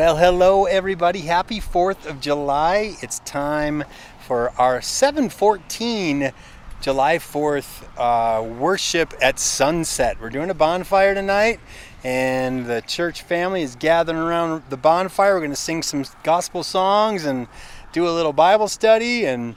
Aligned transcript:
Well, 0.00 0.16
hello 0.16 0.64
everybody. 0.64 1.20
Happy 1.20 1.60
4th 1.60 2.06
of 2.06 2.22
July. 2.22 2.96
It's 3.02 3.18
time 3.18 3.84
for 4.26 4.48
our 4.58 4.80
714 4.80 6.32
July 6.80 7.18
4th 7.18 7.84
uh, 7.98 8.42
worship 8.42 9.12
at 9.20 9.38
sunset. 9.38 10.16
We're 10.18 10.30
doing 10.30 10.48
a 10.48 10.54
bonfire 10.54 11.12
tonight, 11.14 11.60
and 12.02 12.64
the 12.64 12.80
church 12.80 13.20
family 13.20 13.60
is 13.60 13.76
gathering 13.76 14.16
around 14.16 14.62
the 14.70 14.78
bonfire. 14.78 15.34
We're 15.34 15.40
going 15.40 15.50
to 15.50 15.56
sing 15.56 15.82
some 15.82 16.06
gospel 16.22 16.64
songs 16.64 17.26
and 17.26 17.46
do 17.92 18.08
a 18.08 18.12
little 18.12 18.32
Bible 18.32 18.68
study 18.68 19.26
and 19.26 19.54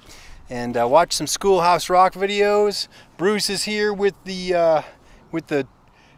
and 0.50 0.76
uh, 0.76 0.86
watch 0.90 1.14
some 1.14 1.26
Schoolhouse 1.26 1.90
Rock 1.90 2.16
videos. 2.16 2.90
Bruce 3.16 3.50
is 3.50 3.64
here 3.64 3.94
with 3.94 4.22
the 4.26 4.56
uh, 4.56 4.82
with 5.32 5.48
the 5.48 5.66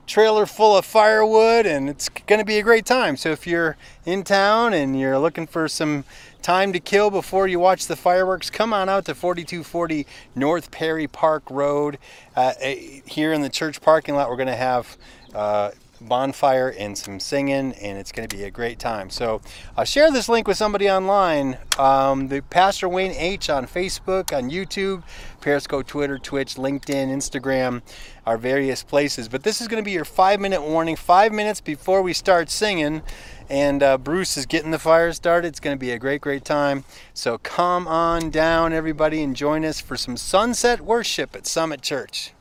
trailer 0.06 0.46
full 0.46 0.78
of 0.78 0.86
firewood 0.86 1.66
and 1.66 1.90
it's 1.90 2.10
going 2.10 2.40
to 2.40 2.46
be 2.46 2.58
a 2.58 2.64
great 2.64 2.86
time. 2.86 3.18
So 3.18 3.32
if 3.32 3.48
you're 3.48 3.78
in 4.06 4.24
town 4.24 4.74
and 4.74 5.00
you're 5.00 5.20
looking 5.20 5.48
for 5.48 5.68
some 5.68 6.04
time 6.42 6.72
to 6.74 6.80
kill 6.80 7.10
before 7.10 7.48
you 7.48 7.60
watch 7.60 7.88
the 7.88 7.96
fireworks, 7.96 8.50
come 8.50 8.74
on 8.74 8.88
out 8.88 9.06
to 9.06 9.16
4240 9.16 10.06
North 10.36 10.72
Perry 10.72 11.08
Park 11.08 11.44
Road. 11.50 11.98
Uh, 12.36 12.54
here 12.60 13.34
in 13.34 13.42
the 13.42 13.50
church 13.50 13.82
parking 13.82 14.16
lot, 14.16 14.30
we're 14.30 14.36
going 14.36 14.48
to 14.48 14.56
have 14.56 14.98
uh, 15.34 15.72
bonfire 16.02 16.70
and 16.78 16.98
some 16.98 17.20
singing, 17.20 17.74
and 17.74 17.98
it's 17.98 18.12
going 18.12 18.28
to 18.28 18.36
be 18.36 18.44
a 18.44 18.52
great 18.52 18.80
time. 18.80 19.10
So 19.10 19.42
uh, 19.78 19.84
share 19.84 20.12
this 20.12 20.30
link 20.30 20.48
with 20.48 20.58
somebody 20.58 20.90
online. 20.90 21.58
Um, 21.78 22.28
the 22.28 22.42
Pastor 22.42 22.88
Wayne 22.88 23.12
H 23.12 23.50
on 23.50 23.66
Facebook, 23.66 24.36
on 24.36 24.50
YouTube, 24.50 25.04
Periscope, 25.42 25.88
Twitter, 25.88 26.18
Twitch, 26.18 26.56
LinkedIn, 26.56 27.10
Instagram, 27.10 27.82
our 28.26 28.38
various 28.38 28.84
places. 28.84 29.28
But 29.28 29.44
this 29.44 29.62
is 29.62 29.68
going 29.68 29.82
to 29.82 29.86
be 29.86 29.92
your 29.92 30.06
five 30.06 30.40
minute 30.40 30.62
warning, 30.62 30.96
five 30.96 31.32
minutes 31.32 31.62
before 31.62 32.02
we 32.02 32.14
start 32.14 32.50
singing. 32.50 33.02
And 33.50 33.84
uh, 33.84 33.98
Bruce 33.98 34.38
is 34.38 34.46
getting 34.46 34.72
the 34.72 34.80
fire 34.80 35.14
started. 35.14 35.48
It's 35.48 35.60
going 35.60 35.76
to 35.76 35.80
be 35.80 35.92
a 35.92 36.00
great, 36.00 36.22
great 36.22 36.44
time. 36.44 36.84
So 37.14 37.38
come 37.38 37.88
on 37.88 38.32
down, 38.32 38.74
everybody, 38.74 39.22
and 39.22 39.36
join 39.36 39.64
us 39.64 39.80
for 39.80 39.96
some 39.96 40.18
sunset 40.18 40.82
worship 40.82 41.36
at 41.36 41.46
Summit 41.46 41.82
Church. 41.82 42.35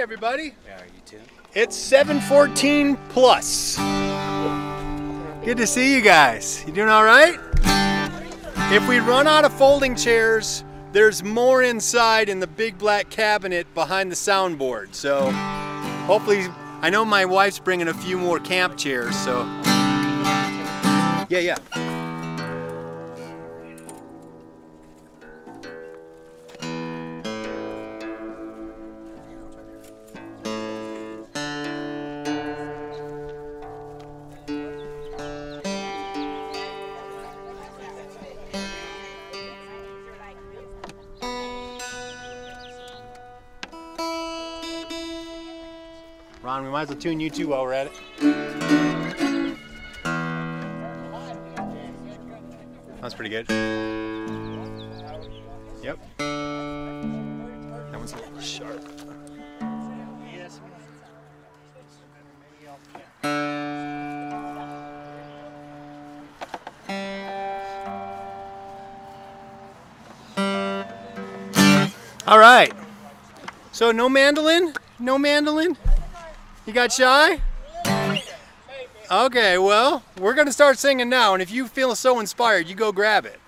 Hey 0.00 0.04
everybody, 0.04 0.54
Yeah, 0.66 0.80
are 0.80 0.86
you 0.86 1.02
too? 1.04 1.20
it's 1.52 1.76
714 1.76 2.96
plus. 3.10 3.76
Good 5.44 5.58
to 5.58 5.66
see 5.66 5.94
you 5.94 6.00
guys. 6.00 6.64
You 6.66 6.72
doing 6.72 6.88
all 6.88 7.04
right? 7.04 7.38
If 8.72 8.88
we 8.88 8.98
run 9.00 9.26
out 9.26 9.44
of 9.44 9.52
folding 9.52 9.94
chairs, 9.94 10.64
there's 10.92 11.22
more 11.22 11.62
inside 11.62 12.30
in 12.30 12.40
the 12.40 12.46
big 12.46 12.78
black 12.78 13.10
cabinet 13.10 13.66
behind 13.74 14.10
the 14.10 14.16
soundboard. 14.16 14.94
So 14.94 15.30
hopefully, 16.06 16.46
I 16.80 16.88
know 16.88 17.04
my 17.04 17.26
wife's 17.26 17.58
bringing 17.58 17.88
a 17.88 17.94
few 17.94 18.16
more 18.16 18.40
camp 18.40 18.78
chairs. 18.78 19.14
So 19.16 19.42
yeah, 21.28 21.40
yeah. 21.40 21.56
Ron, 46.60 46.66
we 46.66 46.72
might 46.72 46.82
as 46.82 46.88
well 46.88 46.98
tune 46.98 47.20
you 47.20 47.30
two 47.30 47.48
while 47.48 47.62
we're 47.62 47.72
at 47.72 47.86
it. 47.86 47.92
That's 53.00 53.14
pretty 53.14 53.30
good. 53.30 53.48
Yep. 55.82 55.98
That 56.18 57.96
one's 57.96 58.12
a 58.12 58.16
little 58.16 58.40
sharp. 58.40 58.84
All 72.26 72.38
right. 72.38 72.72
So 73.72 73.92
no 73.92 74.10
mandolin? 74.10 74.74
No 74.98 75.16
mandolin? 75.18 75.76
You 76.70 76.74
got 76.74 76.92
shy? 76.92 77.42
Okay, 79.10 79.58
well, 79.58 80.04
we're 80.20 80.34
going 80.34 80.46
to 80.46 80.52
start 80.52 80.78
singing 80.78 81.08
now, 81.08 81.32
and 81.32 81.42
if 81.42 81.50
you 81.50 81.66
feel 81.66 81.96
so 81.96 82.20
inspired, 82.20 82.68
you 82.68 82.76
go 82.76 82.92
grab 82.92 83.26
it. 83.26 83.40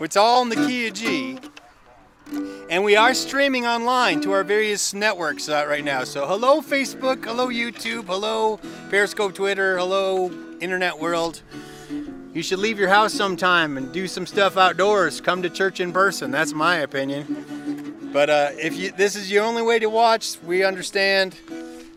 It's 0.00 0.18
all 0.18 0.42
in 0.42 0.50
the 0.50 0.56
key 0.56 0.88
of 0.88 0.92
G. 0.92 1.38
And 2.68 2.84
we 2.84 2.94
are 2.94 3.14
streaming 3.14 3.64
online 3.64 4.20
to 4.20 4.32
our 4.32 4.44
various 4.44 4.92
networks 4.92 5.48
uh, 5.48 5.64
right 5.66 5.82
now. 5.82 6.04
So, 6.04 6.26
hello, 6.26 6.60
Facebook, 6.60 7.24
hello, 7.24 7.48
YouTube, 7.48 8.04
hello, 8.04 8.60
Periscope, 8.90 9.34
Twitter, 9.34 9.78
hello, 9.78 10.30
Internet 10.60 11.00
World. 11.00 11.40
You 12.34 12.42
should 12.42 12.58
leave 12.58 12.78
your 12.78 12.90
house 12.90 13.14
sometime 13.14 13.78
and 13.78 13.90
do 13.94 14.06
some 14.06 14.26
stuff 14.26 14.58
outdoors. 14.58 15.22
Come 15.22 15.40
to 15.40 15.48
church 15.48 15.80
in 15.80 15.90
person. 15.90 16.30
That's 16.30 16.52
my 16.52 16.76
opinion. 16.76 18.10
But 18.12 18.28
uh, 18.28 18.50
if 18.58 18.76
you, 18.76 18.92
this 18.92 19.16
is 19.16 19.30
your 19.30 19.42
only 19.42 19.62
way 19.62 19.78
to 19.78 19.86
watch, 19.86 20.36
we 20.44 20.64
understand. 20.64 21.34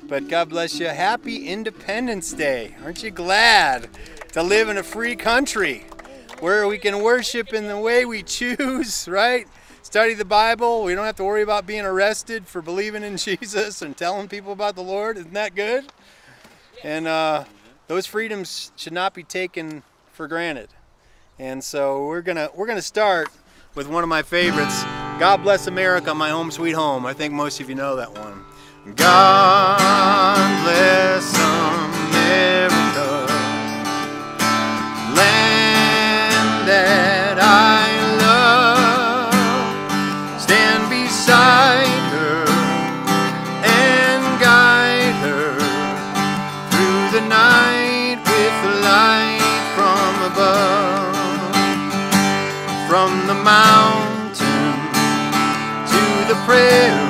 But 0.07 0.27
God 0.27 0.49
bless 0.49 0.79
you. 0.79 0.85
Happy 0.85 1.47
Independence 1.47 2.31
Day. 2.31 2.75
Aren't 2.83 3.01
you 3.01 3.09
glad 3.09 3.89
to 4.33 4.43
live 4.43 4.69
in 4.69 4.77
a 4.77 4.83
free 4.83 5.15
country 5.15 5.83
where 6.39 6.67
we 6.67 6.77
can 6.77 7.01
worship 7.01 7.53
in 7.53 7.67
the 7.67 7.79
way 7.79 8.05
we 8.05 8.21
choose, 8.21 9.07
right? 9.09 9.47
Study 9.81 10.13
the 10.13 10.23
Bible. 10.23 10.83
We 10.83 10.93
don't 10.93 11.05
have 11.05 11.15
to 11.15 11.23
worry 11.23 11.41
about 11.41 11.65
being 11.65 11.85
arrested 11.85 12.45
for 12.45 12.61
believing 12.61 13.01
in 13.01 13.17
Jesus 13.17 13.81
and 13.81 13.97
telling 13.97 14.27
people 14.27 14.51
about 14.51 14.75
the 14.75 14.83
Lord. 14.83 15.17
Isn't 15.17 15.33
that 15.33 15.55
good? 15.55 15.85
And 16.83 17.07
uh, 17.07 17.45
those 17.87 18.05
freedoms 18.05 18.71
should 18.75 18.93
not 18.93 19.15
be 19.15 19.23
taken 19.23 19.81
for 20.13 20.27
granted. 20.27 20.69
And 21.39 21.63
so 21.63 22.05
we're 22.05 22.21
gonna 22.21 22.49
we're 22.53 22.67
gonna 22.67 22.81
start 22.81 23.29
with 23.73 23.87
one 23.87 24.03
of 24.03 24.09
my 24.09 24.21
favorites. 24.21 24.83
God 25.17 25.37
bless 25.41 25.65
America, 25.65 26.13
my 26.13 26.29
home 26.29 26.51
sweet 26.51 26.73
home. 26.73 27.07
I 27.07 27.13
think 27.13 27.33
most 27.33 27.59
of 27.59 27.69
you 27.69 27.75
know 27.75 27.95
that 27.95 28.13
one. 28.13 28.45
God 28.93 30.61
bless 30.61 31.33
America, 31.33 33.25
land 35.17 36.67
that 36.69 37.39
I 37.41 37.89
love. 38.21 39.33
Stand 40.39 40.87
beside 40.91 41.87
her 42.13 42.45
and 43.65 44.39
guide 44.39 45.17
her 45.25 45.57
through 46.69 47.09
the 47.19 47.25
night 47.27 48.21
with 48.21 48.55
the 48.61 48.73
light 48.85 49.65
from 49.73 50.13
above. 50.31 51.17
From 52.87 53.25
the 53.25 53.33
mountain 53.33 54.77
to 55.89 56.01
the 56.29 56.35
prairie 56.45 57.04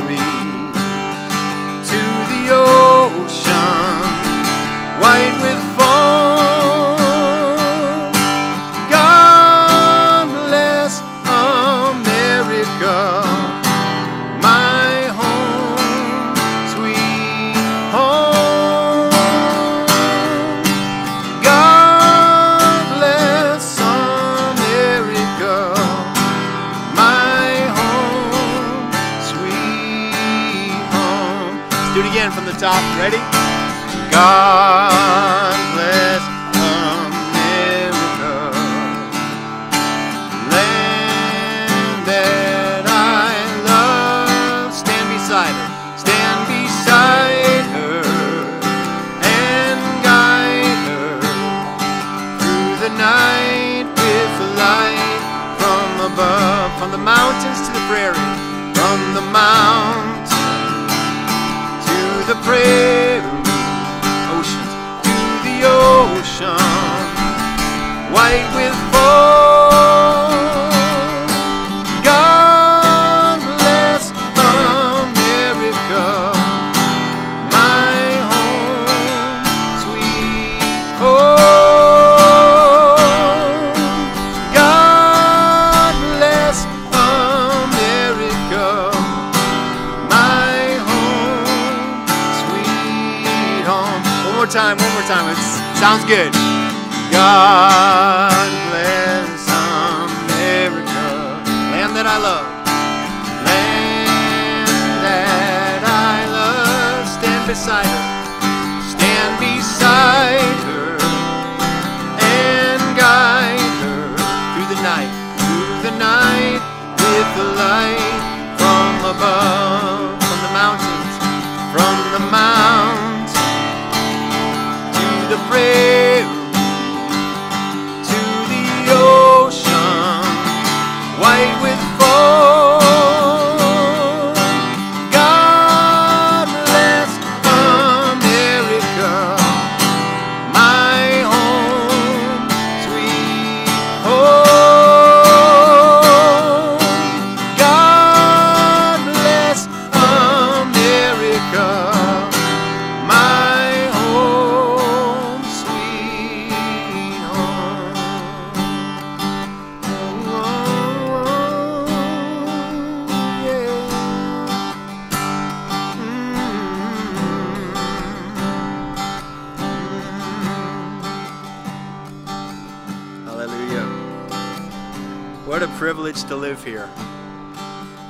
to 176.27 176.35
live 176.35 176.63
here. 176.63 176.89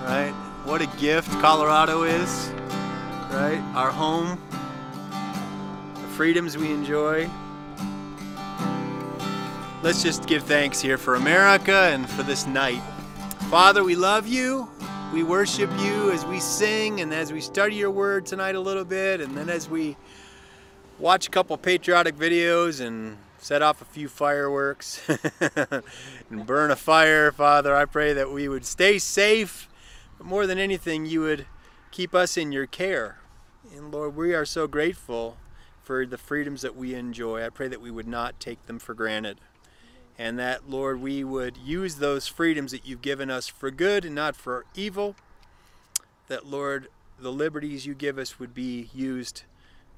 Right? 0.03 0.33
What 0.63 0.81
a 0.81 0.87
gift 0.97 1.29
Colorado 1.41 2.03
is. 2.03 2.49
Right? 3.31 3.61
Our 3.75 3.91
home. 3.91 4.39
The 5.95 6.07
freedoms 6.15 6.57
we 6.57 6.71
enjoy. 6.71 7.29
Let's 9.83 10.01
just 10.01 10.25
give 10.27 10.43
thanks 10.43 10.79
here 10.79 10.97
for 10.97 11.15
America 11.15 11.89
and 11.93 12.09
for 12.09 12.23
this 12.23 12.47
night. 12.47 12.81
Father, 13.49 13.83
we 13.83 13.95
love 13.95 14.27
you. 14.27 14.69
We 15.13 15.23
worship 15.23 15.69
you 15.79 16.11
as 16.11 16.25
we 16.25 16.39
sing 16.39 17.01
and 17.01 17.13
as 17.13 17.31
we 17.31 17.39
study 17.39 17.75
your 17.75 17.91
word 17.91 18.25
tonight 18.25 18.55
a 18.55 18.59
little 18.59 18.83
bit, 18.83 19.21
and 19.21 19.37
then 19.37 19.49
as 19.49 19.69
we 19.69 19.95
watch 20.99 21.27
a 21.27 21.29
couple 21.29 21.57
patriotic 21.57 22.15
videos 22.15 22.81
and 22.81 23.17
set 23.45 23.61
off 23.61 23.79
a 23.79 23.85
few 23.85 24.07
fireworks 24.07 25.07
and 26.31 26.47
burn 26.47 26.71
a 26.71 26.75
fire, 26.75 27.31
Father. 27.31 27.75
I 27.75 27.85
pray 27.85 28.11
that 28.11 28.31
we 28.31 28.47
would 28.47 28.65
stay 28.65 28.97
safe, 28.97 29.69
but 30.17 30.25
more 30.25 30.47
than 30.47 30.57
anything, 30.57 31.05
you 31.05 31.21
would 31.21 31.45
keep 31.91 32.15
us 32.15 32.37
in 32.37 32.51
your 32.51 32.65
care. 32.65 33.19
And 33.71 33.91
Lord, 33.91 34.15
we 34.15 34.33
are 34.33 34.45
so 34.45 34.65
grateful 34.65 35.37
for 35.83 36.07
the 36.07 36.17
freedoms 36.17 36.63
that 36.63 36.75
we 36.75 36.95
enjoy. 36.95 37.45
I 37.45 37.49
pray 37.49 37.67
that 37.67 37.81
we 37.81 37.91
would 37.91 38.07
not 38.07 38.39
take 38.39 38.65
them 38.65 38.79
for 38.79 38.95
granted. 38.95 39.37
And 40.17 40.39
that, 40.39 40.67
Lord, 40.67 40.99
we 40.99 41.23
would 41.23 41.55
use 41.55 41.97
those 41.97 42.27
freedoms 42.27 42.71
that 42.71 42.87
you've 42.87 43.03
given 43.03 43.29
us 43.29 43.47
for 43.47 43.69
good 43.69 44.05
and 44.05 44.15
not 44.15 44.35
for 44.35 44.65
evil. 44.73 45.15
That, 46.29 46.47
Lord, 46.47 46.87
the 47.19 47.31
liberties 47.31 47.85
you 47.85 47.93
give 47.93 48.17
us 48.17 48.39
would 48.39 48.55
be 48.55 48.89
used 48.91 49.43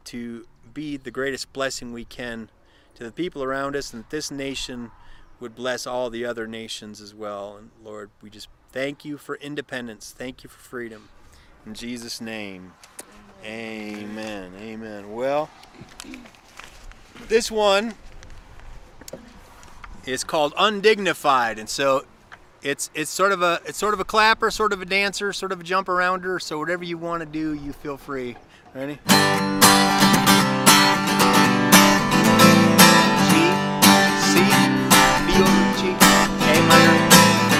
to 0.03 0.45
be 0.73 0.97
the 0.97 1.11
greatest 1.11 1.53
blessing 1.53 1.93
we 1.93 2.03
can 2.03 2.49
to 2.97 3.03
the 3.03 3.11
people 3.11 3.43
around 3.43 3.75
us, 3.75 3.93
and 3.93 4.03
that 4.03 4.09
this 4.09 4.31
nation 4.31 4.91
would 5.39 5.55
bless 5.55 5.85
all 5.85 6.09
the 6.09 6.25
other 6.25 6.47
nations 6.47 6.99
as 6.99 7.13
well. 7.13 7.55
And 7.57 7.69
Lord, 7.83 8.09
we 8.21 8.29
just 8.29 8.49
thank 8.71 9.05
you 9.05 9.17
for 9.17 9.35
independence. 9.35 10.13
Thank 10.17 10.43
you 10.43 10.49
for 10.49 10.59
freedom. 10.59 11.09
In 11.65 11.73
Jesus' 11.73 12.19
name, 12.19 12.73
amen. 13.45 14.53
Amen. 14.59 15.13
Well, 15.13 15.49
this 17.27 17.51
one 17.51 17.93
is 20.05 20.23
called 20.23 20.53
Undignified, 20.57 21.59
and 21.59 21.69
so 21.69 22.05
it's 22.63 22.89
it's 22.95 23.11
sort 23.11 23.31
of 23.31 23.41
a 23.43 23.61
it's 23.65 23.77
sort 23.77 23.93
of 23.93 23.99
a 23.99 24.05
clapper, 24.05 24.49
sort 24.49 24.73
of 24.73 24.81
a 24.81 24.85
dancer, 24.85 25.31
sort 25.33 25.51
of 25.51 25.59
a 25.59 25.63
jump 25.63 25.87
arounder. 25.87 26.41
So 26.41 26.57
whatever 26.57 26.83
you 26.83 26.97
want 26.97 27.21
to 27.21 27.25
do, 27.27 27.53
you 27.53 27.73
feel 27.73 27.97
free. 27.97 28.35
Ready? 28.73 28.97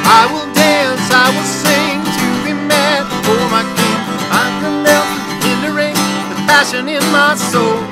I 0.08 0.24
will 0.32 0.48
dance, 0.56 1.04
I 1.12 1.28
will 1.36 1.52
sing 1.64 2.00
to 2.00 2.28
be 2.48 2.54
mad 2.56 3.04
for 3.28 3.36
oh, 3.36 3.52
my 3.52 3.64
king. 3.76 4.00
I 4.32 4.48
can 4.64 4.80
melt 4.80 5.04
the 5.04 5.36
hindering, 5.44 6.00
the 6.32 6.38
passion 6.48 6.88
in 6.88 7.04
my 7.12 7.36
soul. 7.36 7.84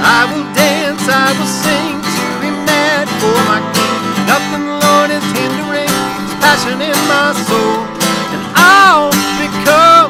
I 0.00 0.24
will 0.32 0.48
dance, 0.56 1.04
I 1.12 1.28
will 1.36 1.52
sing 1.64 2.00
to 2.00 2.24
be 2.40 2.50
mad 2.64 3.04
for 3.20 3.36
oh, 3.36 3.44
my 3.52 3.60
king. 3.76 4.00
Nothing, 4.24 4.64
Lord, 4.80 5.10
is 5.12 5.26
hindering 5.36 5.92
the 6.32 6.36
passion 6.40 6.80
in 6.80 6.98
my 7.12 7.36
soul. 7.44 7.84
And 8.32 8.42
I'll 8.56 9.12
become 9.36 10.08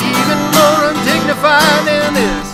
even 0.00 0.40
more 0.56 0.80
undignified 0.96 1.82
than 1.84 2.16
this. 2.16 2.46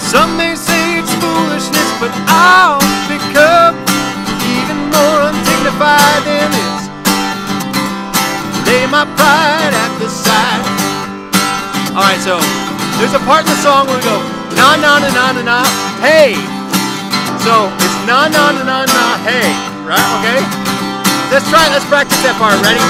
Some 0.00 0.36
may 0.40 0.56
say 0.56 0.96
it's 0.96 1.12
foolishness, 1.20 1.90
but 2.00 2.12
I'll 2.32 2.83
pride 9.16 9.74
at 9.74 9.92
the 10.00 10.08
side. 10.08 10.64
Alright, 11.94 12.20
so 12.20 12.40
there's 12.98 13.14
a 13.14 13.22
part 13.28 13.44
in 13.46 13.50
the 13.54 13.60
song 13.62 13.86
where 13.86 13.96
we 13.96 14.04
go, 14.04 14.18
na 14.58 14.76
na 14.76 14.98
na 14.98 15.08
na 15.14 15.32
na 15.32 15.42
na, 15.42 15.58
hey. 16.02 16.34
So 17.44 17.68
it's 17.84 17.98
na 18.08 18.26
na 18.28 18.52
na 18.52 18.62
na 18.64 18.78
na, 18.86 19.04
hey. 19.28 19.48
Right? 19.86 20.08
Okay? 20.20 20.40
Let's 21.30 21.46
try, 21.50 21.68
let's 21.70 21.86
practice 21.86 22.20
that 22.24 22.34
part. 22.40 22.56
Ready? 22.64 22.80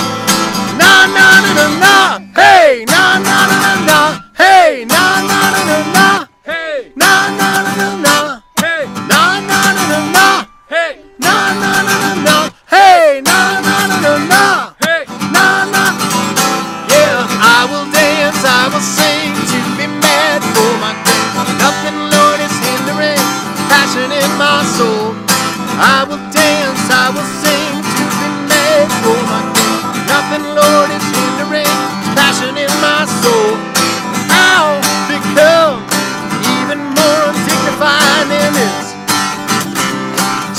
Na 0.80 1.06
na 1.10 1.26
na 1.42 1.50
na 1.58 1.66
na, 1.82 1.96
hey. 2.38 2.84
Na 2.86 3.18
na 3.18 3.36
na 3.50 3.56
na 3.64 3.72
na, 3.88 3.98
hey. 4.38 4.84
Na 4.84 5.20
na 5.22 5.38
na 5.52 5.62
na 5.68 5.78
na, 5.94 6.06
Hey! 6.44 6.92
na 6.96 7.28
na 7.38 7.48
na 7.64 7.72
na 7.74 7.88
na, 8.04 8.42
Hey! 8.60 8.84
na 9.08 9.40
na 9.40 9.60
na 9.72 9.84
na 9.90 9.98
na. 10.12 10.26
Hey! 10.68 10.92
Na 11.18 11.34
na 11.60 11.70
na 11.82 11.94
na 12.02 12.10
na, 12.26 12.36
hey, 12.70 13.20
na 13.22 13.60
na 13.64 13.76
na 13.88 13.96
na, 14.02 14.12
na 14.28 14.73
I 25.76 26.04
will 26.08 26.22
dance, 26.30 26.84
I 26.90 27.10
will 27.10 27.30
sing 27.42 27.74
to 27.82 28.04
be 28.20 28.28
mad 28.50 28.86
for 29.02 29.18
my 29.26 29.42
king. 29.56 29.82
Nothing, 30.06 30.44
Lord, 30.54 30.88
is 30.94 31.04
hindering 31.10 31.74
passion 32.14 32.54
in 32.56 32.70
my 32.78 33.02
soul. 33.22 33.58
I'll 34.30 34.78
become 35.10 35.82
even 36.62 36.80
more 36.94 37.20
undignified 37.30 38.26
than 38.30 38.50
this. 38.54 38.86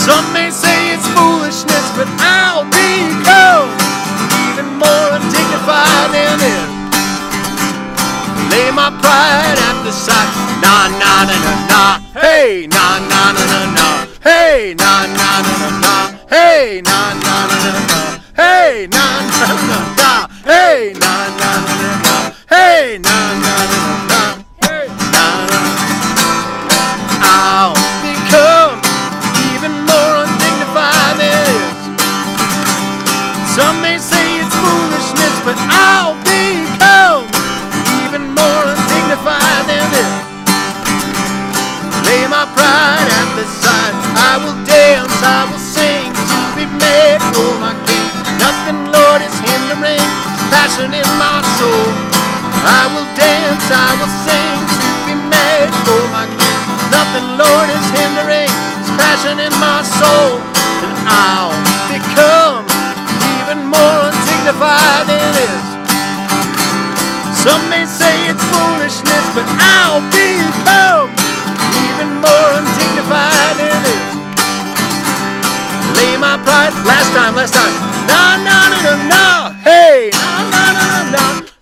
Some 0.06 0.26
may 0.34 0.52
say 0.52 0.94
it's 0.94 1.08
foolishness, 1.16 1.86
but 1.98 2.10
I'll 2.22 2.68
become 2.70 3.72
even 4.52 4.68
more 4.78 5.08
undignified 5.18 6.10
than 6.12 6.38
it. 6.44 6.68
Lay 8.52 8.70
my 8.72 8.92
pride 9.02 9.58
at 9.58 9.78
the 9.84 9.92
side. 9.92 10.30
Na 10.62 10.88
na 11.02 11.14
na 11.26 11.36
na 11.46 11.54
na. 11.72 11.84
Hey, 12.14 12.68
na 12.68 13.00
na 13.10 13.22
na 13.34 13.44
na 13.52 13.60
na. 13.78 13.88
Hey, 14.22 14.76
na. 14.78 14.95
Hey, 16.30 16.82
na 16.82 17.14
na 17.14 17.36
na 17.48 17.58
na 17.62 17.82
na. 17.90 18.00
Hey, 18.36 18.88
na 18.88 19.06
na 19.30 19.48
na 19.70 19.78
na. 20.00 20.12
Hey, 20.44 20.94
na 20.94 21.14
na 21.40 21.50
na 21.68 21.90
na. 22.04 22.16
Hey, 22.50 22.98
na 22.98 23.16
na 23.44 23.54
na 23.72 23.82
na 24.10 24.15
passion 50.76 50.92
in 50.92 51.08
my 51.16 51.40
soul. 51.56 51.88
I 52.68 52.84
will 52.92 53.08
dance, 53.16 53.64
I 53.72 53.96
will 53.96 54.12
sing 54.28 54.60
to 54.76 54.88
be 55.08 55.16
made 55.32 55.72
for 55.88 56.04
my 56.12 56.28
king. 56.28 56.60
Nothing, 56.92 57.40
Lord, 57.40 57.68
is 57.72 57.88
hindering 57.96 58.52
passion 59.00 59.40
in 59.40 59.56
my 59.56 59.80
soul. 59.88 60.36
And 60.84 60.96
I'll 61.08 61.56
become 61.88 62.68
even 63.40 63.72
more 63.72 64.00
undignified 64.12 65.08
than 65.08 65.24
this. 65.40 65.64
Some 67.40 67.64
may 67.72 67.88
say 67.88 68.28
it's 68.28 68.44
foolishness, 68.52 69.26
but 69.32 69.48
I'll 69.80 70.04
become 70.12 71.08
even 71.88 72.20
more 72.20 72.50
undignified 72.60 73.56
than 73.64 73.80
this. 73.80 74.04
Lay 75.96 76.20
my 76.20 76.36
pride. 76.44 76.76
Last 76.84 77.16
time, 77.16 77.32
last 77.40 77.56
time. 77.56 77.76
Na 78.12 78.44
na 78.44 78.58
na 78.68 78.80
na 78.84 78.94
na. 79.08 79.25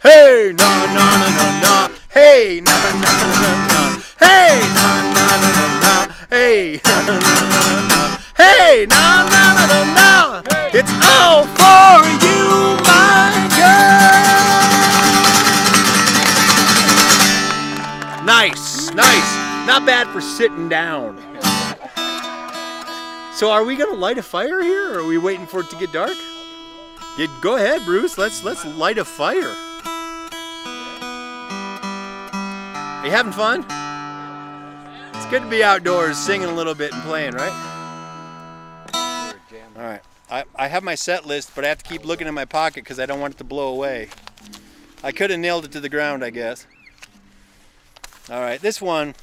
Hey, 0.04 0.52
na 0.52 0.68
na 0.92 1.06
na 1.16 1.30
na 1.32 1.48
na. 1.64 1.88
Hey, 2.12 2.60
na 2.60 2.76
na 2.76 3.08
na 3.08 3.32
na 3.40 3.52
na. 3.72 3.80
Hey, 4.20 4.60
na 4.76 4.88
na 5.16 5.24
na 5.40 5.48
na 5.56 5.66
na. 5.80 5.94
Hey, 6.30 6.82
na 6.84 6.96
na 7.08 7.16
na 7.24 7.40
na 7.48 7.62
na. 7.88 8.00
Hey, 8.36 8.86
na 8.86 9.24
na 9.32 9.44
na 9.56 9.64
na 9.64 9.80
na. 9.96 10.44
It's 10.76 10.92
all 11.08 11.48
for 11.56 12.04
you, 12.20 12.76
my 12.84 13.32
girl. 13.56 14.28
Nice, 18.26 18.92
nice. 18.92 19.32
Not 19.66 19.86
bad 19.86 20.08
for 20.12 20.20
sitting 20.20 20.68
down. 20.68 21.16
So 23.32 23.52
are 23.52 23.64
we 23.64 23.78
gonna 23.78 23.96
light 23.96 24.18
a 24.18 24.22
fire 24.22 24.62
here 24.62 24.96
or 24.96 25.00
are 25.00 25.08
we 25.08 25.18
waiting 25.18 25.48
for 25.48 25.62
it 25.62 25.70
to 25.70 25.78
get 25.78 25.94
dark? 25.94 26.18
Yeah, 27.18 27.28
go 27.40 27.56
ahead, 27.56 27.86
Bruce. 27.86 28.18
Let's 28.18 28.44
let's 28.44 28.66
light 28.66 28.98
a 28.98 29.06
fire. 29.06 29.56
Are 33.04 33.08
you 33.08 33.12
having 33.12 33.34
fun? 33.34 33.66
It's 35.14 35.26
good 35.26 35.42
to 35.42 35.50
be 35.50 35.62
outdoors 35.62 36.18
singing 36.18 36.48
a 36.48 36.54
little 36.54 36.74
bit 36.74 36.94
and 36.94 37.04
playing, 37.04 37.34
right? 37.34 37.52
All 39.76 39.84
right. 39.84 40.00
I, 40.32 40.46
I 40.56 40.70
have 40.70 40.84
my 40.84 40.96
set 40.96 41.26
list, 41.26 41.52
but 41.54 41.66
I 41.66 41.68
have 41.68 41.84
to 41.84 41.90
keep 41.90 42.06
looking 42.06 42.28
in 42.28 42.34
my 42.34 42.46
pocket 42.46 42.86
because 42.86 43.02
I 43.02 43.06
don't 43.06 43.20
want 43.20 43.34
it 43.34 43.38
to 43.40 43.44
blow 43.44 43.74
away. 43.74 44.08
I 45.04 45.12
could 45.12 45.32
have 45.32 45.40
nailed 45.42 45.66
it 45.66 45.74
to 45.74 45.82
the 45.82 45.90
ground, 45.90 46.24
I 46.24 46.30
guess. 46.30 46.66
All 48.30 48.40
right, 48.40 48.62
this 48.62 48.82
one, 48.82 49.16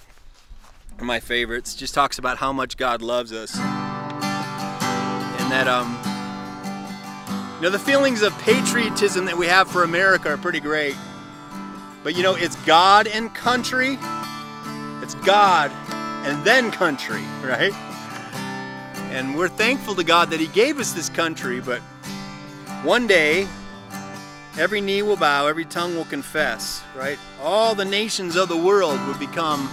of 0.99 1.05
my 1.05 1.19
favorites, 1.19 1.75
just 1.75 1.95
talks 1.95 2.19
about 2.19 2.37
how 2.37 2.53
much 2.53 2.77
God 2.77 3.01
loves 3.01 3.33
us. 3.33 3.59
And 3.59 3.63
that, 5.51 5.67
um, 5.69 5.97
you 7.57 7.63
know, 7.63 7.71
the 7.71 7.79
feelings 7.79 8.21
of 8.21 8.39
patriotism 8.41 9.25
that 9.25 9.39
we 9.39 9.47
have 9.47 9.71
for 9.71 9.85
America 9.85 10.29
are 10.29 10.37
pretty 10.37 10.61
great. 10.61 10.97
But 12.03 12.17
you 12.17 12.23
know, 12.23 12.35
it's 12.35 12.57
God 12.65 13.07
and 13.07 13.35
country. 13.35 13.99
It's 15.03 15.15
God 15.17 15.71
and 16.25 16.45
then 16.45 16.71
country, 16.71 17.23
right? 17.43 17.73
And 19.11 19.37
we're 19.37 19.49
thankful 19.49 19.95
to 19.97 20.05
God 20.05 20.31
that 20.31 20.41
He 20.41 20.47
gave 20.49 20.79
us 20.79 20.93
this 20.93 21.09
country, 21.09 21.61
but 21.61 21.81
one 22.85 23.07
day, 23.07 23.49
every 24.59 24.81
knee 24.81 25.03
will 25.03 25.17
bow, 25.17 25.47
every 25.47 25.65
tongue 25.65 25.97
will 25.97 26.05
confess, 26.05 26.83
right? 26.95 27.19
All 27.43 27.75
the 27.75 27.85
nations 27.85 28.37
of 28.37 28.49
the 28.49 28.57
world 28.57 29.01
will 29.07 29.19
become 29.19 29.69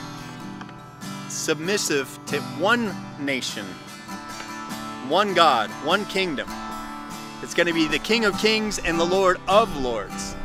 submissive 1.30 2.20
to 2.28 2.40
one 2.60 2.96
nation, 3.20 3.66
one 5.08 5.34
God, 5.34 5.70
one 5.86 6.06
kingdom. 6.06 6.50
It's 7.44 7.54
going 7.54 7.68
to 7.68 7.74
be 7.74 7.88
the 7.88 8.00
King 8.00 8.26
of 8.26 8.38
Kings 8.40 8.80
and 8.80 9.00
the 9.00 9.06
Lord 9.06 9.40
of 9.48 9.76
Lords. 9.78 10.37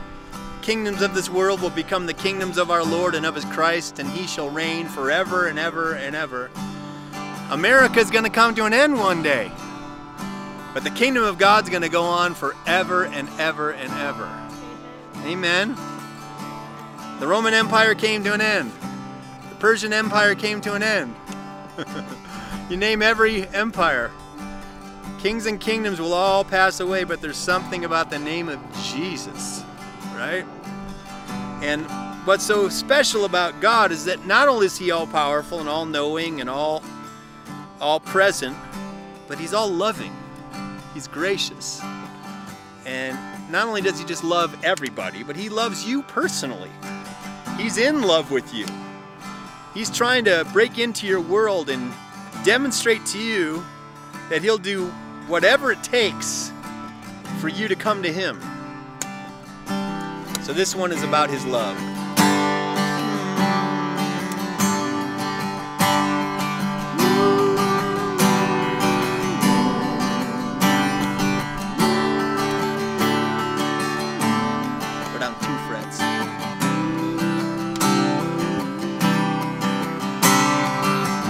Kingdoms 0.63 1.03
of 1.03 1.13
this 1.13 1.29
world 1.29 1.61
will 1.61 1.71
become 1.71 2.07
the 2.07 2.15
kingdoms 2.15 2.57
of 2.57 2.71
our 2.71 2.85
Lord 2.85 3.17
and 3.17 3.27
of 3.27 3.35
His 3.35 3.45
Christ, 3.47 3.99
and 3.99 4.09
He 4.09 4.29
shall 4.29 4.49
reign 4.49 4.87
forever 4.87 5.49
and 5.49 5.59
ever 5.59 5.95
and 5.95 6.15
ever. 6.15 6.51
America 7.51 7.99
is 7.99 8.13
going 8.13 8.23
to 8.25 8.31
come 8.31 8.55
to 8.55 8.65
an 8.65 8.73
end 8.73 8.97
one 8.97 9.25
day. 9.25 9.51
But 10.73 10.85
the 10.85 10.91
kingdom 10.91 11.25
of 11.25 11.37
God's 11.37 11.69
going 11.69 11.83
to 11.83 11.89
go 11.89 12.05
on 12.05 12.35
forever 12.35 13.07
and 13.07 13.29
ever 13.41 13.73
and 13.73 13.93
ever. 13.93 14.31
Amen. 15.27 15.77
The 17.19 17.27
Roman 17.27 17.55
Empire 17.55 17.97
came 17.97 18.23
to 18.23 18.33
an 18.33 18.41
end. 18.41 18.71
The 19.51 19.57
Persian 19.57 19.93
Empire 19.93 20.37
came 20.37 20.61
to 20.61 20.75
an 20.75 20.83
end. 20.85 21.15
you 22.71 22.77
name 22.77 23.03
every 23.03 23.49
empire. 23.49 24.13
Kings 25.19 25.47
and 25.47 25.61
kingdoms 25.61 26.01
will 26.01 26.15
all 26.15 26.45
pass 26.45 26.79
away, 26.79 27.03
but 27.03 27.21
there's 27.21 27.37
something 27.37 27.85
about 27.85 28.11
the 28.11 28.19
name 28.19 28.49
of 28.49 28.61
Jesus, 28.93 29.65
right? 30.15 30.45
And 31.63 31.87
what's 32.27 32.45
so 32.45 32.69
special 32.69 33.25
about 33.25 33.61
God 33.61 33.93
is 33.93 34.05
that 34.07 34.27
not 34.27 34.49
only 34.49 34.67
is 34.67 34.79
He 34.79 34.91
all 34.91 35.07
powerful 35.07 35.61
and 35.61 35.69
all 35.69 35.87
knowing 35.87 36.41
and 36.41 36.49
all 36.51 36.83
all 37.83 37.99
present, 37.99 38.57
but 39.27 39.39
he's 39.39 39.53
all 39.53 39.69
loving. 39.69 40.15
He's 40.95 41.09
gracious. 41.09 41.83
And 42.87 43.19
not 43.51 43.67
only 43.67 43.83
does 43.83 43.99
he 43.99 44.05
just 44.05 44.23
love 44.23 44.57
everybody, 44.65 45.25
but 45.25 45.37
he 45.37 45.49
loves 45.49 45.85
you 45.85 46.03
personally. 46.05 46.71
He's 47.57 47.77
in 47.77 48.03
love 48.03 48.31
with 48.31 48.55
you. 48.55 48.67
He's 49.75 49.91
trying 49.91 50.25
to 50.27 50.47
break 50.53 50.79
into 50.79 51.07
your 51.07 51.21
world 51.21 51.71
and 51.71 51.93
demonstrate 52.45 53.05
to 53.07 53.19
you 53.19 53.65
that 54.31 54.43
he'll 54.43 54.59
do 54.59 54.87
whatever 55.27 55.73
it 55.73 55.83
takes 55.83 56.53
for 57.41 57.49
you 57.49 57.69
to 57.69 57.75
come 57.75 58.03
to 58.03 58.13
him. 58.13 58.41
So 60.43 60.53
this 60.53 60.75
one 60.75 60.91
is 60.91 61.05
about 61.05 61.31
his 61.31 61.47
love. 61.47 61.79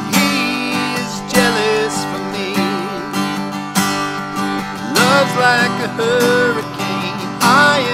He 0.09 0.73
is 0.97 1.13
jealous 1.31 1.95
from 2.09 2.33
me. 2.33 2.57
Love's 4.97 5.37
like 5.37 5.77
a 5.85 5.89
hurricane. 5.99 7.29
I 7.43 7.92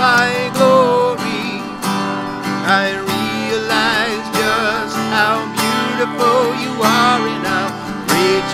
by 0.00 0.32
glory. 0.56 1.60
I 2.64 2.96
realize 3.04 4.24
just 4.32 4.96
how 5.12 5.44
beautiful 5.52 6.40
you 6.56 6.72
are 6.80 7.20
and 7.28 7.44
how 7.44 7.68
great 8.08 8.48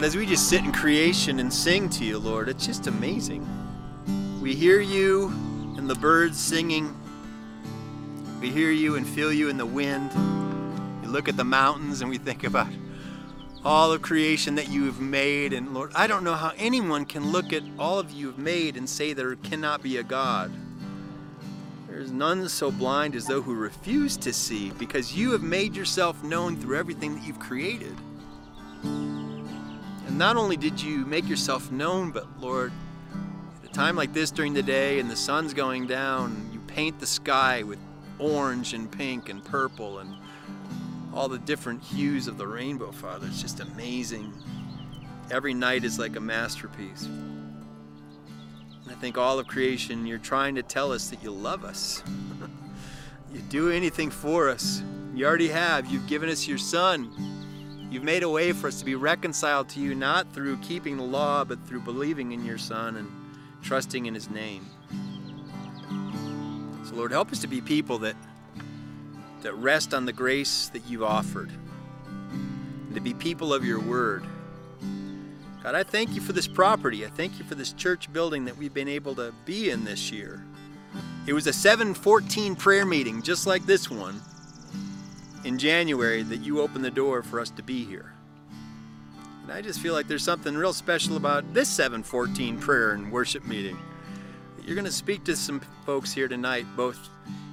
God, 0.00 0.06
as 0.06 0.16
we 0.16 0.24
just 0.24 0.48
sit 0.48 0.64
in 0.64 0.72
creation 0.72 1.40
and 1.40 1.52
sing 1.52 1.90
to 1.90 2.06
you, 2.06 2.18
Lord, 2.18 2.48
it's 2.48 2.64
just 2.64 2.86
amazing. 2.86 3.46
We 4.40 4.54
hear 4.54 4.80
you 4.80 5.26
and 5.76 5.90
the 5.90 5.94
birds 5.94 6.40
singing. 6.40 6.98
We 8.40 8.48
hear 8.48 8.70
you 8.70 8.96
and 8.96 9.06
feel 9.06 9.30
you 9.30 9.50
in 9.50 9.58
the 9.58 9.66
wind. 9.66 10.10
We 11.02 11.08
look 11.08 11.28
at 11.28 11.36
the 11.36 11.44
mountains 11.44 12.00
and 12.00 12.08
we 12.08 12.16
think 12.16 12.44
about 12.44 12.68
all 13.62 13.92
of 13.92 14.00
creation 14.00 14.54
that 14.54 14.70
you 14.70 14.86
have 14.86 15.00
made. 15.00 15.52
And 15.52 15.74
Lord, 15.74 15.92
I 15.94 16.06
don't 16.06 16.24
know 16.24 16.32
how 16.32 16.54
anyone 16.56 17.04
can 17.04 17.30
look 17.30 17.52
at 17.52 17.62
all 17.78 17.98
of 17.98 18.10
you 18.10 18.28
have 18.28 18.38
made 18.38 18.78
and 18.78 18.88
say 18.88 19.12
there 19.12 19.36
cannot 19.36 19.82
be 19.82 19.98
a 19.98 20.02
God. 20.02 20.50
There's 21.88 22.10
none 22.10 22.48
so 22.48 22.70
blind 22.70 23.14
as 23.14 23.26
those 23.26 23.44
who 23.44 23.54
refuse 23.54 24.16
to 24.16 24.32
see, 24.32 24.70
because 24.70 25.14
you 25.14 25.32
have 25.32 25.42
made 25.42 25.76
yourself 25.76 26.24
known 26.24 26.56
through 26.56 26.78
everything 26.78 27.16
that 27.16 27.26
you've 27.26 27.38
created. 27.38 27.89
Not 30.20 30.36
only 30.36 30.58
did 30.58 30.82
you 30.82 31.06
make 31.06 31.26
yourself 31.26 31.72
known, 31.72 32.10
but 32.10 32.26
Lord, 32.38 32.72
at 33.64 33.70
a 33.70 33.72
time 33.72 33.96
like 33.96 34.12
this 34.12 34.30
during 34.30 34.52
the 34.52 34.62
day 34.62 34.98
and 34.98 35.10
the 35.10 35.16
sun's 35.16 35.54
going 35.54 35.86
down, 35.86 36.50
you 36.52 36.60
paint 36.66 37.00
the 37.00 37.06
sky 37.06 37.62
with 37.62 37.78
orange 38.18 38.74
and 38.74 38.92
pink 38.92 39.30
and 39.30 39.42
purple 39.42 40.00
and 40.00 40.14
all 41.14 41.26
the 41.26 41.38
different 41.38 41.82
hues 41.82 42.28
of 42.28 42.36
the 42.36 42.46
rainbow, 42.46 42.92
Father. 42.92 43.28
It's 43.28 43.40
just 43.40 43.60
amazing. 43.60 44.30
Every 45.30 45.54
night 45.54 45.84
is 45.84 45.98
like 45.98 46.16
a 46.16 46.20
masterpiece. 46.20 47.06
And 47.06 48.90
I 48.90 48.94
think 48.96 49.16
all 49.16 49.38
of 49.38 49.46
creation, 49.46 50.06
you're 50.06 50.18
trying 50.18 50.54
to 50.56 50.62
tell 50.62 50.92
us 50.92 51.08
that 51.08 51.22
you 51.22 51.30
love 51.30 51.64
us. 51.64 52.02
you 53.32 53.40
do 53.48 53.70
anything 53.70 54.10
for 54.10 54.50
us. 54.50 54.82
You 55.14 55.24
already 55.24 55.48
have. 55.48 55.86
You've 55.86 56.06
given 56.06 56.28
us 56.28 56.46
your 56.46 56.58
Son. 56.58 57.10
You've 57.90 58.04
made 58.04 58.22
a 58.22 58.28
way 58.28 58.52
for 58.52 58.68
us 58.68 58.78
to 58.78 58.84
be 58.84 58.94
reconciled 58.94 59.68
to 59.70 59.80
you, 59.80 59.96
not 59.96 60.32
through 60.32 60.58
keeping 60.58 60.96
the 60.96 61.02
law, 61.02 61.44
but 61.44 61.66
through 61.66 61.80
believing 61.80 62.30
in 62.30 62.44
your 62.44 62.56
Son 62.56 62.96
and 62.96 63.10
trusting 63.62 64.06
in 64.06 64.14
his 64.14 64.30
name. 64.30 64.64
So, 66.84 66.94
Lord, 66.94 67.10
help 67.10 67.32
us 67.32 67.40
to 67.40 67.48
be 67.48 67.60
people 67.60 67.98
that, 67.98 68.14
that 69.42 69.54
rest 69.54 69.92
on 69.92 70.04
the 70.04 70.12
grace 70.12 70.68
that 70.68 70.86
you've 70.86 71.02
offered, 71.02 71.50
and 72.20 72.94
to 72.94 73.00
be 73.00 73.12
people 73.12 73.52
of 73.52 73.64
your 73.64 73.80
word. 73.80 74.24
God, 75.64 75.74
I 75.74 75.82
thank 75.82 76.14
you 76.14 76.20
for 76.20 76.32
this 76.32 76.46
property. 76.46 77.04
I 77.04 77.08
thank 77.08 77.38
you 77.38 77.44
for 77.44 77.56
this 77.56 77.72
church 77.72 78.10
building 78.12 78.44
that 78.44 78.56
we've 78.56 78.72
been 78.72 78.88
able 78.88 79.16
to 79.16 79.34
be 79.44 79.70
in 79.70 79.84
this 79.84 80.12
year. 80.12 80.44
It 81.26 81.32
was 81.32 81.48
a 81.48 81.52
714 81.52 82.54
prayer 82.54 82.86
meeting, 82.86 83.20
just 83.20 83.48
like 83.48 83.66
this 83.66 83.90
one, 83.90 84.20
in 85.44 85.58
January 85.58 86.22
that 86.22 86.38
you 86.38 86.60
opened 86.60 86.84
the 86.84 86.90
door 86.90 87.22
for 87.22 87.40
us 87.40 87.50
to 87.50 87.62
be 87.62 87.84
here. 87.84 88.12
And 89.42 89.52
I 89.52 89.62
just 89.62 89.80
feel 89.80 89.94
like 89.94 90.06
there's 90.06 90.22
something 90.22 90.54
real 90.54 90.72
special 90.72 91.16
about 91.16 91.54
this 91.54 91.68
714 91.68 92.58
prayer 92.58 92.92
and 92.92 93.10
worship 93.10 93.46
meeting. 93.46 93.78
You're 94.64 94.74
going 94.74 94.84
to 94.84 94.92
speak 94.92 95.24
to 95.24 95.34
some 95.34 95.60
folks 95.84 96.12
here 96.12 96.28
tonight, 96.28 96.66
both 96.76 97.08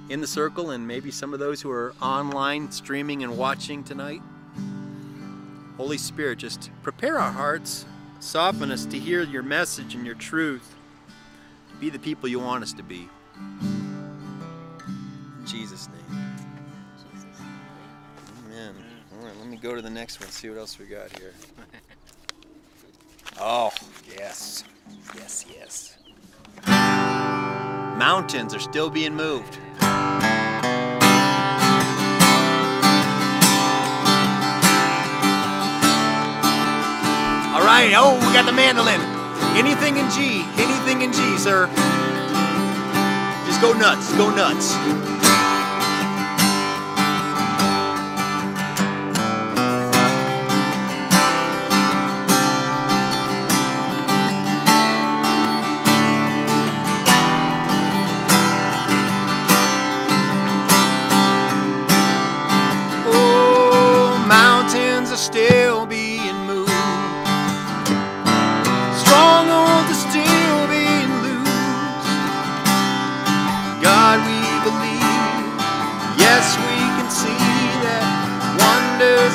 in 0.08 0.20
the 0.20 0.26
circle 0.26 0.70
and 0.70 0.86
maybe 0.86 1.10
some 1.10 1.34
of 1.34 1.40
those 1.40 1.60
who 1.60 1.70
are 1.70 1.94
online 2.00 2.70
streaming 2.70 3.24
and 3.24 3.36
watching 3.36 3.82
tonight. 3.82 4.22
Holy 5.76 5.98
Spirit, 5.98 6.38
just 6.38 6.70
prepare 6.82 7.18
our 7.18 7.32
hearts, 7.32 7.86
soften 8.20 8.70
us 8.70 8.84
to 8.86 8.98
hear 8.98 9.22
your 9.22 9.42
message 9.42 9.94
and 9.94 10.04
your 10.04 10.14
truth, 10.14 10.74
be 11.80 11.90
the 11.90 11.98
people 11.98 12.28
you 12.28 12.40
want 12.40 12.62
us 12.62 12.72
to 12.74 12.82
be. 12.82 13.08
In 13.38 15.46
Jesus' 15.46 15.88
name. 15.88 15.97
go 19.58 19.74
to 19.74 19.82
the 19.82 19.90
next 19.90 20.20
one, 20.20 20.28
see 20.30 20.48
what 20.48 20.58
else 20.58 20.78
we 20.78 20.86
got 20.86 21.16
here. 21.18 21.32
oh, 23.40 23.72
yes. 24.16 24.64
Yes, 25.14 25.44
yes. 25.52 25.98
Mountains 26.66 28.54
are 28.54 28.60
still 28.60 28.90
being 28.90 29.14
moved. 29.14 29.58
All 37.54 37.64
right, 37.64 37.92
oh, 37.96 38.14
we 38.14 38.32
got 38.32 38.46
the 38.46 38.52
mandolin. 38.52 39.00
Anything 39.56 39.96
in 39.96 40.08
G, 40.10 40.44
anything 40.56 41.02
in 41.02 41.12
G, 41.12 41.38
sir. 41.38 41.66
Just 43.46 43.60
go 43.60 43.72
nuts, 43.72 44.12
go 44.14 44.30
nuts. 44.34 45.17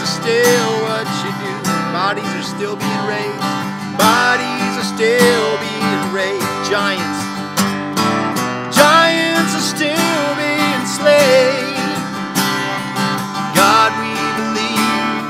are 0.04 0.06
still 0.06 0.70
what 0.84 1.08
you 1.24 1.32
do. 1.40 1.54
Bodies 1.96 2.28
are 2.36 2.44
still 2.44 2.76
being 2.76 3.04
raised. 3.08 3.40
Bodies 3.96 4.74
are 4.76 4.90
still 4.96 5.48
being 5.64 6.04
raised. 6.12 6.44
Giants. 6.68 7.20
Giants 8.76 9.54
are 9.56 9.68
still 9.76 10.28
being 10.36 10.84
slain. 10.84 11.88
God, 13.56 13.96
we 14.04 14.12
believe. 14.44 15.24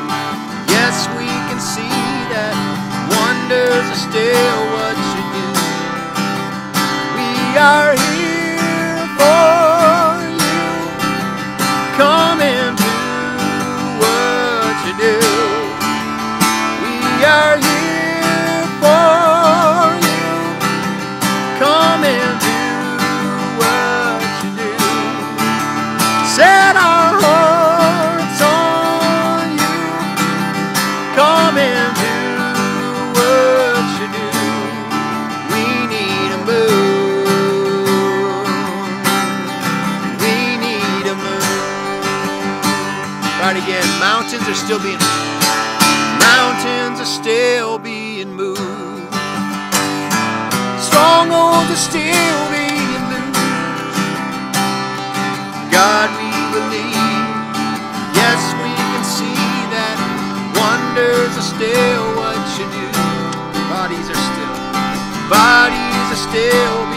Yes, 0.74 1.06
we 1.22 1.30
can 1.30 1.62
see 1.62 2.02
that 2.34 2.58
wonders 3.14 3.86
are 3.94 4.02
still 4.10 4.58
what 4.74 4.98
you 5.14 5.24
do. 5.38 5.50
We 7.14 7.30
are 7.62 7.94
are 44.54 44.56
still 44.56 44.78
being 44.78 45.00
mountains 46.22 47.00
are 47.00 47.10
still 47.10 47.80
being 47.80 48.32
moved. 48.34 48.62
Strongholds 50.78 51.72
are 51.74 51.84
still 51.90 52.42
being 52.54 53.02
moved. 53.10 53.34
God, 55.74 56.08
we 56.22 56.30
believe. 56.54 57.34
Yes, 58.14 58.42
we 58.62 58.70
can 58.94 59.04
see 59.18 59.42
that 59.74 59.98
wonders 60.62 61.34
are 61.34 61.50
still 61.56 62.06
what 62.14 62.38
you 62.54 62.66
do. 62.78 62.88
Bodies 63.74 64.08
are 64.14 64.22
still. 64.30 64.58
Bodies 65.34 66.08
are 66.14 66.24
still. 66.30 66.93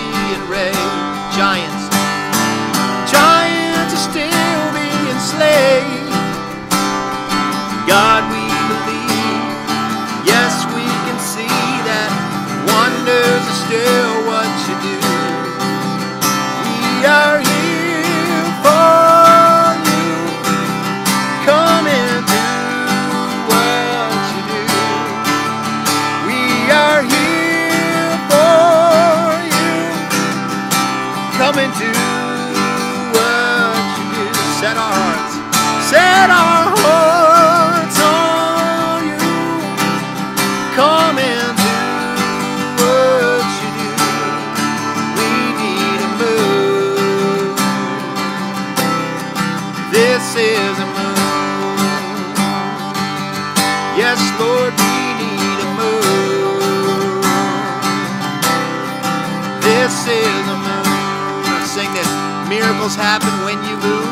Miracles 62.48 62.94
happen 62.94 63.32
when 63.44 63.58
you 63.68 63.76
move. 63.76 64.06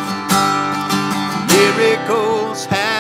Miracles 1.49 2.67
happen. 2.67 2.94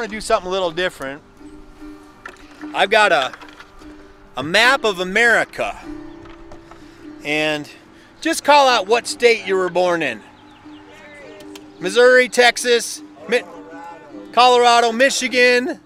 Want 0.00 0.10
to 0.10 0.16
do 0.16 0.20
something 0.22 0.48
a 0.48 0.50
little 0.50 0.70
different. 0.70 1.20
I've 2.72 2.88
got 2.88 3.12
a 3.12 3.34
a 4.34 4.42
map 4.42 4.82
of 4.84 4.98
America. 4.98 5.78
And 7.22 7.68
just 8.22 8.42
call 8.42 8.66
out 8.66 8.86
what 8.86 9.06
state 9.06 9.46
you 9.46 9.56
were 9.56 9.68
born 9.68 10.02
in. 10.02 10.22
Missouri, 11.80 12.30
Texas, 12.30 13.02
Mi- 13.28 13.42
Colorado, 14.32 14.90
Michigan, 14.90 15.78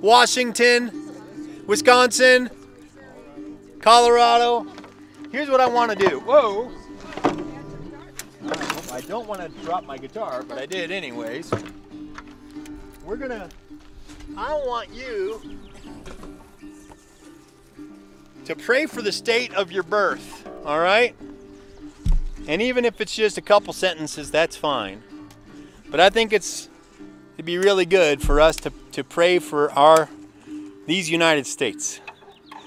Washington, 0.00 1.66
Wisconsin, 1.66 2.48
Colorado. 3.80 4.66
Here's 5.32 5.50
what 5.50 5.60
I 5.60 5.66
want 5.66 5.90
to 5.92 6.08
do. 6.08 6.20
Whoa. 6.20 6.72
I 8.90 9.02
don't 9.02 9.28
want 9.28 9.42
to 9.42 9.48
drop 9.66 9.84
my 9.84 9.98
guitar, 9.98 10.42
but 10.48 10.56
I 10.56 10.64
did 10.64 10.90
anyways. 10.90 11.52
We're 13.08 13.16
gonna. 13.16 13.48
I 14.36 14.52
want 14.52 14.92
you 14.92 15.40
to 18.44 18.54
pray 18.54 18.84
for 18.84 19.00
the 19.00 19.12
state 19.12 19.54
of 19.54 19.72
your 19.72 19.82
birth, 19.82 20.46
all 20.66 20.78
right? 20.78 21.16
And 22.46 22.60
even 22.60 22.84
if 22.84 23.00
it's 23.00 23.16
just 23.16 23.38
a 23.38 23.40
couple 23.40 23.72
sentences, 23.72 24.30
that's 24.30 24.56
fine. 24.56 25.02
But 25.90 26.00
I 26.00 26.10
think 26.10 26.34
it's 26.34 26.68
it'd 27.36 27.46
be 27.46 27.56
really 27.56 27.86
good 27.86 28.20
for 28.20 28.42
us 28.42 28.56
to, 28.56 28.72
to 28.92 29.02
pray 29.02 29.38
for 29.38 29.72
our 29.72 30.10
these 30.86 31.10
United 31.10 31.46
States. 31.46 32.02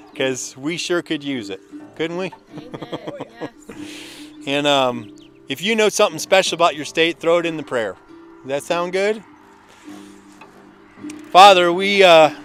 Because 0.09 0.57
we 0.57 0.75
sure 0.75 1.03
could 1.03 1.23
use 1.23 1.51
it, 1.51 1.61
couldn't 1.95 2.17
we? 2.17 2.33
Amen. 2.57 3.11
yes. 3.29 3.51
And 4.47 4.65
um, 4.65 5.15
if 5.47 5.61
you 5.61 5.75
know 5.75 5.89
something 5.89 6.17
special 6.17 6.55
about 6.55 6.75
your 6.75 6.85
state, 6.85 7.19
throw 7.19 7.37
it 7.37 7.45
in 7.45 7.57
the 7.57 7.63
prayer. 7.63 7.95
Does 8.41 8.47
that 8.47 8.63
sound 8.63 8.91
good? 8.91 9.23
Father, 11.31 11.71
we 11.71 12.03
uh, 12.03 12.35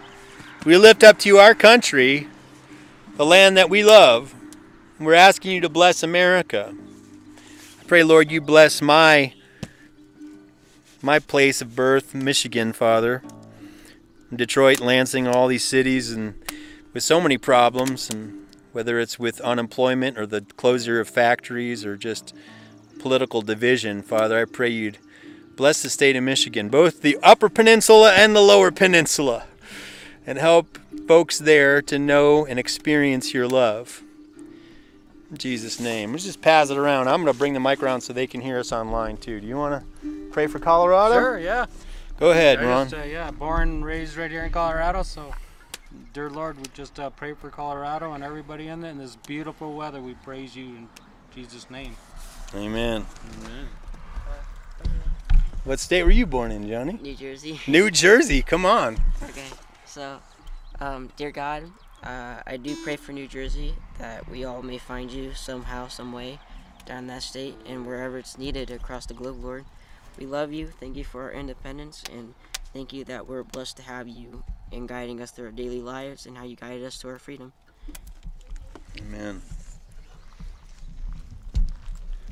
we 0.65 0.77
lift 0.77 1.03
up 1.03 1.19
to 1.21 1.29
you 1.29 1.39
our 1.39 1.55
country, 1.55 2.29
the 3.17 3.27
land 3.27 3.57
that 3.57 3.69
we 3.69 3.85
love. 3.85 4.35
We're 4.99 5.15
asking 5.15 5.53
you 5.53 5.61
to 5.61 5.69
bless 5.69 6.03
America. 6.03 6.75
I 7.81 7.85
pray, 7.85 8.03
Lord, 8.03 8.31
you 8.31 8.41
bless 8.41 8.81
my 8.81 9.35
my 11.03 11.19
place 11.19 11.61
of 11.61 11.77
birth, 11.77 12.15
Michigan, 12.15 12.73
Father. 12.73 13.23
Detroit, 14.35 14.81
Lansing, 14.81 15.29
all 15.29 15.47
these 15.47 15.65
cities, 15.65 16.11
and 16.11 16.35
with 16.93 17.05
so 17.05 17.21
many 17.21 17.39
problems, 17.39 18.11
and 18.11 18.47
whether 18.73 18.99
it's 18.99 19.19
with 19.19 19.41
unemployment 19.41 20.19
or 20.19 20.27
the 20.27 20.41
closure 20.57 20.99
of 20.99 21.09
factories 21.09 21.85
or 21.85 21.97
just 21.97 22.35
political 22.99 23.41
division, 23.41 24.03
Father, 24.03 24.41
I 24.41 24.45
pray 24.45 24.69
you'd 24.71 24.99
bless 25.57 25.83
the 25.83 25.91
state 25.91 26.17
of 26.17 26.23
Michigan, 26.23 26.69
both 26.69 27.03
the 27.03 27.19
Upper 27.23 27.49
Peninsula 27.49 28.13
and 28.13 28.37
the 28.37 28.41
Lower 28.41 28.71
Peninsula, 28.71 29.45
and 30.27 30.39
help 30.39 30.79
folks 31.09 31.39
there 31.39 31.81
to 31.83 31.99
know 31.99 32.47
and 32.47 32.59
experience 32.59 33.33
your 33.33 33.49
love. 33.49 34.03
In 35.31 35.39
Jesus' 35.39 35.81
name. 35.81 36.13
Let's 36.13 36.25
just 36.25 36.41
pass 36.41 36.71
it 36.71 36.79
around. 36.79 37.09
I'm 37.09 37.23
going 37.23 37.33
to 37.33 37.39
bring 37.39 37.55
the 37.55 37.61
mic 37.61 37.83
around 37.83 38.03
so 38.03 38.13
they 38.13 38.27
can 38.27 38.41
hear 38.41 38.59
us 38.59 38.71
online 38.71 39.17
too. 39.17 39.41
Do 39.41 39.47
you 39.47 39.57
want 39.57 39.83
to 40.03 40.31
pray 40.31 40.47
for 40.47 40.59
Colorado? 40.59 41.15
Sure, 41.15 41.39
yeah. 41.39 41.67
Go 42.21 42.31
ahead, 42.31 42.61
I 42.61 42.65
Ron. 42.65 42.89
just, 42.89 43.03
uh, 43.03 43.07
yeah, 43.07 43.31
born 43.31 43.69
and 43.69 43.85
raised 43.85 44.17
right 44.17 44.31
here 44.31 44.45
in 44.45 44.53
Colorado, 44.53 45.03
so 45.03 45.35
dear 46.15 46.31
Lord, 46.31 46.57
we 46.57 46.65
just 46.75 46.99
uh, 46.99 47.11
pray 47.11 47.35
for 47.35 47.51
Colorado 47.51 48.13
and 48.13 48.25
everybody 48.25 48.69
in 48.69 48.85
it. 48.85 48.91
In 48.91 48.99
this 48.99 49.17
beautiful 49.17 49.75
weather, 49.75 50.01
we 50.01 50.15
praise 50.15 50.57
you 50.57 50.65
in 50.67 50.89
Jesus' 51.35 51.71
name. 51.71 51.97
Amen. 52.55 53.05
Amen. 53.43 53.67
What 55.67 55.81
state 55.81 56.05
were 56.05 56.12
you 56.12 56.27
born 56.27 56.53
in, 56.53 56.69
Johnny? 56.69 56.93
New 57.03 57.17
Jersey. 57.17 57.61
New 57.67 57.91
Jersey. 57.91 58.41
Come 58.41 58.64
on. 58.64 58.99
Okay, 59.25 59.49
so, 59.85 60.21
um, 60.79 61.11
dear 61.17 61.33
God, 61.33 61.64
uh, 62.05 62.37
I 62.47 62.57
do 62.57 62.77
pray 62.85 62.95
for 62.95 63.11
New 63.11 63.27
Jersey 63.27 63.75
that 63.99 64.31
we 64.31 64.45
all 64.45 64.62
may 64.62 64.79
find 64.79 65.11
you 65.11 65.35
somehow, 65.35 65.89
some 65.89 66.12
way, 66.12 66.39
down 66.85 67.09
that 67.09 67.25
state 67.25 67.57
and 67.67 67.85
wherever 67.85 68.17
it's 68.17 68.39
needed 68.39 68.71
across 68.71 69.07
the 69.07 69.14
globe, 69.14 69.43
Lord. 69.43 69.64
We 70.17 70.25
love 70.25 70.53
you. 70.53 70.69
Thank 70.69 70.97
you 70.97 71.03
for 71.03 71.25
our 71.25 71.33
independence, 71.33 72.05
and 72.12 72.35
thank 72.73 72.93
you 72.93 73.03
that 73.03 73.27
we're 73.27 73.43
blessed 73.43 73.79
to 73.79 73.83
have 73.83 74.07
you 74.07 74.45
in 74.71 74.87
guiding 74.87 75.21
us 75.21 75.33
through 75.33 75.47
our 75.47 75.51
daily 75.51 75.83
lives 75.83 76.27
and 76.27 76.39
how 76.39 76.45
you 76.45 76.55
guided 76.55 76.85
us 76.85 76.97
to 76.99 77.09
our 77.09 77.19
freedom. 77.19 77.53
Amen. 79.01 79.43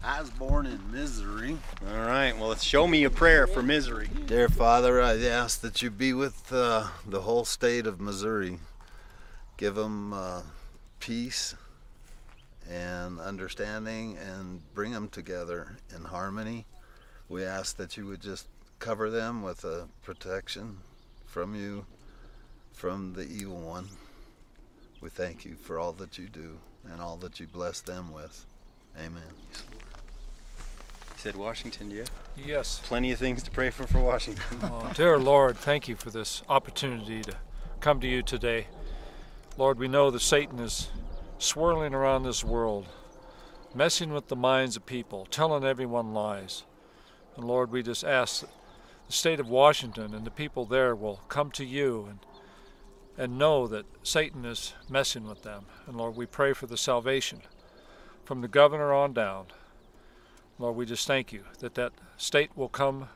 I 0.06 0.20
was 0.20 0.28
born 0.28 0.66
in 0.66 0.92
misery. 0.92 1.56
All 1.88 1.96
right. 1.96 2.36
Well, 2.36 2.48
let's 2.48 2.62
show 2.62 2.86
me 2.86 3.04
a 3.04 3.10
prayer 3.10 3.46
for 3.46 3.62
misery. 3.62 4.10
Dear 4.26 4.50
Father, 4.50 5.00
I 5.00 5.16
ask 5.24 5.62
that 5.62 5.80
you 5.80 5.90
be 5.90 6.12
with 6.12 6.52
uh, 6.52 6.88
the 7.06 7.22
whole 7.22 7.46
state 7.46 7.86
of 7.86 8.02
Missouri. 8.02 8.58
Give 9.56 9.74
them 9.74 10.12
uh, 10.12 10.42
peace 11.00 11.54
and 12.68 13.18
understanding 13.18 14.18
and 14.18 14.60
bring 14.74 14.92
them 14.92 15.08
together 15.08 15.78
in 15.96 16.04
harmony. 16.04 16.66
We 17.30 17.42
ask 17.42 17.78
that 17.78 17.96
you 17.96 18.04
would 18.06 18.20
just 18.20 18.46
cover 18.80 19.08
them 19.08 19.42
with 19.42 19.64
a 19.64 19.88
protection 20.02 20.78
from 21.24 21.54
you, 21.54 21.86
from 22.74 23.14
the 23.14 23.22
evil 23.22 23.58
one. 23.58 23.88
We 25.00 25.08
thank 25.08 25.46
you 25.46 25.54
for 25.54 25.78
all 25.78 25.92
that 25.94 26.18
you 26.18 26.26
do 26.28 26.58
and 26.90 27.00
all 27.00 27.16
that 27.18 27.40
you 27.40 27.46
bless 27.46 27.80
them 27.80 28.12
with. 28.12 28.44
Amen. 28.98 29.22
Said 31.24 31.36
Washington, 31.36 31.88
do 31.88 31.94
you? 31.94 32.00
have 32.02 32.10
Yes. 32.36 32.82
Plenty 32.84 33.10
of 33.10 33.18
things 33.18 33.42
to 33.44 33.50
pray 33.50 33.70
for 33.70 33.86
for 33.86 33.98
Washington. 33.98 34.44
Oh, 34.62 34.92
dear 34.94 35.18
Lord, 35.18 35.56
thank 35.56 35.88
you 35.88 35.96
for 35.96 36.10
this 36.10 36.42
opportunity 36.50 37.22
to 37.22 37.34
come 37.80 37.98
to 38.00 38.06
you 38.06 38.22
today. 38.22 38.66
Lord, 39.56 39.78
we 39.78 39.88
know 39.88 40.10
that 40.10 40.20
Satan 40.20 40.58
is 40.58 40.90
swirling 41.38 41.94
around 41.94 42.24
this 42.24 42.44
world, 42.44 42.88
messing 43.74 44.12
with 44.12 44.28
the 44.28 44.36
minds 44.36 44.76
of 44.76 44.84
people, 44.84 45.26
telling 45.30 45.64
everyone 45.64 46.12
lies. 46.12 46.64
And 47.36 47.46
Lord, 47.46 47.70
we 47.70 47.82
just 47.82 48.04
ask 48.04 48.42
that 48.42 48.50
the 49.06 49.12
state 49.14 49.40
of 49.40 49.48
Washington 49.48 50.12
and 50.12 50.26
the 50.26 50.30
people 50.30 50.66
there 50.66 50.94
will 50.94 51.22
come 51.28 51.50
to 51.52 51.64
you 51.64 52.06
and 52.06 52.18
and 53.16 53.38
know 53.38 53.66
that 53.66 53.86
Satan 54.02 54.44
is 54.44 54.74
messing 54.90 55.26
with 55.26 55.42
them. 55.42 55.64
And 55.86 55.96
Lord, 55.96 56.16
we 56.16 56.26
pray 56.26 56.52
for 56.52 56.66
the 56.66 56.76
salvation 56.76 57.40
from 58.26 58.42
the 58.42 58.48
governor 58.48 58.92
on 58.92 59.14
down. 59.14 59.46
Lord, 60.58 60.76
we 60.76 60.86
just 60.86 61.06
thank 61.06 61.32
you 61.32 61.42
that 61.60 61.74
that 61.74 61.92
state 62.16 62.50
will 62.56 62.68
come 62.68 63.08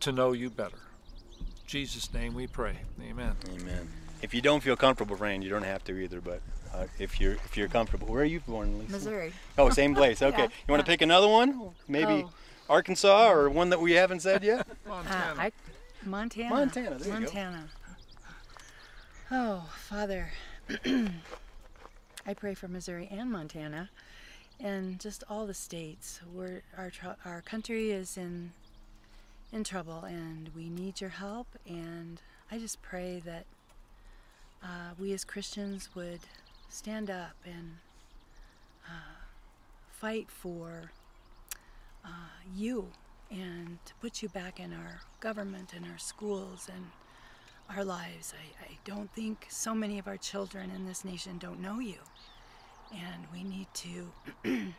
to 0.00 0.12
know 0.12 0.32
you 0.32 0.50
better. 0.50 0.78
In 1.38 1.46
Jesus' 1.66 2.12
name 2.12 2.34
we 2.34 2.46
pray. 2.46 2.78
Amen. 3.02 3.34
Amen. 3.54 3.88
If 4.22 4.32
you 4.32 4.40
don't 4.40 4.62
feel 4.62 4.76
comfortable 4.76 5.16
praying, 5.16 5.42
you 5.42 5.50
don't 5.50 5.62
have 5.64 5.84
to 5.84 5.98
either. 5.98 6.20
But 6.20 6.40
uh, 6.74 6.86
if 6.98 7.20
you're 7.20 7.34
if 7.34 7.56
you're 7.56 7.68
comfortable, 7.68 8.08
where 8.08 8.22
are 8.22 8.24
you 8.26 8.40
born, 8.40 8.78
Lisa? 8.78 8.92
Missouri. 8.92 9.32
Oh, 9.58 9.68
same 9.70 9.94
place. 10.00 10.22
Okay. 10.22 10.42
Yeah, 10.44 10.48
you 10.66 10.72
want 10.72 10.84
to 10.84 10.90
yeah. 10.90 10.94
pick 10.94 11.02
another 11.02 11.28
one? 11.28 11.70
Maybe 11.86 12.24
Oh. 12.24 12.30
Arkansas 12.68 13.30
or 13.30 13.48
one 13.50 13.70
that 13.70 13.80
we 13.80 13.92
haven't 13.92 14.20
said 14.20 14.42
yet? 14.42 14.66
Uh, 14.88 15.02
I, 15.36 15.52
Montana. 16.04 16.50
Montana, 16.50 16.90
there 16.98 16.98
you 16.98 17.04
go. 17.04 17.20
Montana. 17.20 17.68
Oh, 19.30 19.68
Father, 19.88 20.30
I 22.26 22.34
pray 22.34 22.54
for 22.54 22.68
Missouri 22.68 23.08
and 23.10 23.30
Montana, 23.30 23.90
and 24.60 24.98
just 24.98 25.24
all 25.28 25.46
the 25.46 25.54
states. 25.54 26.20
We're, 26.32 26.62
our 26.76 26.90
our 27.24 27.42
country 27.42 27.90
is 27.90 28.16
in 28.16 28.52
in 29.52 29.64
trouble, 29.64 30.04
and 30.04 30.50
we 30.54 30.68
need 30.68 31.00
your 31.00 31.10
help. 31.10 31.46
And 31.66 32.20
I 32.50 32.58
just 32.58 32.82
pray 32.82 33.22
that 33.24 33.44
uh, 34.62 34.94
we 34.98 35.12
as 35.12 35.24
Christians 35.24 35.90
would 35.94 36.20
stand 36.68 37.10
up 37.10 37.36
and 37.44 37.76
uh, 38.86 39.20
fight 39.90 40.28
for 40.30 40.90
uh, 42.04 42.08
you 42.54 42.88
and 43.30 43.78
to 43.84 43.94
put 44.00 44.22
you 44.22 44.28
back 44.28 44.60
in 44.60 44.72
our 44.72 45.00
government 45.20 45.72
and 45.74 45.84
our 45.86 45.98
schools 45.98 46.68
and 46.72 46.86
our 47.74 47.84
lives. 47.84 48.32
I, 48.36 48.64
I 48.64 48.78
don't 48.84 49.12
think 49.12 49.46
so 49.48 49.74
many 49.74 49.98
of 49.98 50.06
our 50.06 50.16
children 50.16 50.70
in 50.70 50.86
this 50.86 51.04
nation 51.04 51.38
don't 51.38 51.60
know 51.60 51.80
you. 51.80 51.98
And 52.92 53.24
we 53.32 53.42
need 53.44 53.66
to 53.74 54.12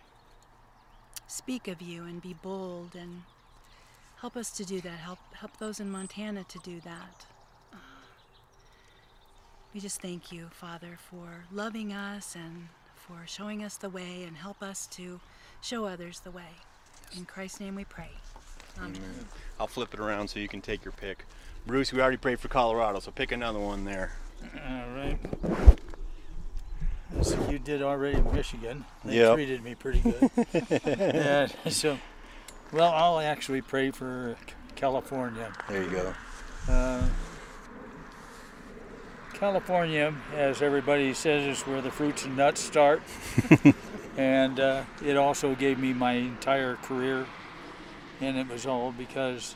speak 1.28 1.68
of 1.68 1.82
you 1.82 2.04
and 2.04 2.22
be 2.22 2.36
bold 2.42 2.96
and 2.96 3.24
help 4.22 4.36
us 4.36 4.52
to 4.52 4.66
do 4.66 4.82
that. 4.82 5.00
Help 5.00 5.20
help 5.34 5.58
those 5.58 5.80
in 5.80 5.90
Montana 5.90 6.44
to 6.46 6.60
do 6.60 6.80
that. 6.82 7.26
Uh, 7.74 7.78
we 9.74 9.80
just 9.80 10.02
thank 10.02 10.32
you, 10.32 10.48
Father, 10.52 10.98
for 11.10 11.46
loving 11.52 11.94
us 11.94 12.36
and 12.36 12.70
for 12.96 13.26
showing 13.26 13.64
us 13.64 13.78
the 13.78 13.90
way 13.90 14.24
and 14.26 14.38
help 14.38 14.62
us 14.62 14.88
to 14.88 15.20
show 15.62 15.86
others 15.86 16.20
the 16.22 16.32
way. 16.32 16.56
In 17.16 17.26
Christ's 17.26 17.60
name 17.60 17.76
we 17.76 17.86
pray. 17.86 18.10
Amen. 18.78 19.28
I'll 19.60 19.68
flip 19.68 19.94
it 19.94 20.00
around 20.00 20.28
so 20.28 20.40
you 20.40 20.48
can 20.48 20.62
take 20.62 20.84
your 20.86 20.92
pick. 20.92 21.26
Bruce, 21.66 21.92
we 21.92 22.00
already 22.00 22.18
prayed 22.18 22.40
for 22.40 22.48
Colorado, 22.48 23.00
so 23.00 23.12
pick 23.12 23.32
another 23.32 23.60
one 23.60 23.86
there. 23.86 24.12
All 24.56 24.90
right. 24.96 25.18
So 27.22 27.50
you 27.50 27.58
did 27.60 27.82
already 27.82 28.18
in 28.18 28.34
Michigan. 28.34 28.86
They 29.04 29.18
Yep. 29.18 29.36
treated 29.36 29.64
me 29.64 29.76
pretty 29.76 30.02
good. 30.02 30.30
and 31.00 31.52
so, 31.70 31.98
well, 32.72 32.92
I'll 32.94 33.20
actually 33.20 33.62
pray 33.62 33.92
for 33.92 34.36
California. 34.76 35.52
There 35.70 35.84
you 35.84 35.90
go. 35.90 36.14
Uh, 36.70 37.08
California, 39.34 40.14
as 40.36 40.62
everybody 40.62 41.14
says, 41.14 41.60
is 41.60 41.64
where 41.68 41.82
the 41.82 41.92
fruits 41.92 42.26
and 42.26 42.36
nuts 42.36 42.62
start. 42.62 43.02
and 44.18 44.60
uh, 44.60 44.84
it 45.06 45.16
also 45.16 45.56
gave 45.56 45.80
me 45.80 45.94
my 45.94 46.14
entire 46.14 46.76
career. 46.78 47.26
And 48.20 48.38
it 48.38 48.48
was 48.50 48.66
all 48.66 48.92
because 48.92 49.56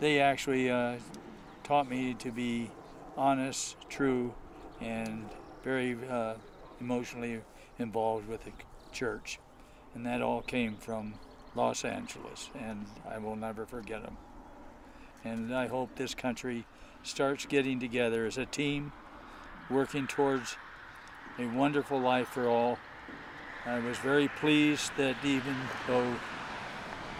they 0.00 0.20
actually 0.20 0.68
uh, 0.68 0.96
taught 1.62 1.88
me 1.88 2.14
to 2.14 2.30
be 2.32 2.70
honest, 3.16 3.76
true, 3.88 4.34
and 4.80 5.28
very 5.62 5.96
uh, 6.08 6.34
emotionally 6.80 7.40
involved 7.78 8.28
with 8.28 8.44
the 8.44 8.52
church. 8.92 9.38
And 9.94 10.06
that 10.06 10.22
all 10.22 10.42
came 10.42 10.76
from 10.76 11.14
Los 11.54 11.84
Angeles, 11.84 12.48
and 12.58 12.86
I 13.08 13.18
will 13.18 13.36
never 13.36 13.66
forget 13.66 14.02
them. 14.02 14.16
And 15.24 15.54
I 15.54 15.66
hope 15.66 15.94
this 15.96 16.14
country 16.14 16.64
starts 17.02 17.46
getting 17.46 17.78
together 17.78 18.26
as 18.26 18.38
a 18.38 18.46
team, 18.46 18.92
working 19.70 20.06
towards 20.06 20.56
a 21.38 21.46
wonderful 21.46 22.00
life 22.00 22.28
for 22.28 22.48
all. 22.48 22.78
I 23.66 23.78
was 23.78 23.98
very 23.98 24.28
pleased 24.28 24.90
that 24.96 25.16
even 25.24 25.54
though 25.86 26.16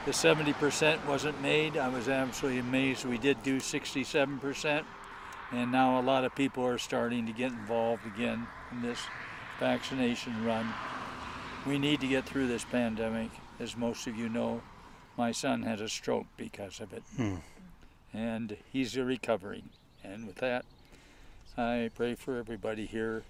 the 0.05 0.13
70% 0.13 1.07
wasn't 1.07 1.41
made, 1.41 1.77
I 1.77 1.89
was 1.89 2.09
absolutely 2.09 2.61
amazed 2.61 3.05
we 3.05 3.19
did 3.19 3.43
do 3.43 3.59
67%. 3.59 4.85
And 5.53 5.71
now 5.71 6.01
a 6.01 6.03
lot 6.03 6.25
of 6.25 6.35
people 6.35 6.67
are 6.67 6.79
starting 6.79 7.27
to 7.27 7.33
get 7.33 7.53
involved 7.53 8.07
again 8.07 8.47
in 8.71 8.83
this 8.83 8.99
vaccination 9.61 10.45
run. 10.45 10.67
We 11.67 11.79
need 11.79 12.01
to 12.01 12.07
get 12.07 12.25
through 12.25 12.49
this 12.49 12.65
pandemic. 12.65 13.31
As 13.61 13.77
most 13.77 14.07
of 14.07 14.17
you 14.17 14.29
know, 14.29 14.63
my 15.17 15.31
son 15.31 15.63
had 15.63 15.81
a 15.81 15.89
stroke 15.89 16.27
because 16.37 16.81
of 16.81 16.93
it 16.93 17.03
hmm. 17.17 17.37
and 18.13 18.57
he's 18.73 18.97
recovering. 18.97 19.69
And 20.03 20.27
with 20.27 20.37
that, 20.37 20.65
I 21.57 21.91
pray 21.95 22.15
for 22.15 22.39
everybody 22.39 22.87
here 22.87 23.23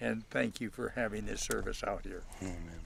and 0.00 0.28
thank 0.30 0.60
you 0.60 0.70
for 0.70 0.90
having 0.90 1.26
this 1.26 1.40
service 1.40 1.82
out 1.84 2.04
here. 2.04 2.22
Amen. 2.40 2.80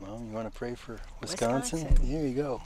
Well, 0.00 0.22
you 0.24 0.32
want 0.32 0.52
to 0.52 0.56
pray 0.56 0.74
for 0.74 0.98
Wisconsin? 1.20 1.80
Wisconsin. 1.80 2.06
Here 2.06 2.26
you 2.26 2.34
go. 2.34 2.62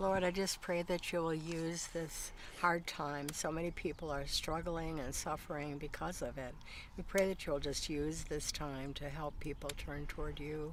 Lord, 0.00 0.22
I 0.22 0.30
just 0.30 0.60
pray 0.60 0.82
that 0.82 1.12
you 1.12 1.20
will 1.20 1.34
use 1.34 1.88
this 1.88 2.30
hard 2.60 2.86
time. 2.86 3.26
So 3.32 3.50
many 3.50 3.72
people 3.72 4.12
are 4.12 4.28
struggling 4.28 5.00
and 5.00 5.12
suffering 5.12 5.76
because 5.76 6.22
of 6.22 6.38
it. 6.38 6.54
We 6.96 7.02
pray 7.02 7.26
that 7.26 7.44
you'll 7.44 7.58
just 7.58 7.88
use 7.88 8.22
this 8.22 8.52
time 8.52 8.94
to 8.94 9.08
help 9.08 9.38
people 9.40 9.70
turn 9.76 10.06
toward 10.06 10.38
you 10.38 10.72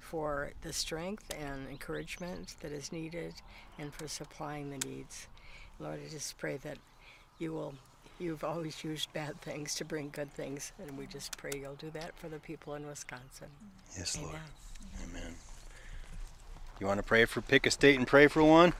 for 0.00 0.50
the 0.62 0.72
strength 0.72 1.32
and 1.38 1.68
encouragement 1.68 2.56
that 2.60 2.72
is 2.72 2.90
needed 2.90 3.34
and 3.78 3.94
for 3.94 4.08
supplying 4.08 4.70
the 4.70 4.84
needs. 4.84 5.28
Lord, 5.78 6.00
I 6.04 6.08
just 6.08 6.36
pray 6.36 6.56
that 6.58 6.78
you 7.38 7.52
will. 7.52 7.74
You've 8.18 8.42
always 8.44 8.82
used 8.82 9.12
bad 9.12 9.40
things 9.42 9.74
to 9.76 9.84
bring 9.84 10.08
good 10.08 10.32
things, 10.32 10.72
and 10.78 10.96
we 10.98 11.06
just 11.06 11.36
pray 11.36 11.52
you'll 11.54 11.74
do 11.74 11.90
that 11.90 12.16
for 12.16 12.28
the 12.28 12.38
people 12.38 12.74
in 12.74 12.86
Wisconsin. 12.86 13.48
Yes, 13.96 14.18
Lord. 14.20 14.36
Amen. 15.04 15.22
Amen. 15.22 15.34
You 16.80 16.86
want 16.86 16.98
to 16.98 17.02
pray 17.02 17.24
for 17.24 17.40
pick 17.40 17.66
a 17.66 17.70
state 17.70 17.96
and 17.96 18.06
pray 18.06 18.26
for 18.26 18.42
one? 18.42 18.74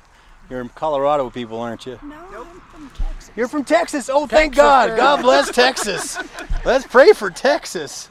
You're 0.50 0.60
in 0.60 0.68
Colorado 0.68 1.30
people, 1.30 1.60
aren't 1.60 1.86
you? 1.86 1.98
No, 2.02 2.16
I'm 2.16 2.60
from 2.60 2.90
Texas. 2.90 3.30
You're 3.34 3.48
from 3.48 3.64
Texas. 3.64 4.10
Oh, 4.12 4.26
thank 4.26 4.54
God. 4.54 4.96
God 4.96 5.22
bless 5.22 5.50
Texas. 5.50 6.18
Let's 6.64 6.86
pray 6.86 7.12
for 7.12 7.30
Texas. 7.30 8.10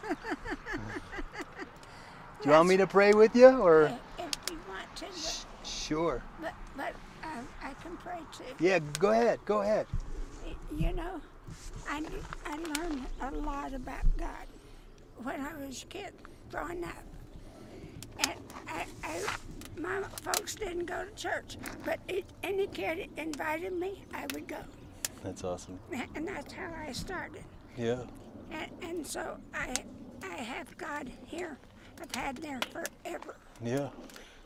Do 2.42 2.50
you 2.50 2.52
want 2.52 2.68
me 2.68 2.78
to 2.78 2.88
pray 2.88 3.14
with 3.14 3.36
you 3.36 3.48
or? 3.48 3.84
If 4.18 4.30
you 4.52 4.60
want 4.68 4.96
to, 4.98 5.06
but, 5.06 5.46
Sure. 5.68 6.22
but, 6.42 6.54
but 6.76 6.94
um, 7.24 7.48
I 7.64 7.74
can 7.82 7.96
pray 7.98 8.20
too. 8.38 8.44
Yeah, 8.60 8.80
go 9.00 9.12
ahead. 9.12 9.40
Go 9.46 9.62
ahead. 9.62 9.88
You 10.76 10.94
know, 10.94 11.22
I, 11.90 12.04
I 12.46 12.58
learned 12.58 13.06
a 13.22 13.32
lot 13.32 13.74
about 13.74 14.04
God 14.18 14.46
when 15.24 15.40
I 15.40 15.56
was 15.66 15.84
a 15.84 15.86
kid 15.86 16.12
growing 16.52 16.84
up. 16.84 16.92
And 18.20 18.34
I, 18.68 18.86
I, 19.04 19.22
my 19.78 20.02
folks 20.22 20.56
didn't 20.56 20.86
go 20.86 21.06
to 21.06 21.12
church, 21.22 21.58
but 21.84 22.00
it, 22.08 22.26
any 22.44 22.68
kid 22.68 23.10
invited 23.18 23.74
me, 23.74 24.04
I 24.14 24.26
would 24.34 24.48
go. 24.48 24.58
That's 25.24 25.44
awesome. 25.44 25.80
And 26.16 26.28
that's 26.28 26.54
how 26.54 26.72
I 26.88 26.92
started. 26.92 27.44
Yeah. 27.76 28.04
And, 28.52 28.72
and 28.82 29.08
so 29.08 29.38
I, 29.54 29.74
I 30.24 30.36
have 30.36 30.78
God 30.78 31.12
here. 31.26 31.58
I've 32.02 32.14
had 32.14 32.38
there 32.38 32.60
forever. 32.72 33.36
Yeah. 33.64 33.90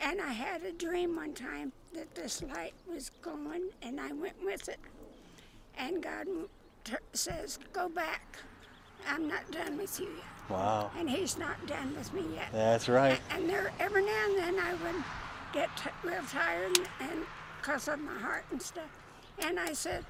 And 0.01 0.21
I 0.21 0.31
had 0.31 0.63
a 0.63 0.71
dream 0.71 1.15
one 1.15 1.33
time 1.33 1.73
that 1.93 2.13
this 2.15 2.41
light 2.43 2.73
was 2.89 3.11
going, 3.21 3.69
and 3.81 3.99
I 3.99 4.13
went 4.13 4.43
with 4.43 4.69
it. 4.69 4.79
And 5.77 6.01
God 6.01 6.27
t- 6.83 6.93
says, 7.13 7.59
Go 7.73 7.89
back. 7.89 8.37
I'm 9.07 9.27
not 9.27 9.49
done 9.51 9.77
with 9.77 9.99
you 9.99 10.07
yet. 10.07 10.49
Wow. 10.49 10.91
And 10.97 11.09
He's 11.09 11.37
not 11.37 11.65
done 11.67 11.95
with 11.95 12.13
me 12.13 12.23
yet. 12.33 12.49
That's 12.51 12.89
right. 12.89 13.19
And 13.31 13.49
there, 13.49 13.71
every 13.79 14.03
now 14.05 14.25
and 14.29 14.37
then 14.37 14.59
I 14.59 14.71
would 14.73 15.03
get 15.53 15.69
t- 15.77 15.89
real 16.03 16.23
tired 16.29 16.77
and 16.99 17.23
because 17.61 17.87
of 17.87 17.99
my 17.99 18.17
heart 18.17 18.45
and 18.51 18.61
stuff. 18.61 18.89
And 19.39 19.59
I 19.59 19.73
said, 19.73 20.05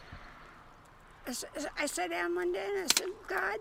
I 1.78 1.86
sat 1.86 2.10
down 2.10 2.36
one 2.36 2.52
day 2.52 2.66
and 2.68 2.80
I 2.80 2.88
said, 2.96 3.08
God, 3.28 3.60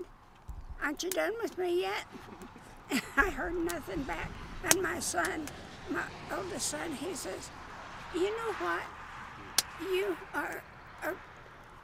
aren't 0.83 1.03
you 1.03 1.11
done 1.11 1.33
with 1.43 1.59
me 1.59 1.83
yet? 1.83 2.05
And 2.91 3.03
I 3.17 3.31
heard 3.31 3.57
nothing 3.57 4.03
back. 4.05 4.31
And 4.65 4.83
my 4.83 5.01
son, 5.01 5.47
my 5.91 6.03
oldest 6.37 6.69
son, 6.69 6.93
he 6.93 7.15
says, 7.15 7.51
You 8.15 8.31
know 8.31 8.53
what? 8.61 8.83
You 9.81 10.17
are, 10.35 10.63
are 11.03 11.17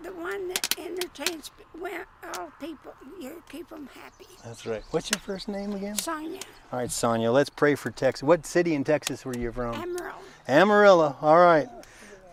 the 0.05 0.13
one 0.13 0.49
that 0.49 0.79
entertains 0.79 1.51
well, 1.81 2.05
all 2.37 2.53
people. 2.61 2.95
You 3.19 3.43
keep 3.51 3.71
them 3.71 3.89
happy. 3.95 4.27
That's 4.45 4.67
right. 4.67 4.83
What's 4.91 5.11
your 5.11 5.19
first 5.19 5.49
name 5.49 5.73
again? 5.73 5.97
Sonia, 5.97 6.41
All 6.71 6.79
right, 6.79 6.91
Sonia, 6.91 7.33
let's 7.33 7.49
pray 7.49 7.75
for 7.75 7.91
Texas. 7.91 8.23
What 8.23 8.45
city 8.45 8.75
in 8.75 8.85
Texas 8.85 9.25
were 9.25 9.37
you 9.37 9.51
from? 9.51 9.75
Emerald. 9.75 10.23
Amarillo. 10.47 11.17
All 11.23 11.39
right. 11.39 11.69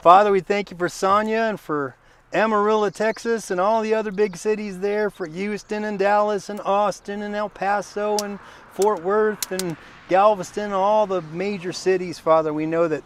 Father, 0.02 0.32
we 0.32 0.42
thank 0.42 0.70
you 0.70 0.78
for 0.78 0.90
Sonia 0.90 1.40
and 1.40 1.60
for 1.60 1.96
Amarillo, 2.34 2.90
Texas, 2.90 3.50
and 3.50 3.62
all 3.62 3.82
the 3.82 3.94
other 3.94 4.12
big 4.12 4.36
cities 4.36 4.80
there, 4.80 5.10
for 5.10 5.28
Houston 5.28 5.86
and 5.86 5.98
Dallas 5.98 6.50
and 6.50 6.60
Austin 6.62 7.22
and 7.22 7.36
El 7.36 7.50
Paso 7.50 8.18
and 8.18 8.40
Fort 8.74 9.02
Worth 9.02 9.52
and 9.52 9.78
Galveston, 10.10 10.74
all 10.74 11.08
the 11.08 11.22
major 11.22 11.72
cities, 11.72 12.20
Father. 12.20 12.54
We 12.54 12.66
know 12.66 12.88
that 12.90 13.04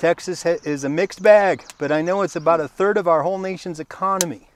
Texas 0.00 0.46
is 0.46 0.82
a 0.82 0.88
mixed 0.88 1.22
bag, 1.22 1.62
but 1.76 1.92
I 1.92 2.00
know 2.00 2.22
it's 2.22 2.34
about 2.34 2.58
a 2.58 2.68
third 2.68 2.96
of 2.96 3.06
our 3.06 3.22
whole 3.22 3.36
nation's 3.36 3.78
economy. 3.78 4.48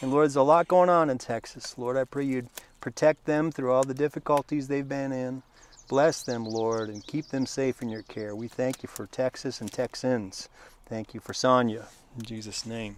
And 0.00 0.10
Lord, 0.10 0.22
there's 0.22 0.36
a 0.36 0.42
lot 0.42 0.68
going 0.68 0.88
on 0.88 1.10
in 1.10 1.18
Texas. 1.18 1.76
Lord, 1.76 1.98
I 1.98 2.04
pray 2.04 2.24
you'd 2.24 2.48
protect 2.80 3.26
them 3.26 3.52
through 3.52 3.72
all 3.72 3.84
the 3.84 3.92
difficulties 3.92 4.68
they've 4.68 4.88
been 4.88 5.12
in. 5.12 5.42
Bless 5.86 6.22
them, 6.22 6.46
Lord, 6.46 6.88
and 6.88 7.06
keep 7.06 7.26
them 7.26 7.44
safe 7.44 7.82
in 7.82 7.90
your 7.90 8.00
care. 8.00 8.34
We 8.34 8.48
thank 8.48 8.82
you 8.82 8.88
for 8.88 9.04
Texas 9.06 9.60
and 9.60 9.70
Texans. 9.70 10.48
Thank 10.86 11.12
you 11.12 11.20
for 11.20 11.34
Sonia. 11.34 11.88
In 12.16 12.22
Jesus' 12.22 12.64
name. 12.64 12.96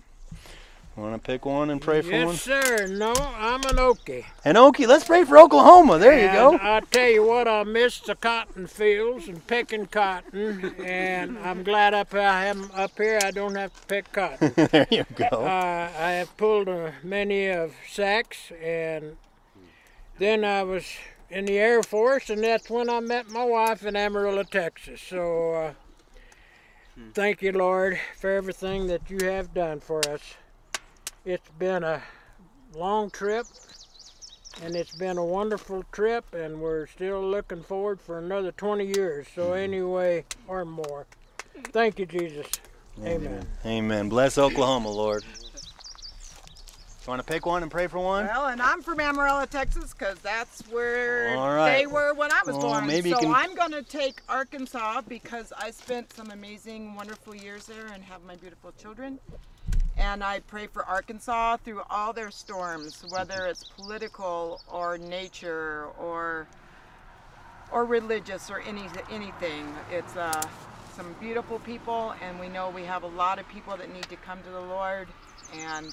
Want 0.95 1.15
to 1.15 1.19
pick 1.19 1.47
one 1.47 1.71
and 1.71 1.81
pray 1.81 2.03
for 2.03 2.11
yes, 2.11 2.27
one? 2.27 2.35
Yes, 2.35 2.43
sir. 2.43 2.87
No, 2.87 3.15
I'm 3.15 3.63
an 3.63 3.77
Okie. 3.77 4.27
An 4.45 4.57
Okie, 4.57 4.87
let's 4.87 5.05
pray 5.05 5.25
for 5.25 5.39
Oklahoma. 5.39 5.99
There 5.99 6.13
you 6.13 6.31
go. 6.31 6.59
I 6.61 6.81
tell 6.91 7.09
you 7.09 7.25
what, 7.25 7.49
I 7.49 7.65
miss 7.65 8.01
the 8.01 8.15
cotton 8.15 8.67
fields 8.67 9.27
and 9.27 9.47
picking 9.47 9.87
cotton, 9.87 10.75
and 10.85 11.39
I'm 11.39 11.63
glad 11.63 11.95
up 11.95 12.13
I 12.13 12.45
am 12.45 12.71
up 12.75 12.99
here. 12.99 13.19
I 13.25 13.31
don't 13.31 13.55
have 13.55 13.73
to 13.81 13.87
pick 13.87 14.13
cotton. 14.13 14.53
there 14.71 14.87
you 14.91 15.07
go. 15.15 15.29
Uh, 15.31 15.91
I 15.99 16.11
have 16.11 16.37
pulled 16.37 16.69
uh, 16.69 16.91
many 17.03 17.49
of 17.49 17.75
sacks, 17.89 18.53
and 18.63 19.17
then 20.19 20.45
I 20.45 20.63
was 20.63 20.85
in 21.31 21.47
the 21.47 21.59
Air 21.59 21.83
Force, 21.83 22.29
and 22.29 22.45
that's 22.45 22.69
when 22.69 22.91
I 22.91 23.01
met 23.01 23.31
my 23.31 23.45
wife 23.45 23.87
in 23.87 23.97
Amarillo, 23.97 24.43
Texas. 24.43 25.01
So, 25.01 25.55
uh, 25.55 25.73
thank 27.15 27.41
you, 27.41 27.53
Lord, 27.53 27.99
for 28.21 28.29
everything 28.29 28.89
that 28.89 29.09
you 29.09 29.27
have 29.27 29.55
done 29.55 29.81
for 29.81 30.07
us. 30.07 30.35
It's 31.25 31.49
been 31.51 31.85
a 31.85 32.03
long 32.75 33.09
trip, 33.11 33.47
and 34.61 34.75
it's 34.75 34.95
been 34.97 35.19
a 35.19 35.25
wonderful 35.25 35.85
trip, 35.93 36.35
and 36.35 36.61
we're 36.61 36.87
still 36.89 37.25
looking 37.25 37.63
forward 37.63 38.01
for 38.01 38.19
another 38.19 38.51
20 38.51 38.87
years. 38.87 39.29
So, 39.33 39.51
mm-hmm. 39.51 39.59
anyway, 39.59 40.25
or 40.49 40.65
more. 40.65 41.07
Thank 41.67 42.01
you, 42.01 42.07
Jesus. 42.07 42.49
Amen. 43.05 43.47
Amen. 43.65 44.09
Bless 44.09 44.37
Oklahoma, 44.37 44.91
Lord. 44.91 45.23
You 47.05 47.11
want 47.11 47.25
to 47.25 47.33
pick 47.33 47.47
one 47.47 47.63
and 47.63 47.71
pray 47.71 47.87
for 47.87 47.99
one? 47.99 48.27
Well, 48.27 48.47
and 48.47 48.61
I'm 48.61 48.83
from 48.83 48.99
Amarillo, 48.99 49.45
Texas, 49.47 49.93
because 49.93 50.19
that's 50.21 50.63
where 50.71 51.37
All 51.37 51.55
right. 51.55 51.79
they 51.79 51.87
were 51.87 52.15
when 52.15 52.33
I 52.33 52.41
was 52.47 52.57
Well, 52.57 52.69
born. 52.75 52.87
maybe 52.87 53.11
so 53.11 53.19
can- 53.19 53.35
I'm 53.35 53.55
going 53.55 53.73
to 53.73 53.83
take 53.83 54.21
Arkansas 54.29 55.03
because 55.03 55.53
I 55.57 55.71
spent 55.71 56.13
some 56.13 56.31
amazing, 56.31 56.95
wonderful 56.95 57.35
years 57.35 57.67
there 57.67 57.87
and 57.87 58.03
have 58.05 58.23
my 58.25 58.37
beautiful 58.37 58.73
children. 58.73 59.19
And 60.03 60.25
I 60.25 60.41
pray 60.41 60.67
for 60.67 60.85
Arkansas 60.85 61.59
through 61.59 61.83
all 61.89 62.13
their 62.13 62.33
storms, 62.33 63.05
whether 63.11 63.47
it's 63.47 63.63
political 63.63 64.61
or 64.71 64.99
nature 64.99 65.87
or 65.99 66.49
or 67.71 67.85
religious 67.85 68.51
or 68.51 68.61
any 68.61 68.83
anything. 69.11 69.73
It's 69.91 70.17
uh, 70.17 70.43
some 70.97 71.15
beautiful 71.21 71.61
people, 71.61 72.15
and 72.21 72.39
we 72.41 72.49
know 72.49 72.69
we 72.69 72.83
have 72.83 73.05
a 73.05 73.13
lot 73.23 73.39
of 73.39 73.49
people 73.49 73.77
that 73.77 73.93
need 73.95 74.09
to 74.11 74.17
come 74.17 74.43
to 74.43 74.51
the 74.51 74.61
Lord 74.61 75.07
and 75.55 75.87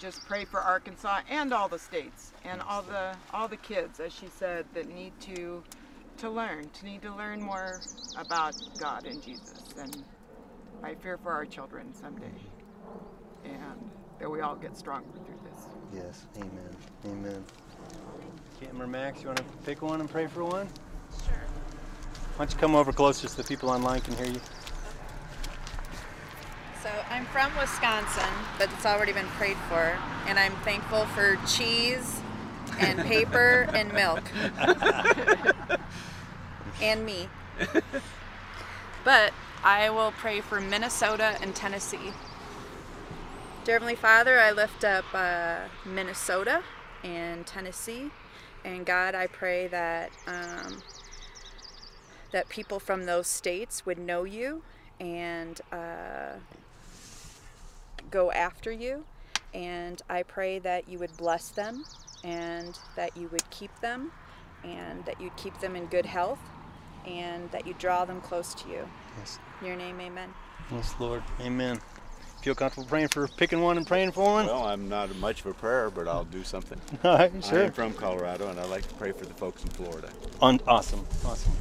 just 0.00 0.26
pray 0.26 0.44
for 0.44 0.60
Arkansas 0.60 1.20
and 1.28 1.52
all 1.52 1.68
the 1.68 1.78
states 1.78 2.32
and 2.44 2.62
all 2.62 2.82
the 2.82 3.14
all 3.34 3.46
the 3.46 3.58
kids, 3.58 4.00
as 4.00 4.12
she 4.12 4.26
said, 4.28 4.64
that 4.74 4.88
need 4.88 5.12
to 5.20 5.62
to 6.16 6.30
learn, 6.30 6.68
to 6.70 6.84
need 6.86 7.02
to 7.02 7.14
learn 7.14 7.40
more 7.42 7.80
about 8.18 8.54
God 8.80 9.06
and 9.06 9.22
Jesus. 9.22 9.74
And 9.78 10.02
I 10.82 10.94
fear 10.94 11.18
for 11.18 11.30
our 11.30 11.44
children 11.44 11.94
someday, 11.94 12.32
and 13.48 13.90
that 14.18 14.30
we 14.30 14.40
all 14.40 14.56
get 14.56 14.76
stronger 14.76 15.08
through 15.12 15.38
this. 15.50 15.64
Yes. 15.94 16.26
Amen. 16.36 16.76
Amen. 17.06 17.44
Cameron 18.60 18.90
Max, 18.90 19.20
you 19.20 19.28
want 19.28 19.38
to 19.38 19.44
pick 19.64 19.82
one 19.82 20.00
and 20.00 20.10
pray 20.10 20.26
for 20.26 20.44
one? 20.44 20.68
Sure. 21.24 21.34
Why 22.36 22.44
don't 22.44 22.52
you 22.52 22.58
come 22.58 22.74
over 22.74 22.92
closer 22.92 23.28
so 23.28 23.40
the 23.40 23.48
people 23.48 23.70
online 23.70 24.00
can 24.00 24.16
hear 24.16 24.26
you? 24.26 24.40
So 26.82 26.90
I'm 27.10 27.26
from 27.26 27.50
Wisconsin, 27.56 28.28
but 28.58 28.70
it's 28.72 28.86
already 28.86 29.12
been 29.12 29.26
prayed 29.26 29.56
for, 29.68 29.96
and 30.26 30.38
I'm 30.38 30.54
thankful 30.62 31.04
for 31.06 31.36
cheese 31.46 32.20
and 32.78 33.00
paper 33.00 33.68
and 33.74 33.92
milk. 33.92 34.22
and 36.80 37.04
me. 37.04 37.28
But 39.04 39.32
I 39.64 39.88
will 39.88 40.12
pray 40.12 40.42
for 40.42 40.60
Minnesota 40.60 41.38
and 41.40 41.54
Tennessee. 41.54 42.12
Dear 43.68 43.74
Heavenly 43.74 43.96
Father, 43.96 44.40
I 44.40 44.52
lift 44.52 44.82
up 44.82 45.04
uh, 45.12 45.58
Minnesota 45.84 46.62
and 47.04 47.46
Tennessee, 47.46 48.10
and 48.64 48.86
God, 48.86 49.14
I 49.14 49.26
pray 49.26 49.66
that 49.66 50.10
um, 50.26 50.80
that 52.32 52.48
people 52.48 52.80
from 52.80 53.04
those 53.04 53.26
states 53.26 53.84
would 53.84 53.98
know 53.98 54.24
you 54.24 54.62
and 54.98 55.60
uh, 55.70 56.36
go 58.10 58.32
after 58.32 58.72
you. 58.72 59.04
And 59.52 60.00
I 60.08 60.22
pray 60.22 60.58
that 60.60 60.88
you 60.88 60.98
would 61.00 61.14
bless 61.18 61.50
them 61.50 61.84
and 62.24 62.78
that 62.96 63.14
you 63.18 63.28
would 63.28 63.50
keep 63.50 63.78
them 63.82 64.12
and 64.64 65.04
that 65.04 65.20
you'd 65.20 65.36
keep 65.36 65.60
them 65.60 65.76
in 65.76 65.84
good 65.88 66.06
health 66.06 66.40
and 67.06 67.50
that 67.50 67.66
you 67.66 67.74
draw 67.78 68.06
them 68.06 68.22
close 68.22 68.54
to 68.54 68.68
you. 68.70 68.88
Yes. 69.18 69.38
In 69.60 69.66
your 69.66 69.76
name, 69.76 70.00
amen. 70.00 70.32
Yes, 70.70 70.94
Lord. 70.98 71.22
Amen. 71.42 71.78
Feel 72.42 72.54
comfortable 72.54 72.86
praying 72.88 73.08
for 73.08 73.26
picking 73.28 73.60
one 73.60 73.76
and 73.76 73.86
praying 73.86 74.12
for 74.12 74.24
one? 74.24 74.46
Well, 74.46 74.64
I'm 74.64 74.88
not 74.88 75.14
much 75.16 75.40
of 75.40 75.46
a 75.46 75.54
prayer, 75.54 75.90
but 75.90 76.06
I'll 76.06 76.24
do 76.24 76.44
something. 76.44 76.80
All 77.04 77.18
right, 77.18 77.44
sure. 77.44 77.64
I'm 77.64 77.72
from 77.72 77.92
Colorado, 77.94 78.48
and 78.48 78.60
I 78.60 78.64
like 78.64 78.86
to 78.88 78.94
pray 78.94 79.10
for 79.12 79.26
the 79.26 79.34
folks 79.34 79.62
in 79.64 79.70
Florida. 79.70 80.08
Un- 80.40 80.60
awesome. 80.66 81.04
Awesome. 81.24 81.52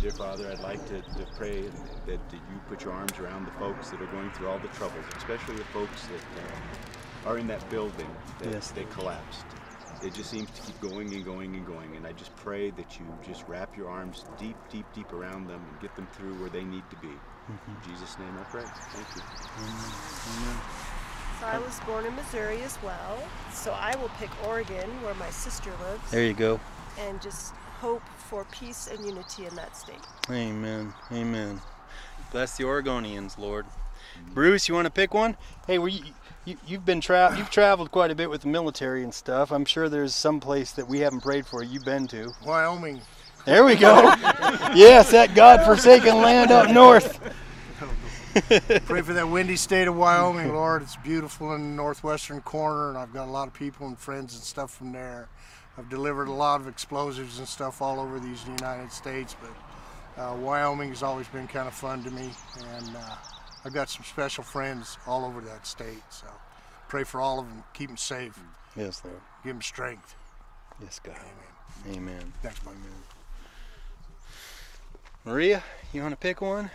Dear 0.00 0.10
Father, 0.10 0.50
I'd 0.50 0.60
like 0.60 0.86
to, 0.88 1.00
to 1.00 1.26
pray 1.36 1.62
that, 1.62 2.28
that 2.30 2.32
you 2.32 2.60
put 2.68 2.84
your 2.84 2.92
arms 2.92 3.18
around 3.18 3.46
the 3.46 3.50
folks 3.52 3.88
that 3.90 4.00
are 4.00 4.06
going 4.06 4.30
through 4.32 4.48
all 4.48 4.58
the 4.58 4.68
troubles, 4.68 5.04
especially 5.16 5.56
the 5.56 5.64
folks 5.64 6.06
that 6.08 6.20
uh, 7.26 7.30
are 7.30 7.38
in 7.38 7.46
that 7.46 7.68
building 7.70 8.06
that 8.40 8.52
Yes. 8.52 8.70
they 8.72 8.84
collapsed. 8.84 9.46
It 10.04 10.12
just 10.12 10.30
seems 10.30 10.50
to 10.50 10.60
keep 10.62 10.78
going 10.82 11.12
and 11.14 11.24
going 11.24 11.56
and 11.56 11.66
going, 11.66 11.96
and 11.96 12.06
I 12.06 12.12
just 12.12 12.36
pray 12.36 12.70
that 12.72 13.00
you 13.00 13.06
just 13.26 13.48
wrap 13.48 13.74
your 13.74 13.88
arms 13.88 14.26
deep, 14.38 14.56
deep, 14.70 14.84
deep 14.94 15.12
around 15.14 15.46
them 15.48 15.64
and 15.66 15.80
get 15.80 15.96
them 15.96 16.06
through 16.12 16.34
where 16.34 16.50
they 16.50 16.62
need 16.64 16.84
to 16.90 16.96
be. 16.96 17.08
In 17.48 17.76
Jesus' 17.88 18.18
name 18.18 18.34
I 18.38 18.44
pray. 18.44 18.64
Thank 18.64 19.06
you. 19.16 19.22
Amen. 19.58 19.92
Amen. 20.38 20.60
So 21.40 21.46
I 21.46 21.58
was 21.58 21.78
born 21.80 22.06
in 22.06 22.16
Missouri 22.16 22.62
as 22.62 22.78
well. 22.82 23.18
So 23.52 23.72
I 23.72 23.94
will 23.96 24.10
pick 24.18 24.30
Oregon, 24.46 24.88
where 25.02 25.14
my 25.14 25.30
sister 25.30 25.70
lives. 25.88 26.10
There 26.10 26.24
you 26.24 26.34
go. 26.34 26.58
And 26.98 27.20
just 27.20 27.52
hope 27.80 28.02
for 28.16 28.44
peace 28.50 28.88
and 28.88 29.04
unity 29.04 29.46
in 29.46 29.54
that 29.54 29.76
state. 29.76 30.00
Amen. 30.30 30.92
Amen. 31.12 31.60
Bless 32.32 32.56
the 32.56 32.64
Oregonians, 32.64 33.38
Lord. 33.38 33.66
Bruce, 34.32 34.68
you 34.68 34.74
want 34.74 34.86
to 34.86 34.90
pick 34.90 35.14
one? 35.14 35.36
Hey, 35.66 35.78
were 35.78 35.88
you, 35.88 36.02
you 36.44 36.56
you've 36.66 36.84
been 36.86 37.00
tra- 37.00 37.34
you've 37.36 37.50
traveled 37.50 37.90
quite 37.90 38.10
a 38.10 38.14
bit 38.14 38.30
with 38.30 38.40
the 38.40 38.48
military 38.48 39.02
and 39.02 39.12
stuff. 39.12 39.52
I'm 39.52 39.64
sure 39.64 39.88
there's 39.88 40.14
some 40.14 40.40
place 40.40 40.72
that 40.72 40.88
we 40.88 41.00
haven't 41.00 41.20
prayed 41.20 41.46
for 41.46 41.62
you've 41.62 41.84
been 41.84 42.06
to. 42.08 42.32
Wyoming. 42.44 43.02
There 43.46 43.64
we 43.64 43.76
go. 43.76 44.02
yes, 44.74 45.12
that 45.12 45.34
God-forsaken 45.36 46.16
land 46.16 46.50
up 46.50 46.68
north. 46.70 47.20
Pray 48.86 49.02
for 49.02 49.14
that 49.14 49.28
windy 49.30 49.56
state 49.56 49.88
of 49.88 49.96
Wyoming, 49.96 50.52
Lord. 50.52 50.82
It's 50.82 50.96
beautiful 50.96 51.54
in 51.54 51.62
the 51.62 51.74
northwestern 51.76 52.40
corner, 52.42 52.88
and 52.88 52.98
I've 52.98 53.12
got 53.12 53.28
a 53.28 53.30
lot 53.30 53.46
of 53.46 53.54
people 53.54 53.86
and 53.86 53.96
friends 53.96 54.34
and 54.34 54.42
stuff 54.42 54.74
from 54.74 54.92
there. 54.92 55.28
I've 55.78 55.88
delivered 55.88 56.28
a 56.28 56.32
lot 56.32 56.60
of 56.60 56.68
explosives 56.68 57.38
and 57.38 57.46
stuff 57.46 57.80
all 57.80 58.00
over 58.00 58.18
these 58.18 58.44
United 58.46 58.90
States, 58.90 59.36
but 59.40 60.22
uh, 60.22 60.34
Wyoming 60.34 60.88
has 60.88 61.02
always 61.02 61.28
been 61.28 61.46
kind 61.46 61.68
of 61.68 61.74
fun 61.74 62.02
to 62.02 62.10
me, 62.10 62.30
and 62.74 62.96
uh, 62.96 63.14
I've 63.64 63.74
got 63.74 63.88
some 63.88 64.04
special 64.04 64.42
friends 64.42 64.98
all 65.06 65.24
over 65.24 65.40
that 65.42 65.66
state. 65.66 66.02
So 66.10 66.26
pray 66.88 67.04
for 67.04 67.20
all 67.20 67.38
of 67.38 67.48
them. 67.48 67.62
Keep 67.74 67.90
them 67.90 67.96
safe. 67.96 68.38
Yes, 68.76 69.02
Lord. 69.04 69.20
Give 69.44 69.54
them 69.54 69.62
strength. 69.62 70.16
Yes, 70.82 70.98
God. 70.98 71.16
Amen. 71.86 71.96
Amen. 71.96 72.32
Thanks, 72.42 72.60
Mike. 72.64 72.74
Maria, 75.26 75.60
you 75.92 76.02
want 76.02 76.12
to 76.12 76.16
pick 76.16 76.40
one? 76.40 76.70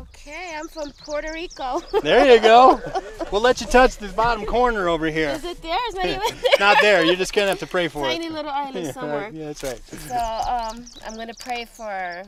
Okay, 0.00 0.52
I'm 0.56 0.66
from 0.66 0.90
Puerto 1.04 1.32
Rico. 1.32 1.80
There 2.02 2.34
you 2.34 2.40
go. 2.40 2.80
We'll 3.32 3.40
let 3.40 3.60
you 3.60 3.66
touch 3.66 3.96
this 3.98 4.12
bottom 4.12 4.46
corner 4.46 4.88
over 4.88 5.06
here. 5.06 5.30
Is 5.30 5.44
it 5.44 5.60
there? 5.60 5.76
It's 5.86 5.96
not 5.96 6.06
even 6.06 6.20
there. 6.20 6.50
Not 6.60 6.76
there. 6.80 7.04
You're 7.04 7.16
just 7.16 7.32
gonna 7.32 7.48
have 7.48 7.58
to 7.58 7.66
pray 7.66 7.88
for 7.88 8.06
it. 8.06 8.12
Tiny 8.12 8.28
little 8.28 8.52
island 8.52 8.76
Yeah, 8.86 8.92
somewhere. 8.92 9.30
Yeah, 9.32 9.46
that's 9.46 9.64
right. 9.64 9.80
So 9.84 10.14
um, 10.14 10.84
I'm 11.04 11.16
gonna 11.16 11.34
pray 11.40 11.64
for 11.64 12.22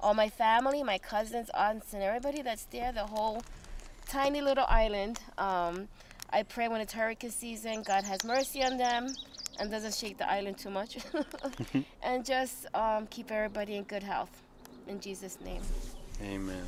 all 0.00 0.14
my 0.14 0.30
family, 0.30 0.82
my 0.82 0.96
cousins, 0.96 1.50
aunts, 1.52 1.92
and 1.92 2.02
everybody 2.02 2.40
that's 2.40 2.64
there. 2.64 2.92
The 2.92 3.04
whole 3.04 3.42
tiny 4.08 4.40
little 4.40 4.64
island. 4.68 5.20
Um, 5.36 5.88
I 6.30 6.44
pray 6.44 6.68
when 6.68 6.80
it's 6.80 6.94
hurricane 6.94 7.30
season, 7.30 7.82
God 7.82 8.04
has 8.04 8.24
mercy 8.24 8.64
on 8.64 8.78
them 8.78 9.08
and 9.60 9.70
doesn't 9.70 9.94
shake 9.94 10.16
the 10.16 10.30
island 10.30 10.56
too 10.56 10.70
much, 10.70 10.96
and 12.02 12.24
just 12.24 12.66
um, 12.74 13.06
keep 13.08 13.30
everybody 13.30 13.76
in 13.76 13.84
good 13.84 14.02
health. 14.02 14.30
In 14.88 15.00
Jesus' 15.00 15.36
name. 15.44 15.60
Amen. 16.22 16.64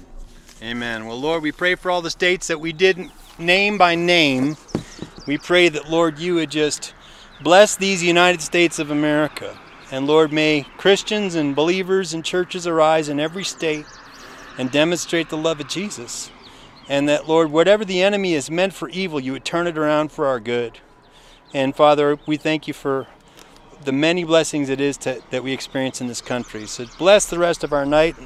Amen. 0.63 1.07
Well, 1.07 1.19
Lord, 1.19 1.43
we 1.43 1.53
pray 1.53 1.75
for 1.75 1.91
all 1.91 2.03
the 2.03 2.11
states 2.11 2.49
that 2.49 2.61
we 2.61 2.71
didn't 2.71 3.11
name 3.39 3.79
by 3.79 3.95
name. 3.95 4.59
We 5.27 5.39
pray 5.39 5.71
that, 5.71 5.89
Lord, 5.89 6.19
you 6.19 6.35
would 6.35 6.51
just 6.51 6.93
bless 7.43 7.77
these 7.77 8.03
United 8.03 8.43
States 8.43 8.79
of 8.79 8.91
America. 8.91 9.59
And 9.91 10.07
Lord, 10.07 10.33
may 10.33 10.67
Christians 10.77 11.35
and 11.35 11.57
believers 11.57 12.13
and 12.13 12.23
churches 12.23 12.67
arise 12.67 13.09
in 13.09 13.19
every 13.19 13.45
state 13.45 13.87
and 14.59 14.71
demonstrate 14.71 15.31
the 15.31 15.39
love 15.39 15.59
of 15.59 15.69
Jesus. 15.69 16.31
And 16.91 17.09
that, 17.09 17.27
Lord, 17.27 17.51
whatever 17.51 17.87
the 17.87 18.03
enemy 18.03 18.35
is 18.35 18.51
meant 18.51 18.75
for 18.75 18.91
evil, 18.91 19.19
you 19.19 19.33
would 19.33 19.47
turn 19.47 19.67
it 19.67 19.79
around 19.79 20.13
for 20.13 20.27
our 20.27 20.41
good. 20.41 20.79
And 21.55 21.75
Father, 21.75 22.19
we 22.27 22.37
thank 22.37 22.69
you 22.69 22.75
for 22.75 23.07
the 23.85 23.93
many 23.93 24.25
blessings 24.25 24.69
it 24.69 24.81
is 24.81 24.97
to, 24.99 25.23
that 25.31 25.43
we 25.43 25.53
experience 25.53 26.01
in 26.01 26.07
this 26.07 26.21
country. 26.21 26.67
So 26.67 26.87
bless 26.99 27.27
the 27.27 27.39
rest 27.39 27.65
of 27.65 27.73
our 27.73 27.87
night. 27.87 28.17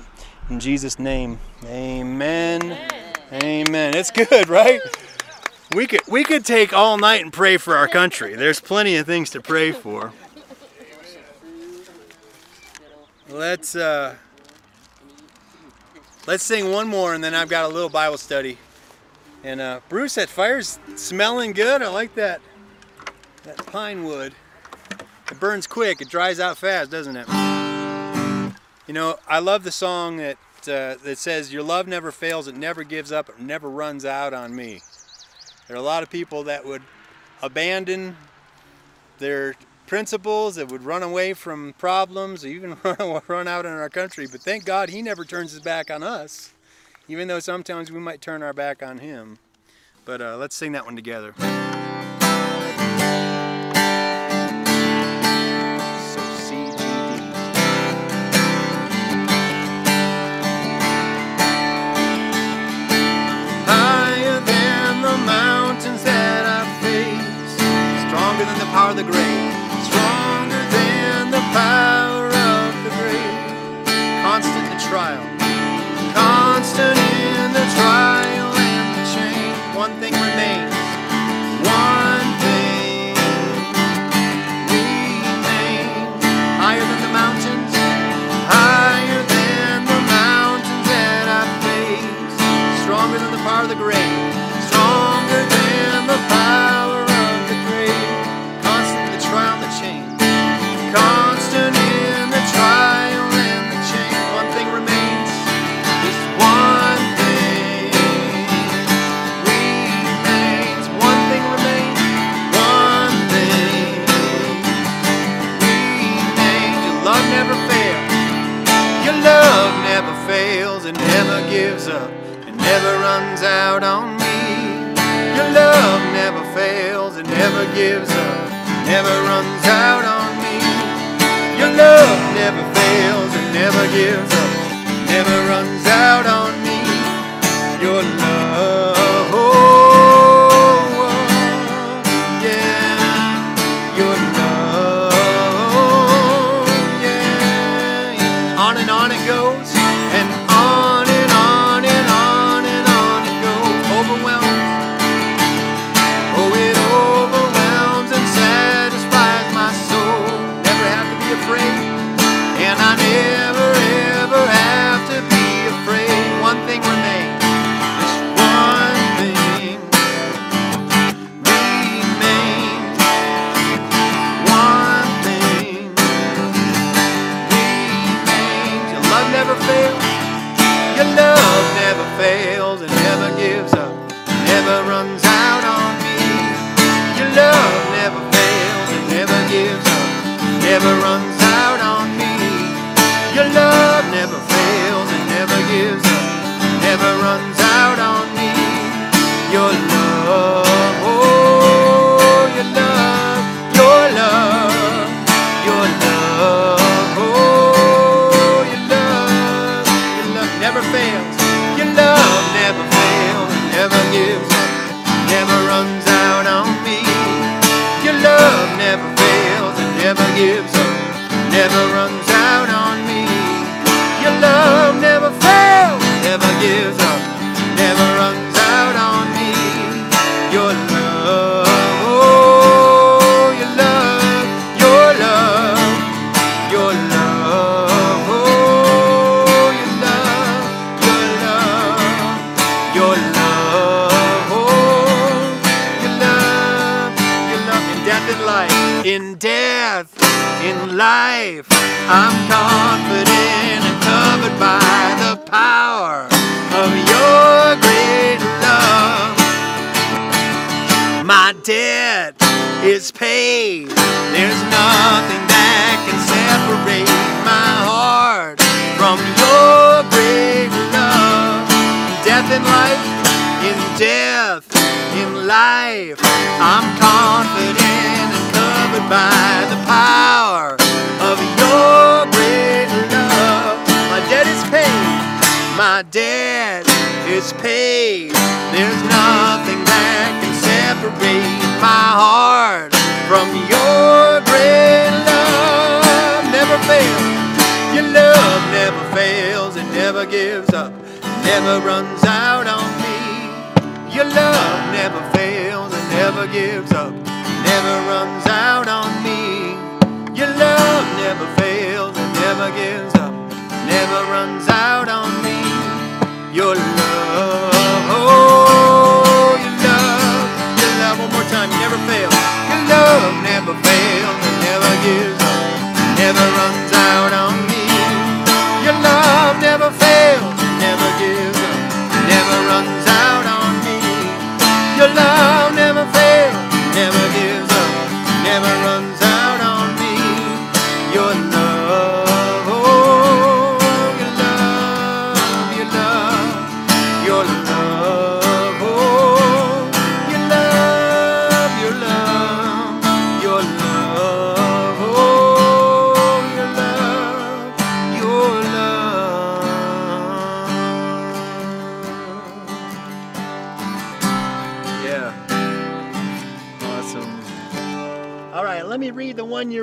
In 0.50 0.60
Jesus' 0.60 0.98
name, 0.98 1.38
amen. 1.64 2.76
Amen. 3.32 3.96
It's 3.96 4.10
good, 4.10 4.48
right? 4.48 4.80
We 5.74 5.86
could 5.86 6.02
we 6.06 6.22
could 6.22 6.44
take 6.44 6.72
all 6.72 6.98
night 6.98 7.22
and 7.22 7.32
pray 7.32 7.56
for 7.56 7.76
our 7.76 7.88
country. 7.88 8.34
There's 8.34 8.60
plenty 8.60 8.96
of 8.96 9.06
things 9.06 9.30
to 9.30 9.40
pray 9.40 9.72
for. 9.72 10.12
Let's 13.28 13.74
uh, 13.74 14.14
let's 16.26 16.44
sing 16.44 16.70
one 16.70 16.86
more, 16.86 17.14
and 17.14 17.24
then 17.24 17.34
I've 17.34 17.48
got 17.48 17.64
a 17.64 17.68
little 17.68 17.88
Bible 17.88 18.18
study. 18.18 18.58
And 19.42 19.60
uh, 19.60 19.80
Bruce, 19.88 20.14
that 20.14 20.28
fire's 20.28 20.78
smelling 20.94 21.52
good. 21.52 21.82
I 21.82 21.88
like 21.88 22.14
that 22.14 22.40
that 23.44 23.66
pine 23.66 24.04
wood. 24.04 24.34
It 25.34 25.40
burns 25.40 25.66
quick. 25.66 26.00
It 26.00 26.08
dries 26.08 26.38
out 26.38 26.58
fast, 26.58 26.92
doesn't 26.92 27.16
it? 27.16 27.26
You 28.86 28.94
know, 28.94 29.18
I 29.26 29.40
love 29.40 29.64
the 29.64 29.72
song 29.72 30.18
that 30.18 30.36
uh, 30.62 30.94
that 31.02 31.18
says, 31.18 31.52
"Your 31.52 31.64
love 31.64 31.88
never 31.88 32.12
fails. 32.12 32.46
It 32.46 32.56
never 32.56 32.84
gives 32.84 33.10
up. 33.10 33.28
It 33.28 33.40
never 33.40 33.68
runs 33.68 34.04
out 34.04 34.32
on 34.32 34.54
me." 34.54 34.80
There 35.66 35.76
are 35.76 35.80
a 35.80 35.82
lot 35.82 36.04
of 36.04 36.10
people 36.10 36.44
that 36.44 36.64
would 36.64 36.82
abandon 37.42 38.16
their 39.18 39.56
principles, 39.88 40.54
that 40.54 40.70
would 40.70 40.84
run 40.84 41.02
away 41.02 41.34
from 41.34 41.72
problems, 41.78 42.44
or 42.44 42.48
even 42.48 42.76
run, 43.26 43.48
out 43.48 43.66
in 43.66 43.72
our 43.72 43.90
country. 43.90 44.28
But 44.30 44.40
thank 44.40 44.64
God 44.64 44.88
He 44.88 45.02
never 45.02 45.24
turns 45.24 45.50
His 45.50 45.60
back 45.60 45.90
on 45.90 46.04
us, 46.04 46.52
even 47.08 47.26
though 47.26 47.40
sometimes 47.40 47.90
we 47.90 47.98
might 47.98 48.20
turn 48.20 48.40
our 48.40 48.52
back 48.52 48.84
on 48.84 48.98
Him. 48.98 49.38
But 50.04 50.22
uh, 50.22 50.36
let's 50.36 50.54
sing 50.54 50.70
that 50.72 50.84
one 50.84 50.94
together. 50.94 51.34
Than 68.92 69.06
the 69.06 69.12
power 69.12 69.53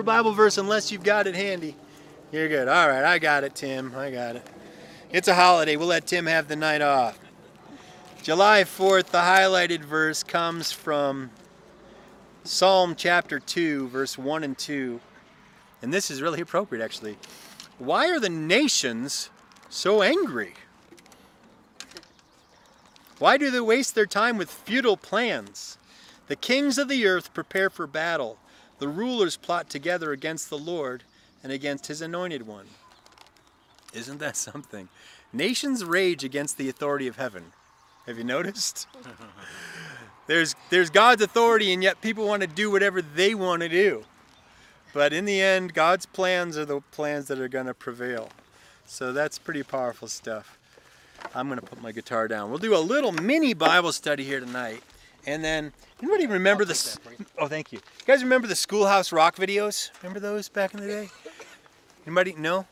year 0.02 0.06
Bible 0.06 0.32
verse 0.32 0.58
unless 0.58 0.91
you've 0.91 1.04
got 1.04 1.28
it 1.28 1.36
handy. 1.36 1.76
You're 2.32 2.47
good. 2.47 2.68
All 2.68 2.89
right, 2.89 3.04
I 3.04 3.20
got 3.20 3.43
it, 3.43 3.54
Tim. 3.54 3.93
I 3.95 4.10
got 4.10 4.36
it. 4.36 4.49
It's 5.12 5.28
a 5.28 5.36
holiday. 5.36 5.76
We'll 5.76 5.89
let 5.89 6.08
Tim 6.08 6.26
have 6.26 6.47
the 6.47 6.56
night 6.56 6.82
off. 6.82 7.20
July 8.24 8.64
4th, 8.64 9.08
the 9.08 9.20
highlighted 9.20 9.82
verse 9.82 10.24
comes 10.24 10.72
from 10.72 11.30
Psalm 12.43 12.95
chapter 12.95 13.39
2, 13.39 13.89
verse 13.89 14.18
1 14.18 14.43
and 14.43 14.58
2. 14.58 14.99
And 15.84 15.93
this 15.93 16.10
is 16.10 16.20
really 16.20 16.41
appropriate, 16.41 16.84
actually. 16.84 17.18
Why 17.78 18.10
are 18.10 18.20
the 18.20 18.30
nations 18.30 19.30
so 19.70 20.02
angry? 20.02 20.56
Why 23.20 23.38
do 23.38 23.52
they 23.52 23.62
waste 23.62 23.93
their 23.93 24.08
time 24.08 24.39
with 24.39 24.49
futile 24.49 24.97
plans? 24.97 25.78
The 26.26 26.36
kings 26.36 26.80
of 26.80 26.88
the 26.88 27.06
earth 27.06 27.36
prepare 27.36 27.70
for 27.70 27.86
battle. 27.86 28.39
The 28.82 28.88
rulers 28.88 29.38
plot 29.38 29.69
together 29.69 30.11
against 30.11 30.49
the 30.49 30.57
Lord 30.57 31.03
and 31.43 31.51
against 31.51 31.86
his 31.86 32.01
anointed 32.01 32.47
one. 32.47 32.65
Isn't 33.93 34.17
that 34.17 34.36
something? 34.36 34.89
Nations 35.32 35.86
rage 35.86 36.23
against 36.23 36.57
the 36.57 36.67
authority 36.67 37.05
of 37.05 37.15
heaven. 37.15 37.53
Have 38.07 38.17
you 38.17 38.23
noticed? 38.23 38.88
there's 40.27 40.55
there's 40.71 40.89
God's 40.89 41.21
authority 41.21 41.71
and 41.73 41.84
yet 41.84 42.01
people 42.01 42.25
want 42.25 42.41
to 42.41 42.47
do 42.47 42.71
whatever 42.71 43.03
they 43.03 43.36
want 43.36 43.61
to 43.61 43.69
do. 43.69 44.03
But 44.95 45.13
in 45.13 45.25
the 45.25 45.39
end, 45.39 45.75
God's 45.75 46.07
plans 46.07 46.57
are 46.57 46.65
the 46.65 46.82
plans 46.82 47.27
that 47.27 47.38
are 47.38 47.47
going 47.47 47.67
to 47.67 47.75
prevail. 47.75 48.29
So 48.88 49.13
that's 49.13 49.38
pretty 49.38 49.61
powerful 49.61 50.07
stuff. 50.07 50.57
I'm 51.36 51.49
going 51.49 51.59
to 51.59 51.65
put 51.67 51.84
my 51.84 51.91
guitar 51.91 52.27
down. 52.27 52.49
We'll 52.49 52.57
do 52.57 52.75
a 52.75 52.79
little 52.79 53.11
mini 53.11 53.53
Bible 53.53 53.91
study 53.91 54.23
here 54.23 54.39
tonight. 54.39 54.82
And 55.26 55.43
then, 55.43 55.72
anybody 56.01 56.26
remember 56.26 56.65
this? 56.65 56.97
Oh, 57.38 57.47
thank 57.47 57.72
you. 57.72 57.78
You 57.78 58.05
guys 58.05 58.24
remember 58.24 58.47
the 58.47 58.55
Schoolhouse 58.55 59.11
Rock 59.11 59.36
videos? 59.36 59.91
Remember 60.01 60.19
those 60.19 60.49
back 60.49 60.74
in 60.74 60.80
the 60.80 60.88
day? 60.88 61.09
Anybody 62.05 62.34
know? 62.34 62.65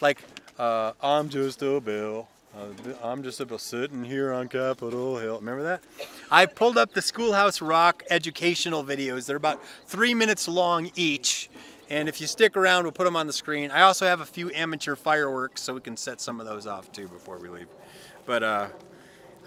Like, 0.00 0.22
uh, 0.58 0.92
I'm 1.00 1.28
just 1.28 1.62
a 1.62 1.80
bill. 1.80 2.28
Uh, 2.56 2.92
I'm 3.04 3.22
just 3.22 3.38
a 3.40 3.46
bill 3.46 3.58
sitting 3.58 4.02
here 4.02 4.32
on 4.32 4.48
Capitol 4.48 5.18
Hill. 5.18 5.38
Remember 5.38 5.62
that? 5.62 5.82
I 6.30 6.46
pulled 6.46 6.78
up 6.78 6.92
the 6.92 7.02
Schoolhouse 7.02 7.60
Rock 7.60 8.02
educational 8.10 8.82
videos. 8.82 9.26
They're 9.26 9.36
about 9.36 9.62
three 9.86 10.14
minutes 10.14 10.48
long 10.48 10.90
each. 10.96 11.50
And 11.88 12.08
if 12.08 12.20
you 12.20 12.26
stick 12.26 12.56
around, 12.56 12.82
we'll 12.82 12.92
put 12.92 13.04
them 13.04 13.14
on 13.14 13.28
the 13.28 13.32
screen. 13.32 13.70
I 13.70 13.82
also 13.82 14.06
have 14.06 14.20
a 14.20 14.26
few 14.26 14.50
amateur 14.52 14.96
fireworks, 14.96 15.62
so 15.62 15.74
we 15.74 15.80
can 15.80 15.96
set 15.96 16.20
some 16.20 16.40
of 16.40 16.46
those 16.46 16.66
off 16.66 16.90
too 16.90 17.06
before 17.08 17.38
we 17.38 17.48
leave. 17.48 17.68
But 18.24 18.42
uh, 18.42 18.68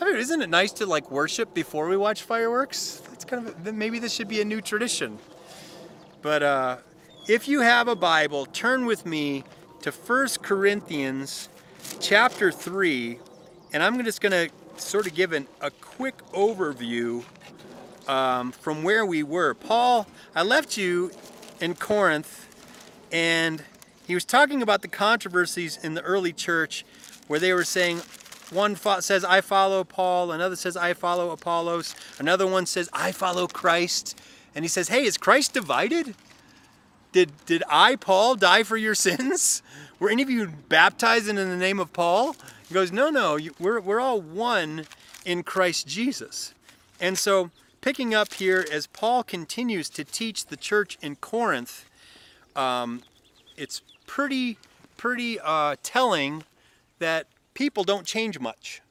I 0.02 0.06
mean, 0.06 0.16
isn't 0.16 0.42
it 0.42 0.50
nice 0.50 0.72
to 0.74 0.86
like 0.86 1.12
worship 1.12 1.54
before 1.54 1.90
we 1.90 1.98
watch 1.98 2.24
fireworks? 2.24 3.02
That's 3.10 3.26
kind 3.26 3.48
of 3.48 3.74
maybe 3.74 4.00
this 4.00 4.14
should 4.14 4.30
be 4.30 4.40
a 4.40 4.46
new 4.46 4.62
tradition. 4.62 5.20
But 6.22 6.42
uh, 6.42 6.78
if 7.28 7.48
you 7.50 7.62
have 7.62 7.88
a 7.90 7.96
Bible, 7.96 8.46
turn 8.46 8.86
with 8.86 9.06
me 9.06 9.44
to 9.82 9.92
1 9.92 10.28
Corinthians 10.42 11.50
chapter 12.00 12.50
3, 12.52 13.20
and 13.74 13.84
I'm 13.84 14.02
just 14.06 14.22
going 14.22 14.32
to 14.32 14.50
sort 14.82 15.06
of 15.06 15.14
give 15.16 15.34
an, 15.34 15.48
a 15.60 15.70
quick 15.72 16.18
overview 16.32 17.24
um, 18.08 18.52
from 18.54 18.84
where 18.84 19.06
we 19.06 19.22
were. 19.22 19.54
Paul, 19.54 20.08
I 20.34 20.44
left 20.44 20.78
you 20.78 21.12
in 21.60 21.76
Corinth, 21.76 22.48
and 23.12 23.64
he 24.08 24.14
was 24.14 24.24
talking 24.24 24.62
about 24.62 24.82
the 24.82 24.88
controversies 24.88 25.78
in 25.84 25.94
the 25.94 26.02
early 26.02 26.32
church 26.32 26.86
where 27.28 27.40
they 27.40 27.54
were 27.54 27.66
saying, 27.66 28.02
one 28.52 28.76
says, 28.76 29.24
I 29.24 29.42
follow 29.42 29.84
Paul, 29.84 30.32
another 30.32 30.56
says, 30.56 30.76
I 30.76 30.94
follow 30.94 31.32
Apollos, 31.32 31.96
another 32.18 32.48
one 32.48 32.66
says, 32.66 32.90
I 32.94 33.12
follow 33.12 33.48
Christ. 33.48 34.20
And 34.56 34.66
he 34.66 34.70
says, 34.70 34.90
Hey, 34.90 35.06
is 35.06 35.18
Christ 35.18 35.54
divided? 35.54 36.16
Did, 37.12 37.32
did 37.46 37.64
I, 37.70 37.96
Paul, 37.96 38.36
die 38.36 38.64
for 38.64 38.78
your 38.78 38.96
sins? 39.08 39.62
Were 40.00 40.10
any 40.10 40.24
of 40.24 40.30
you 40.30 40.48
baptized 40.48 41.28
in 41.28 41.36
the 41.36 41.46
name 41.46 41.80
of 41.80 41.94
Paul? 41.94 42.36
He 42.68 42.74
goes, 42.74 42.92
No, 42.92 43.10
no, 43.10 43.36
you, 43.36 43.54
we're, 43.60 43.80
we're 43.80 44.00
all 44.00 44.22
one 44.22 44.86
in 45.26 45.44
Christ 45.44 45.88
Jesus. 45.88 46.54
And 47.00 47.18
so, 47.18 47.52
picking 47.82 48.14
up 48.14 48.34
here 48.34 48.66
as 48.72 48.88
Paul 48.88 49.24
continues 49.24 49.90
to 49.92 50.04
teach 50.04 50.48
the 50.48 50.58
church 50.58 50.98
in 51.02 51.16
Corinth, 51.16 51.90
um, 52.56 53.04
it's 53.58 53.82
pretty, 54.06 54.58
pretty 54.98 55.40
uh, 55.40 55.76
telling 55.84 56.44
that 57.00 57.28
people 57.60 57.84
don't 57.84 58.06
change 58.06 58.40
much. 58.40 58.82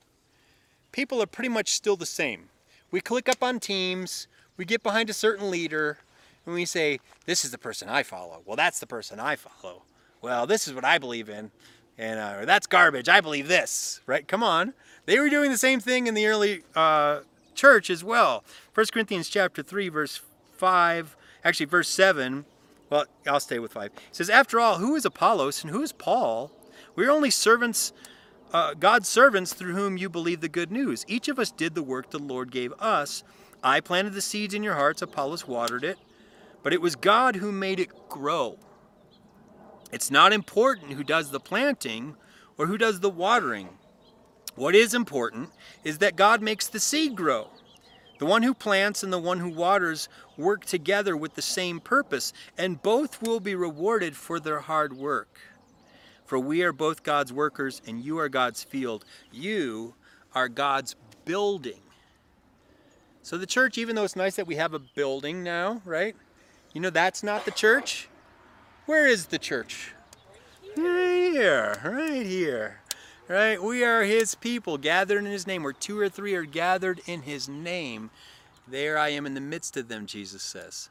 People 0.93 1.23
are 1.23 1.27
pretty 1.27 1.49
much 1.49 1.71
still 1.71 1.97
the 1.97 2.05
same. 2.05 2.51
We 2.91 3.01
click 3.01 3.27
up 3.27 3.43
on 3.43 3.61
teams, 3.61 4.29
we 4.59 4.67
get 4.67 4.83
behind 4.83 5.09
a 5.09 5.15
certain 5.15 5.51
leader, 5.51 6.01
and 6.45 6.55
we 6.55 6.67
say, 6.67 7.01
This 7.25 7.47
is 7.47 7.51
the 7.51 7.57
person 7.57 7.89
I 7.89 8.03
follow. 8.03 8.43
Well, 8.45 8.57
that's 8.57 8.79
the 8.79 8.87
person 8.87 9.19
I 9.19 9.37
follow. 9.37 9.85
Well, 10.21 10.47
this 10.47 10.69
is 10.69 10.75
what 10.75 10.85
I 10.85 10.99
believe 10.99 11.31
in. 11.31 11.51
And 11.97 12.21
uh, 12.21 12.45
that's 12.45 12.67
garbage. 12.67 13.09
I 13.09 13.23
believe 13.23 13.49
this. 13.49 14.03
Right? 14.07 14.29
Come 14.29 14.43
on. 14.43 14.75
They 15.07 15.19
were 15.19 15.31
doing 15.31 15.51
the 15.51 15.57
same 15.57 15.81
thing 15.81 16.07
in 16.07 16.13
the 16.13 16.27
early 16.27 16.63
uh, 16.77 17.21
church 17.55 17.89
as 17.89 18.05
well. 18.05 18.45
1 18.75 18.87
Corinthians 18.93 19.31
chapter 19.31 19.63
3, 19.63 19.89
verse 19.89 20.21
5, 20.53 21.17
actually, 21.43 21.67
verse 21.67 21.89
7. 21.89 22.45
Well, 22.91 23.07
I'll 23.27 23.41
stay 23.41 23.59
with 23.59 23.73
5. 23.73 23.87
It 23.87 23.93
says, 24.13 24.29
After 24.29 24.61
all, 24.61 24.77
who 24.77 24.95
is 24.95 25.07
Apollos 25.07 25.63
and 25.63 25.71
who 25.71 25.81
is 25.81 25.93
Paul? 25.93 26.53
We're 26.95 27.11
only 27.11 27.31
servants 27.31 27.93
uh, 28.53 28.75
God's 28.75 29.09
servants 29.09 29.53
through 29.53 29.75
whom 29.75 29.97
you 29.97 30.09
believe 30.09 30.41
the 30.41 30.49
good 30.49 30.71
news. 30.71 31.05
Each 31.09 31.29
of 31.29 31.39
us 31.39 31.51
did 31.51 31.75
the 31.75 31.83
work 31.83 32.11
the 32.11 32.19
Lord 32.19 32.51
gave 32.51 32.73
us. 32.79 33.23
I 33.63 33.81
planted 33.81 34.15
the 34.15 34.21
seeds 34.21 34.55
in 34.55 34.63
your 34.63 34.75
hearts, 34.75 35.03
Apollos 35.03 35.47
watered 35.47 35.85
it, 35.85 35.99
but 36.63 36.73
it 36.73 36.81
was 36.81 36.97
God 36.97 37.37
who 37.37 37.53
made 37.53 37.81
it 37.81 38.09
grow. 38.09 38.59
It's 39.93 40.11
not 40.11 40.33
important 40.33 40.93
who 40.93 41.05
does 41.05 41.31
the 41.31 41.41
planting 41.41 42.15
or 42.57 42.67
who 42.67 42.79
does 42.79 43.01
the 43.01 43.11
watering. 43.11 43.69
What 44.55 44.75
is 44.75 44.95
important 44.95 45.51
is 45.85 45.99
that 45.99 46.17
God 46.17 46.43
makes 46.43 46.67
the 46.67 46.81
seed 46.81 47.17
grow. 47.17 47.49
The 48.19 48.27
one 48.27 48.43
who 48.43 48.55
plants 48.55 49.05
and 49.05 49.13
the 49.13 49.19
one 49.19 49.39
who 49.39 49.51
waters 49.51 50.09
work 50.37 50.65
together 50.65 51.17
with 51.17 51.35
the 51.35 51.43
same 51.43 51.79
purpose, 51.79 52.33
and 52.57 52.83
both 52.83 53.23
will 53.23 53.39
be 53.39 53.55
rewarded 53.55 54.17
for 54.17 54.41
their 54.41 54.59
hard 54.59 54.93
work. 54.93 55.39
For 56.29 56.39
we 56.39 56.63
are 56.63 56.75
both 56.75 57.05
God's 57.05 57.33
workers, 57.33 57.81
and 57.87 58.05
you 58.05 58.19
are 58.19 58.29
God's 58.29 58.63
field. 58.63 59.07
You 59.33 59.95
are 60.35 60.47
God's 60.47 60.95
building. 61.25 61.81
So, 63.23 63.39
the 63.39 63.47
church, 63.47 63.79
even 63.79 63.97
though 63.97 64.05
it's 64.05 64.15
nice 64.15 64.37
that 64.37 64.47
we 64.47 64.57
have 64.57 64.75
a 64.75 64.79
building 64.79 65.43
now, 65.43 65.81
right? 65.87 66.15
You 66.75 66.83
know, 66.83 66.91
that's 66.91 67.23
not 67.23 67.47
the 67.47 67.51
church. 67.51 68.11
Where 68.85 69.07
is 69.07 69.29
the 69.29 69.39
church? 69.39 69.95
Right 70.77 71.31
here, 71.33 71.81
right 71.83 72.27
here. 72.27 72.83
Right? 73.27 73.63
We 73.63 73.83
are 73.83 74.03
his 74.03 74.35
people 74.35 74.77
gathered 74.77 75.25
in 75.25 75.33
his 75.33 75.47
name. 75.47 75.63
Where 75.63 75.73
two 75.73 75.99
or 75.99 76.11
three 76.11 76.35
are 76.35 76.45
gathered 76.45 77.01
in 77.07 77.23
his 77.23 77.49
name, 77.49 78.11
there 78.67 78.99
I 78.99 79.09
am 79.09 79.25
in 79.25 79.33
the 79.33 79.41
midst 79.41 79.79
of 79.79 79.89
them, 79.89 80.05
Jesus 80.05 80.43
says. 80.43 80.91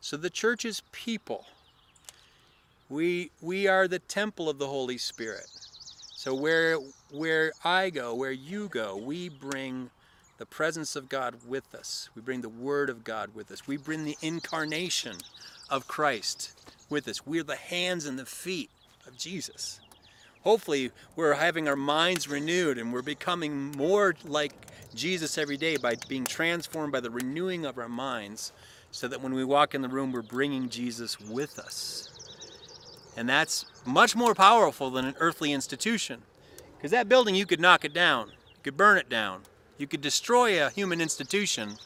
So 0.00 0.16
the 0.16 0.30
church 0.30 0.64
is 0.64 0.84
people. 0.92 1.46
We 2.88 3.30
we 3.42 3.66
are 3.66 3.86
the 3.86 3.98
temple 3.98 4.48
of 4.48 4.58
the 4.58 4.66
Holy 4.66 4.96
Spirit. 4.96 5.46
So 6.16 6.34
where 6.34 6.78
where 7.10 7.52
I 7.62 7.90
go, 7.90 8.14
where 8.14 8.32
you 8.32 8.68
go, 8.68 8.96
we 8.96 9.28
bring 9.28 9.90
the 10.38 10.46
presence 10.46 10.96
of 10.96 11.08
God 11.08 11.34
with 11.46 11.74
us. 11.74 12.08
We 12.14 12.22
bring 12.22 12.40
the 12.40 12.48
word 12.48 12.88
of 12.88 13.04
God 13.04 13.34
with 13.34 13.50
us. 13.50 13.66
We 13.66 13.76
bring 13.76 14.04
the 14.04 14.16
incarnation 14.22 15.16
of 15.68 15.86
Christ 15.86 16.52
with 16.88 17.08
us. 17.08 17.26
We're 17.26 17.42
the 17.42 17.56
hands 17.56 18.06
and 18.06 18.18
the 18.18 18.24
feet 18.24 18.70
of 19.06 19.18
Jesus. 19.18 19.80
Hopefully, 20.42 20.92
we're 21.14 21.34
having 21.34 21.68
our 21.68 21.76
minds 21.76 22.28
renewed 22.28 22.78
and 22.78 22.92
we're 22.92 23.02
becoming 23.02 23.72
more 23.72 24.14
like 24.24 24.52
Jesus 24.94 25.36
every 25.36 25.56
day 25.56 25.76
by 25.76 25.96
being 26.08 26.24
transformed 26.24 26.92
by 26.92 27.00
the 27.00 27.10
renewing 27.10 27.66
of 27.66 27.76
our 27.78 27.88
minds 27.88 28.52
so 28.90 29.08
that 29.08 29.20
when 29.20 29.34
we 29.34 29.44
walk 29.44 29.74
in 29.74 29.82
the 29.82 29.88
room, 29.88 30.12
we're 30.12 30.22
bringing 30.22 30.70
Jesus 30.70 31.20
with 31.20 31.58
us. 31.58 32.17
And 33.18 33.28
that's 33.28 33.66
much 33.84 34.14
more 34.14 34.32
powerful 34.32 34.90
than 34.90 35.04
an 35.04 35.16
earthly 35.18 35.52
institution. 35.52 36.22
Because 36.76 36.92
that 36.92 37.08
building, 37.08 37.34
you 37.34 37.46
could 37.46 37.58
knock 37.58 37.84
it 37.84 37.92
down, 37.92 38.28
you 38.28 38.62
could 38.62 38.76
burn 38.76 38.96
it 38.96 39.08
down, 39.08 39.40
you 39.76 39.88
could 39.88 40.00
destroy 40.00 40.64
a 40.64 40.70
human 40.70 41.00
institution. 41.00 41.78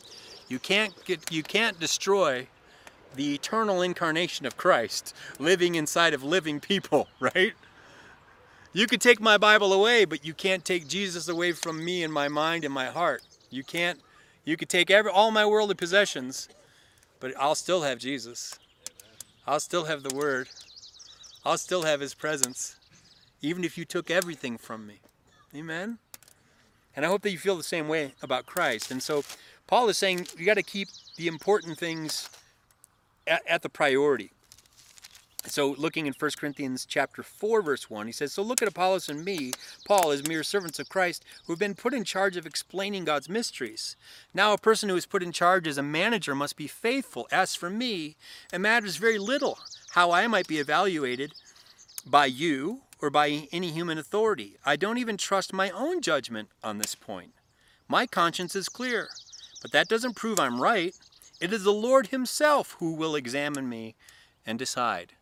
You 0.48 0.58
can't 0.58 0.92
get, 1.06 1.32
you 1.32 1.42
can't 1.42 1.80
destroy 1.80 2.48
the 3.14 3.34
eternal 3.34 3.80
incarnation 3.80 4.44
of 4.44 4.58
Christ 4.58 5.14
living 5.38 5.74
inside 5.74 6.12
of 6.12 6.22
living 6.22 6.60
people, 6.60 7.08
right? 7.20 7.54
You 8.74 8.86
could 8.86 9.00
take 9.00 9.18
my 9.18 9.38
Bible 9.38 9.72
away, 9.72 10.04
but 10.04 10.26
you 10.26 10.34
can't 10.34 10.66
take 10.66 10.86
Jesus 10.86 11.28
away 11.28 11.52
from 11.52 11.82
me 11.82 12.04
and 12.04 12.12
my 12.12 12.28
mind 12.28 12.62
and 12.62 12.74
my 12.74 12.86
heart. 12.86 13.22
You 13.48 13.64
can't 13.64 13.98
you 14.44 14.58
could 14.58 14.68
take 14.68 14.90
every 14.90 15.10
all 15.10 15.30
my 15.30 15.46
worldly 15.46 15.76
possessions, 15.76 16.50
but 17.20 17.32
I'll 17.38 17.54
still 17.54 17.80
have 17.80 17.98
Jesus. 17.98 18.58
I'll 19.46 19.60
still 19.60 19.86
have 19.86 20.02
the 20.02 20.14
word. 20.14 20.50
I'll 21.44 21.58
still 21.58 21.82
have 21.82 22.00
his 22.00 22.14
presence 22.14 22.76
even 23.42 23.64
if 23.64 23.76
you 23.76 23.84
took 23.84 24.10
everything 24.10 24.56
from 24.56 24.86
me. 24.86 25.00
Amen. 25.54 25.98
And 26.94 27.04
I 27.04 27.08
hope 27.08 27.22
that 27.22 27.30
you 27.30 27.38
feel 27.38 27.56
the 27.56 27.62
same 27.62 27.88
way 27.88 28.12
about 28.22 28.46
Christ. 28.46 28.90
And 28.90 29.02
so 29.02 29.24
Paul 29.66 29.88
is 29.88 29.98
saying 29.98 30.28
you 30.38 30.46
got 30.46 30.54
to 30.54 30.62
keep 30.62 30.88
the 31.16 31.26
important 31.26 31.78
things 31.78 32.30
at, 33.26 33.42
at 33.46 33.62
the 33.62 33.68
priority. 33.68 34.30
So 35.46 35.74
looking 35.76 36.06
in 36.06 36.14
1 36.16 36.30
Corinthians 36.38 36.86
chapter 36.86 37.24
4 37.24 37.62
verse 37.62 37.90
1, 37.90 38.06
he 38.06 38.12
says, 38.12 38.32
"So 38.32 38.42
look 38.42 38.62
at 38.62 38.68
Apollos 38.68 39.08
and 39.08 39.24
me, 39.24 39.50
Paul, 39.84 40.12
as 40.12 40.26
mere 40.26 40.44
servants 40.44 40.78
of 40.78 40.88
Christ, 40.88 41.24
who 41.44 41.52
have 41.52 41.58
been 41.58 41.74
put 41.74 41.94
in 41.94 42.04
charge 42.04 42.36
of 42.36 42.46
explaining 42.46 43.04
God's 43.04 43.28
mysteries. 43.28 43.96
Now 44.32 44.52
a 44.52 44.58
person 44.58 44.88
who 44.88 44.94
is 44.94 45.04
put 45.04 45.22
in 45.22 45.32
charge 45.32 45.66
as 45.66 45.78
a 45.78 45.82
manager 45.82 46.36
must 46.36 46.56
be 46.56 46.68
faithful. 46.68 47.26
As 47.32 47.56
for 47.56 47.70
me, 47.70 48.16
it 48.52 48.60
matters 48.60 48.96
very 48.96 49.18
little 49.18 49.58
how 49.92 50.10
I 50.10 50.26
might 50.26 50.48
be 50.48 50.58
evaluated 50.58 51.34
by 52.06 52.26
you 52.26 52.80
or 53.00 53.10
by 53.10 53.48
any 53.52 53.70
human 53.70 53.98
authority. 53.98 54.56
I 54.64 54.76
don't 54.76 54.96
even 54.96 55.18
trust 55.18 55.52
my 55.52 55.68
own 55.70 56.00
judgment 56.00 56.48
on 56.64 56.78
this 56.78 56.94
point. 56.94 57.32
My 57.88 58.06
conscience 58.06 58.56
is 58.56 58.70
clear, 58.70 59.08
but 59.60 59.72
that 59.72 59.88
doesn't 59.88 60.16
prove 60.16 60.40
I'm 60.40 60.62
right. 60.62 60.94
It 61.40 61.52
is 61.52 61.64
the 61.64 61.72
Lord 61.72 62.06
himself 62.06 62.76
who 62.78 62.94
will 62.94 63.14
examine 63.14 63.68
me 63.68 63.94
and 64.46 64.58
decide." 64.58 65.12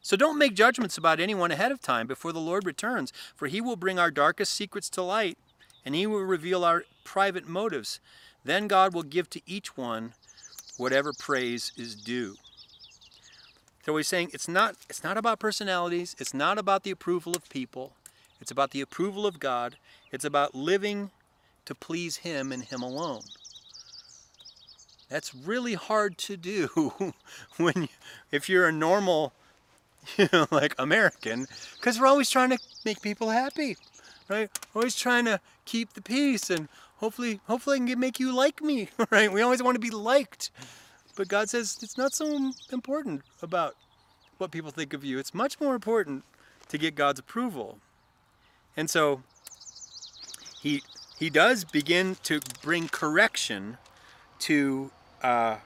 So 0.00 0.16
don't 0.16 0.38
make 0.38 0.54
judgments 0.54 0.96
about 0.96 1.20
anyone 1.20 1.50
ahead 1.50 1.70
of 1.70 1.82
time 1.82 2.06
before 2.06 2.32
the 2.32 2.40
Lord 2.40 2.64
returns, 2.64 3.12
for 3.36 3.46
he 3.46 3.60
will 3.60 3.76
bring 3.76 3.98
our 3.98 4.10
darkest 4.10 4.54
secrets 4.54 4.88
to 4.90 5.02
light, 5.02 5.36
and 5.84 5.94
he 5.94 6.06
will 6.06 6.24
reveal 6.24 6.64
our 6.64 6.84
private 7.04 7.46
motives. 7.46 8.00
Then 8.42 8.68
God 8.68 8.94
will 8.94 9.02
give 9.02 9.28
to 9.30 9.42
each 9.44 9.76
one 9.76 10.14
whatever 10.78 11.12
praise 11.12 11.72
is 11.76 11.94
due. 11.94 12.36
So 13.84 13.96
he's 13.96 14.08
saying 14.08 14.30
it's 14.32 14.48
not 14.48 14.76
it's 14.88 15.02
not 15.02 15.16
about 15.16 15.38
personalities, 15.38 16.14
it's 16.18 16.34
not 16.34 16.58
about 16.58 16.82
the 16.82 16.90
approval 16.90 17.34
of 17.34 17.48
people, 17.48 17.92
it's 18.40 18.50
about 18.50 18.70
the 18.70 18.80
approval 18.80 19.26
of 19.26 19.40
God. 19.40 19.76
It's 20.12 20.24
about 20.24 20.54
living 20.54 21.10
to 21.66 21.74
please 21.74 22.18
him 22.18 22.50
and 22.50 22.64
him 22.64 22.82
alone. 22.82 23.22
That's 25.08 25.34
really 25.34 25.74
hard 25.74 26.18
to 26.18 26.36
do 26.36 27.14
when 27.56 27.88
if 28.30 28.48
you're 28.48 28.66
a 28.66 28.72
normal 28.72 29.32
you 30.16 30.28
know, 30.32 30.46
like 30.50 30.74
American, 30.78 31.46
because 31.76 32.00
we're 32.00 32.06
always 32.06 32.30
trying 32.30 32.50
to 32.50 32.58
make 32.84 33.02
people 33.02 33.30
happy, 33.30 33.76
right? 34.28 34.50
Always 34.74 34.96
trying 34.96 35.26
to 35.26 35.40
keep 35.64 35.92
the 35.92 36.02
peace, 36.02 36.50
and 36.50 36.68
hopefully, 36.96 37.40
hopefully, 37.46 37.76
I 37.76 37.86
can 37.86 38.00
make 38.00 38.18
you 38.18 38.34
like 38.34 38.62
me, 38.62 38.88
right? 39.10 39.30
We 39.32 39.42
always 39.42 39.62
want 39.62 39.74
to 39.74 39.80
be 39.80 39.90
liked, 39.90 40.50
but 41.16 41.28
God 41.28 41.48
says 41.48 41.78
it's 41.82 41.98
not 41.98 42.12
so 42.12 42.52
important 42.72 43.22
about 43.42 43.76
what 44.38 44.50
people 44.50 44.70
think 44.70 44.92
of 44.92 45.04
you. 45.04 45.18
It's 45.18 45.34
much 45.34 45.60
more 45.60 45.74
important 45.74 46.24
to 46.68 46.78
get 46.78 46.94
God's 46.94 47.20
approval, 47.20 47.78
and 48.76 48.88
so 48.88 49.22
he 50.62 50.82
he 51.18 51.30
does 51.30 51.64
begin 51.64 52.16
to 52.24 52.40
bring 52.62 52.88
correction 52.88 53.78
to. 54.40 54.90
Uh, 55.22 55.56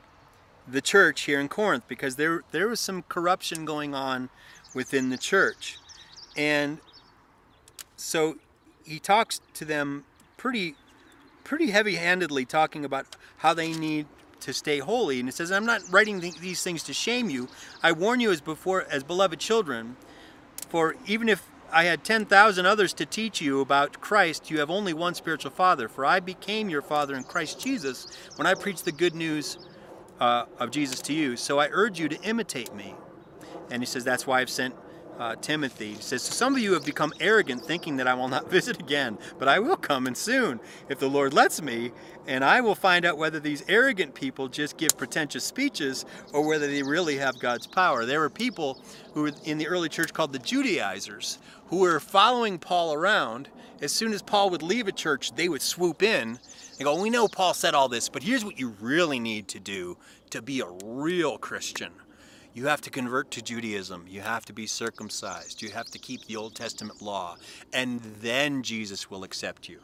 the 0.67 0.81
church 0.81 1.23
here 1.23 1.41
in 1.41 1.49
Corinth 1.49 1.85
because 1.89 2.17
there 2.17 2.43
there 2.51 2.69
was 2.69 2.81
some 2.81 3.03
corruption 3.03 3.65
going 3.65 3.95
on 3.95 4.31
within 4.75 5.11
the 5.11 5.19
church. 5.19 5.79
And 6.37 6.79
so 7.97 8.37
he 8.85 8.99
talks 8.99 9.41
to 9.55 9.65
them 9.65 10.05
pretty 10.37 10.75
pretty 11.43 11.71
heavy-handedly 11.71 12.47
talking 12.47 12.85
about 12.85 13.17
how 13.39 13.53
they 13.53 13.73
need 13.73 14.07
to 14.45 14.53
stay 14.53 14.79
holy 14.79 15.21
and 15.21 15.29
it 15.29 15.35
says 15.35 15.53
I'm 15.53 15.67
not 15.67 15.83
writing 15.91 16.21
th- 16.21 16.39
these 16.39 16.63
things 16.63 16.83
to 16.85 16.95
shame 16.95 17.29
you. 17.29 17.49
I 17.83 17.93
warn 17.93 18.21
you 18.21 18.31
as 18.31 18.41
before 18.41 18.87
as 18.91 19.03
beloved 19.03 19.39
children 19.39 19.97
for 20.69 20.97
even 21.07 21.29
if 21.29 21.51
I 21.73 21.85
had 21.85 22.05
10,000 22.05 22.67
others 22.67 22.93
to 22.95 23.07
teach 23.07 23.41
you 23.41 23.61
about 23.61 24.01
Christ, 24.01 24.51
you 24.51 24.61
have 24.61 24.71
only 24.71 24.93
one 24.93 25.15
spiritual 25.15 25.51
father. 25.51 25.89
For 25.89 26.05
I 26.05 26.21
became 26.21 26.69
your 26.69 26.83
father 26.83 27.17
in 27.17 27.25
Christ 27.25 27.61
Jesus 27.61 28.07
when 28.37 28.47
I 28.47 28.55
preached 28.55 28.85
the 28.85 28.93
good 28.93 29.15
news 29.15 29.59
uh, 30.21 30.47
of 30.59 30.71
Jesus 30.71 31.01
to 31.03 31.13
you. 31.13 31.37
So 31.37 31.59
I 31.59 31.69
urge 31.71 31.99
you 31.99 32.09
to 32.09 32.21
imitate 32.23 32.75
me. 32.75 32.95
And 33.71 33.83
he 33.83 33.87
says, 33.87 34.05
That's 34.05 34.27
why 34.27 34.41
I've 34.41 34.51
sent 34.51 34.75
uh, 35.19 35.37
Timothy. 35.37 35.95
He 35.95 36.03
says, 36.03 36.23
Some 36.23 36.55
of 36.55 36.61
you 36.61 36.73
have 36.73 36.85
become 36.85 37.13
arrogant, 37.21 37.65
thinking 37.65 37.97
that 37.97 38.07
I 38.07 38.15
will 38.15 38.29
not 38.29 38.51
visit 38.51 38.81
again, 38.81 39.19
but 39.39 39.49
I 39.49 39.59
will 39.59 39.77
come 39.77 40.07
and 40.07 40.17
soon, 40.17 40.61
if 40.89 40.99
the 40.99 41.09
Lord 41.09 41.33
lets 41.33 41.63
me, 41.63 41.93
and 42.27 42.45
I 42.45 42.61
will 42.61 42.75
find 42.75 43.05
out 43.05 43.19
whether 43.19 43.41
these 43.41 43.65
arrogant 43.69 44.15
people 44.15 44.49
just 44.49 44.77
give 44.77 44.97
pretentious 44.97 45.45
speeches 45.45 46.05
or 46.33 46.47
whether 46.47 46.67
they 46.67 46.83
really 46.83 47.17
have 47.19 47.39
God's 47.39 47.67
power. 47.67 48.05
There 48.05 48.21
were 48.21 48.31
people 48.31 48.81
who 49.13 49.23
were 49.23 49.33
in 49.45 49.59
the 49.59 49.69
early 49.69 49.89
church 49.89 50.13
called 50.13 50.33
the 50.33 50.39
Judaizers, 50.39 51.39
who 51.67 51.79
were 51.79 52.01
following 52.01 52.59
Paul 52.59 52.95
around. 52.95 53.49
As 53.81 53.93
soon 53.93 54.13
as 54.13 54.23
Paul 54.23 54.51
would 54.51 54.63
leave 54.63 54.89
a 54.89 54.93
church, 54.93 55.35
they 55.35 55.49
would 55.49 55.63
swoop 55.63 56.03
in 56.03 56.39
and 56.79 56.85
go, 56.85 57.01
We 57.01 57.11
know 57.11 57.29
Paul 57.29 57.55
said 57.55 57.75
all 57.75 57.89
this, 57.89 58.09
but 58.09 58.23
here's 58.23 58.45
what 58.45 58.59
you 58.59 58.75
really 58.81 59.21
need 59.21 59.49
to 59.49 59.61
do 59.61 59.97
to 60.31 60.43
be 60.43 60.61
a 60.61 60.67
real 60.85 61.39
Christian. 61.39 61.93
You 62.55 62.69
have 62.69 62.81
to 62.83 62.91
convert 62.91 63.33
to 63.33 63.43
Judaism. 63.43 64.07
You 64.09 64.21
have 64.21 64.45
to 64.45 64.53
be 64.53 64.69
circumcised. 64.69 65.61
You 65.61 65.71
have 65.71 65.87
to 65.87 65.99
keep 65.99 66.25
the 66.25 66.37
Old 66.37 66.55
Testament 66.55 67.03
law. 67.03 67.37
And 67.73 68.01
then 68.01 68.63
Jesus 68.63 69.11
will 69.11 69.25
accept 69.25 69.69
you. 69.69 69.81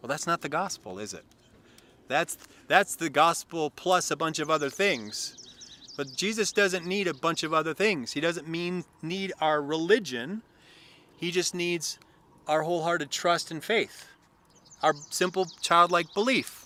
Well, 0.00 0.08
that's 0.08 0.26
not 0.26 0.40
the 0.40 0.48
gospel, 0.48 0.98
is 0.98 1.12
it? 1.12 1.24
That's, 2.08 2.38
that's 2.66 2.96
the 2.96 3.10
gospel 3.10 3.68
plus 3.68 4.10
a 4.10 4.16
bunch 4.16 4.38
of 4.38 4.48
other 4.48 4.70
things. 4.70 5.36
But 5.98 6.14
Jesus 6.16 6.50
doesn't 6.50 6.86
need 6.86 7.08
a 7.08 7.14
bunch 7.14 7.42
of 7.42 7.52
other 7.52 7.74
things. 7.74 8.12
He 8.12 8.20
doesn't 8.20 8.48
mean 8.48 8.84
need 9.02 9.34
our 9.40 9.60
religion. 9.60 10.40
He 11.18 11.30
just 11.30 11.54
needs 11.54 11.98
our 12.46 12.62
wholehearted 12.62 13.10
trust 13.10 13.50
and 13.50 13.62
faith, 13.62 14.06
our 14.82 14.94
simple 15.10 15.46
childlike 15.60 16.14
belief. 16.14 16.64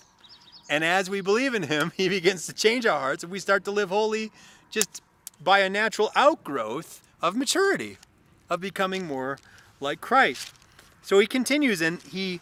And 0.69 0.85
as 0.85 1.09
we 1.09 1.19
believe 1.19 1.53
in 1.53 1.63
Him, 1.63 1.91
He 1.97 2.07
begins 2.07 2.45
to 2.45 2.53
change 2.53 2.85
our 2.85 2.99
hearts, 2.99 3.23
and 3.23 3.31
we 3.31 3.39
start 3.39 3.65
to 3.65 3.71
live 3.71 3.89
holy 3.89 4.31
just 4.69 5.01
by 5.41 5.59
a 5.59 5.69
natural 5.69 6.11
outgrowth 6.15 7.01
of 7.21 7.35
maturity, 7.35 7.97
of 8.49 8.59
becoming 8.59 9.05
more 9.07 9.37
like 9.79 10.01
Christ. 10.01 10.53
So 11.01 11.19
he 11.19 11.27
continues, 11.27 11.81
and 11.81 12.01
he 12.01 12.41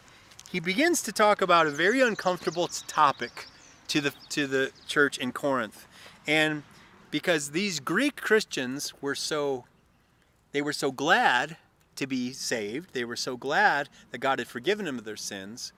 he 0.50 0.60
begins 0.60 1.02
to 1.02 1.12
talk 1.12 1.40
about 1.40 1.66
a 1.66 1.70
very 1.70 2.00
uncomfortable 2.00 2.68
topic 2.68 3.46
to 3.88 4.00
the 4.00 4.12
to 4.30 4.46
the 4.46 4.72
church 4.86 5.18
in 5.18 5.32
Corinth, 5.32 5.86
and 6.26 6.62
because 7.10 7.50
these 7.50 7.80
Greek 7.80 8.16
Christians 8.16 8.92
were 9.00 9.14
so 9.14 9.64
they 10.52 10.62
were 10.62 10.72
so 10.72 10.92
glad 10.92 11.56
to 11.96 12.06
be 12.06 12.32
saved, 12.32 12.94
they 12.94 13.04
were 13.04 13.16
so 13.16 13.36
glad 13.36 13.88
that 14.10 14.18
God 14.18 14.38
had 14.38 14.48
forgiven 14.48 14.86
them 14.86 14.98
of 14.98 15.04
their 15.04 15.16
sins, 15.16 15.72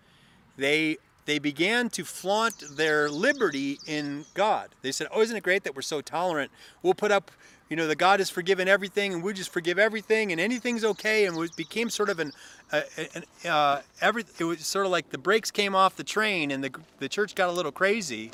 they 0.57 0.99
they 1.27 1.39
began 1.39 1.89
to 1.91 2.05
flaunt 2.05 2.77
their 2.77 3.09
liberty 3.09 3.79
in 3.87 4.27
God. 4.35 4.71
They 4.83 4.93
said, 4.93 5.09
"Oh, 5.11 5.21
isn't 5.21 5.37
it 5.37 5.43
great 5.43 5.65
that 5.65 5.75
we're 5.75 5.83
so 5.83 6.01
tolerant? 6.01 6.51
We'll 6.83 6.95
put 6.95 7.11
up, 7.11 7.31
you 7.69 7.77
know, 7.77 7.87
the 7.87 7.97
God 7.97 8.21
has 8.21 8.31
forgiven 8.31 8.69
everything, 8.69 9.15
and 9.15 9.23
we 9.23 9.33
just 9.33 9.51
forgive 9.51 9.79
everything, 9.79 10.33
and 10.33 10.41
anything's 10.41 10.85
okay." 10.85 11.25
And 11.27 11.37
it 11.39 11.57
became 11.57 11.89
sort 11.91 12.11
of 12.11 12.19
an, 12.19 12.33
uh, 12.73 12.83
an 13.15 13.25
uh, 13.51 13.81
every. 14.01 14.25
It 14.39 14.45
was 14.45 14.67
sort 14.67 14.87
of 14.87 14.93
like 14.93 15.11
the 15.11 15.19
brakes 15.19 15.51
came 15.51 15.75
off 15.75 15.97
the 15.97 16.05
train, 16.05 16.51
and 16.51 16.63
the 16.63 16.71
the 16.99 17.09
church 17.09 17.35
got 17.35 17.49
a 17.49 17.53
little 17.53 17.73
crazy, 17.73 18.31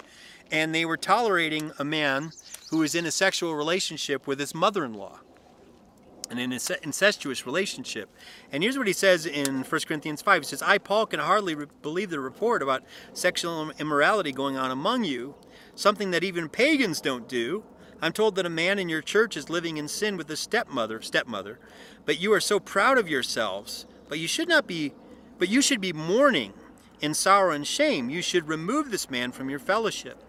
and 0.50 0.74
they 0.74 0.84
were 0.84 0.96
tolerating 0.96 1.72
a 1.78 1.84
man 1.84 2.32
who 2.70 2.78
was 2.78 2.94
in 2.94 3.06
a 3.06 3.10
sexual 3.10 3.54
relationship 3.54 4.26
with 4.26 4.38
his 4.40 4.54
mother-in-law 6.30 6.56
an 6.70 6.78
incestuous 6.82 7.46
relationship. 7.46 8.08
And 8.52 8.62
here's 8.62 8.78
what 8.78 8.86
he 8.86 8.92
says 8.92 9.26
in 9.26 9.62
1 9.62 9.80
Corinthians 9.86 10.22
5. 10.22 10.42
He 10.42 10.46
says, 10.46 10.62
I, 10.62 10.78
Paul, 10.78 11.06
can 11.06 11.20
hardly 11.20 11.54
re- 11.54 11.66
believe 11.82 12.10
the 12.10 12.20
report 12.20 12.62
about 12.62 12.82
sexual 13.12 13.70
immorality 13.78 14.32
going 14.32 14.56
on 14.56 14.70
among 14.70 15.04
you, 15.04 15.34
something 15.74 16.10
that 16.12 16.24
even 16.24 16.48
pagans 16.48 17.00
don't 17.00 17.28
do. 17.28 17.64
I'm 18.02 18.12
told 18.12 18.36
that 18.36 18.46
a 18.46 18.50
man 18.50 18.78
in 18.78 18.88
your 18.88 19.02
church 19.02 19.36
is 19.36 19.50
living 19.50 19.76
in 19.76 19.88
sin 19.88 20.16
with 20.16 20.28
his 20.28 20.40
stepmother, 20.40 21.02
stepmother, 21.02 21.58
but 22.06 22.18
you 22.18 22.32
are 22.32 22.40
so 22.40 22.58
proud 22.58 22.96
of 22.96 23.08
yourselves. 23.08 23.86
But 24.08 24.18
you 24.18 24.26
should 24.26 24.48
not 24.48 24.66
be, 24.66 24.92
but 25.38 25.48
you 25.48 25.60
should 25.60 25.80
be 25.80 25.92
mourning 25.92 26.54
in 27.00 27.14
sorrow 27.14 27.52
and 27.52 27.66
shame. 27.66 28.10
You 28.10 28.22
should 28.22 28.48
remove 28.48 28.90
this 28.90 29.10
man 29.10 29.32
from 29.32 29.50
your 29.50 29.58
fellowship. 29.58 30.22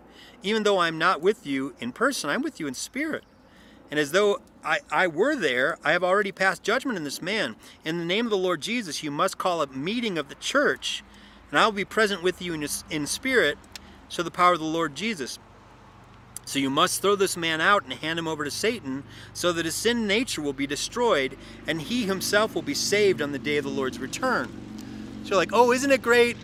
Even 0.44 0.64
though 0.64 0.80
I'm 0.80 0.98
not 0.98 1.22
with 1.22 1.46
you 1.46 1.76
in 1.80 1.92
person, 1.92 2.30
I'm 2.30 2.42
with 2.42 2.60
you 2.60 2.68
in 2.68 2.74
spirit. 2.74 3.24
And 3.92 4.00
as 4.00 4.12
though 4.12 4.40
I, 4.64 4.80
I 4.90 5.08
were 5.08 5.36
there, 5.36 5.78
I 5.84 5.92
have 5.92 6.04
already 6.04 6.32
passed 6.32 6.64
judgment 6.64 6.98
on 6.98 7.04
this 7.04 7.22
man. 7.22 7.58
In 7.84 8.00
the 8.00 8.06
name 8.06 8.26
of 8.26 8.32
the 8.32 8.38
Lord 8.38 8.62
Jesus, 8.62 9.04
you 9.04 9.12
must 9.12 9.38
call 9.38 9.62
a 9.62 9.68
meeting 9.68 10.18
of 10.18 10.30
the 10.30 10.36
church, 10.36 11.04
and 11.50 11.60
I 11.60 11.66
will 11.66 11.74
be 11.74 11.86
present 11.86 12.24
with 12.24 12.42
you 12.42 12.54
in, 12.54 12.66
in 12.90 13.06
spirit, 13.06 13.58
so 14.08 14.24
the 14.24 14.32
power 14.32 14.54
of 14.54 14.60
the 14.60 14.66
Lord 14.66 14.96
Jesus. 14.96 15.40
So 16.46 16.58
you 16.58 16.70
must 16.70 17.02
throw 17.02 17.16
this 17.16 17.38
man 17.38 17.62
out 17.62 17.84
and 17.84 17.94
hand 17.94 18.18
him 18.18 18.28
over 18.28 18.46
to 18.46 18.52
Satan, 18.52 19.04
so 19.34 19.52
that 19.52 19.66
his 19.66 19.76
sin 19.76 20.08
nature 20.08 20.42
will 20.42 20.54
be 20.54 20.68
destroyed, 20.68 21.38
and 21.68 21.82
he 21.82 22.06
himself 22.06 22.56
will 22.56 22.62
be 22.62 22.74
saved 22.74 23.22
on 23.22 23.34
the 23.34 23.40
day 23.40 23.58
of 23.58 23.66
the 23.66 23.70
Lord's 23.70 24.00
return. 24.00 24.50
So 25.24 25.30
you're 25.30 25.38
like, 25.38 25.54
oh, 25.54 25.72
isn't 25.72 25.92
it 25.92 26.02
great? 26.02 26.38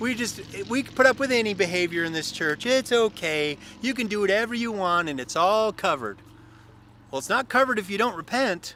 We 0.00 0.14
just 0.14 0.40
we 0.68 0.82
put 0.82 1.06
up 1.06 1.18
with 1.18 1.30
any 1.30 1.54
behavior 1.54 2.02
in 2.02 2.12
this 2.12 2.32
church. 2.32 2.66
It's 2.66 2.90
okay. 2.90 3.58
You 3.80 3.94
can 3.94 4.08
do 4.08 4.20
whatever 4.20 4.54
you 4.54 4.72
want, 4.72 5.08
and 5.08 5.20
it's 5.20 5.36
all 5.36 5.72
covered. 5.72 6.18
Well, 7.14 7.20
it's 7.20 7.28
not 7.28 7.48
covered 7.48 7.78
if 7.78 7.88
you 7.88 7.96
don't 7.96 8.16
repent. 8.16 8.74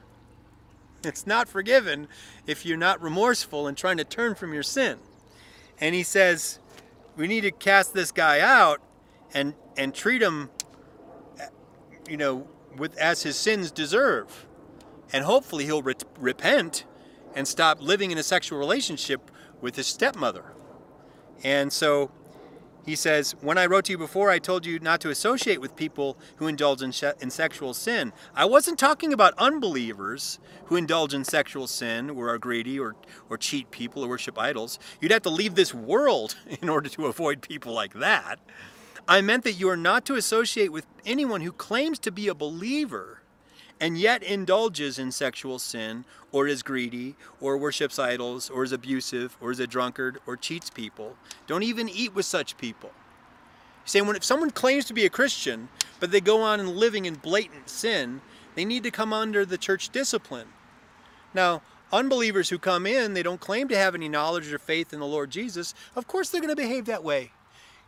It's 1.03 1.27
not 1.27 1.49
forgiven 1.49 2.07
if 2.47 2.65
you're 2.65 2.77
not 2.77 3.03
remorseful 3.03 3.67
and 3.67 3.77
trying 3.77 3.97
to 3.97 4.05
turn 4.05 4.37
from 4.37 4.55
your 4.55 4.63
sin. 4.63 5.01
And 5.81 5.93
he 5.93 6.05
says, 6.05 6.61
we 7.17 7.27
need 7.27 7.41
to 7.41 7.51
cast 7.51 7.95
this 7.95 8.13
guy 8.13 8.39
out 8.39 8.81
and 9.35 9.55
and 9.77 9.93
treat 9.93 10.23
him 10.23 10.51
you 12.09 12.17
know, 12.17 12.47
with 12.77 12.97
as 12.97 13.25
his 13.25 13.35
sins 13.35 13.73
deserve. 13.73 14.47
And 15.13 15.25
hopefully 15.25 15.65
he'll 15.65 15.83
re- 15.83 15.95
repent 16.17 16.85
and 17.35 17.49
stop 17.49 17.83
living 17.83 18.13
in 18.13 18.19
a 18.19 18.23
sexual 18.23 18.57
relationship 18.57 19.33
with 19.61 19.75
his 19.75 19.89
stepmother. 19.89 20.45
And 21.43 21.73
so 21.73 22.13
he 22.89 22.97
says, 22.97 23.37
When 23.43 23.59
I 23.59 23.67
wrote 23.67 23.85
to 23.85 23.93
you 23.93 23.99
before, 23.99 24.31
I 24.31 24.39
told 24.39 24.65
you 24.65 24.79
not 24.79 25.03
to 25.03 25.11
associate 25.11 25.61
with 25.61 25.77
people 25.77 26.17
who 26.37 26.47
indulge 26.47 26.81
in, 26.81 26.91
she- 26.91 27.13
in 27.21 27.29
sexual 27.29 27.75
sin. 27.75 28.15
I 28.35 28.47
wasn't 28.47 28.79
talking 28.79 29.13
about 29.13 29.35
unbelievers 29.37 30.39
who 30.65 30.77
indulge 30.77 31.13
in 31.13 31.25
sexual 31.25 31.67
sin 31.67 32.09
or 32.09 32.31
are 32.31 32.39
greedy 32.39 32.81
or, 32.81 32.97
or 33.29 33.37
cheat 33.37 33.71
people 33.71 34.03
or 34.05 34.09
worship 34.09 34.39
idols. 34.39 34.79
You'd 35.03 35.13
have 35.13 35.23
to 35.23 35.31
leave 35.31 35.55
this 35.55 35.75
world 35.75 36.37
in 36.63 36.71
order 36.71 36.89
to 36.89 37.07
avoid 37.07 37.43
people 37.43 37.75
like 37.75 37.93
that. 37.95 38.39
I 39.07 39.21
meant 39.21 39.45
that 39.45 39.53
you 39.53 39.69
are 39.69 39.77
not 39.77 40.07
to 40.07 40.15
associate 40.15 40.73
with 40.73 40.87
anyone 41.05 41.43
who 41.43 41.53
claims 41.53 41.99
to 42.01 42.11
be 42.11 42.27
a 42.29 42.35
believer 42.35 43.18
and 43.81 43.99
yet 43.99 44.23
indulges 44.23 44.99
in 44.99 45.13
sexual 45.13 45.59
sin 45.59 46.05
or 46.33 46.47
is 46.47 46.63
greedy 46.63 47.15
or 47.41 47.57
worships 47.57 47.99
idols 47.99 48.51
or 48.51 48.65
is 48.65 48.73
abusive 48.73 49.37
or 49.41 49.51
is 49.51 49.61
a 49.61 49.67
drunkard 49.67 50.19
or 50.27 50.37
cheats 50.37 50.71
people. 50.71 51.17
Don't 51.47 51.63
even 51.63 51.89
eat 51.89 52.15
with 52.15 52.27
such 52.27 52.57
people. 52.59 52.91
Saying 53.85 54.07
when 54.07 54.17
if 54.17 54.25
someone 54.25 54.51
claims 54.51 54.85
to 54.87 54.95
be 54.95 55.07
a 55.07 55.11
Christian 55.11 55.69
but 56.01 56.11
they 56.11 56.21
go 56.21 56.43
on 56.43 56.61
and 56.61 56.77
living 56.77 57.07
in 57.07 57.15
blatant 57.15 57.69
sin, 57.69 58.21
they 58.55 58.65
need 58.65 58.83
to 58.83 58.91
come 58.91 59.13
under 59.13 59.45
the 59.45 59.59
church 59.59 59.91
discipline. 59.91 60.49
Now, 61.33 61.63
unbelievers 61.93 62.49
who 62.49 62.59
come 62.59 62.87
in, 62.87 63.15
they 63.15 63.23
don't 63.23 63.41
claim 63.41 63.69
to 63.69 63.77
have 63.77 63.95
any 63.95 64.09
knowledge 64.09 64.53
or 64.53 64.59
faith 64.59 64.93
in 64.93 65.01
the 65.01 65.07
Lord 65.07 65.31
Jesus. 65.31 65.75
Of 65.97 66.07
course 66.07 66.31
they're 66.31 66.41
going 66.41 66.55
to 66.55 66.57
behave 66.57 66.87
that 66.87 67.05
way. 67.05 67.33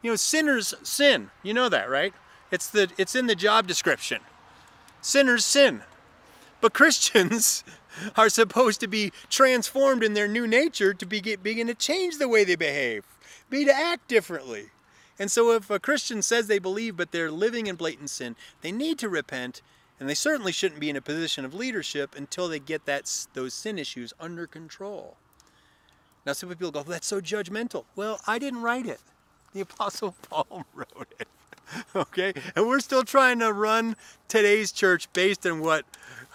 You 0.02 0.10
know, 0.10 0.16
sinners 0.16 0.74
sin. 0.82 1.30
You 1.42 1.54
know 1.54 1.68
that, 1.68 1.90
right? 1.90 2.14
It's 2.50 2.68
the 2.68 2.90
it's 2.96 3.14
in 3.14 3.26
the 3.26 3.34
job 3.34 3.66
description. 3.66 4.20
Sinners 5.00 5.44
sin. 5.44 5.82
But 6.60 6.74
Christians 6.74 7.64
are 8.16 8.28
supposed 8.28 8.80
to 8.80 8.86
be 8.86 9.12
transformed 9.28 10.02
in 10.02 10.14
their 10.14 10.28
new 10.28 10.46
nature 10.46 10.94
to 10.94 11.06
be, 11.06 11.36
begin 11.36 11.66
to 11.66 11.74
change 11.74 12.18
the 12.18 12.28
way 12.28 12.44
they 12.44 12.56
behave, 12.56 13.04
be 13.48 13.64
to 13.64 13.74
act 13.74 14.08
differently. 14.08 14.66
And 15.18 15.30
so 15.30 15.52
if 15.52 15.68
a 15.70 15.78
Christian 15.78 16.22
says 16.22 16.46
they 16.46 16.58
believe 16.58 16.96
but 16.96 17.12
they're 17.12 17.30
living 17.30 17.66
in 17.66 17.76
blatant 17.76 18.10
sin, 18.10 18.36
they 18.62 18.72
need 18.72 18.98
to 19.00 19.08
repent 19.08 19.62
and 20.00 20.08
they 20.08 20.14
certainly 20.14 20.50
shouldn't 20.50 20.80
be 20.80 20.88
in 20.88 20.96
a 20.96 21.02
position 21.02 21.44
of 21.44 21.52
leadership 21.52 22.16
until 22.16 22.48
they 22.48 22.58
get 22.58 22.86
that 22.86 23.26
those 23.34 23.52
sin 23.52 23.78
issues 23.78 24.14
under 24.18 24.46
control. 24.46 25.18
Now 26.24 26.32
some 26.32 26.48
people 26.48 26.70
go, 26.70 26.82
that's 26.82 27.06
so 27.06 27.20
judgmental. 27.20 27.84
Well, 27.94 28.20
I 28.26 28.38
didn't 28.38 28.62
write 28.62 28.86
it. 28.86 29.00
The 29.52 29.60
Apostle 29.60 30.14
Paul 30.22 30.64
wrote 30.74 31.14
it. 31.18 31.28
okay? 31.96 32.32
And 32.54 32.66
we're 32.66 32.80
still 32.80 33.04
trying 33.04 33.38
to 33.40 33.52
run 33.52 33.96
today's 34.28 34.72
church 34.72 35.12
based 35.12 35.46
on 35.46 35.60
what 35.60 35.84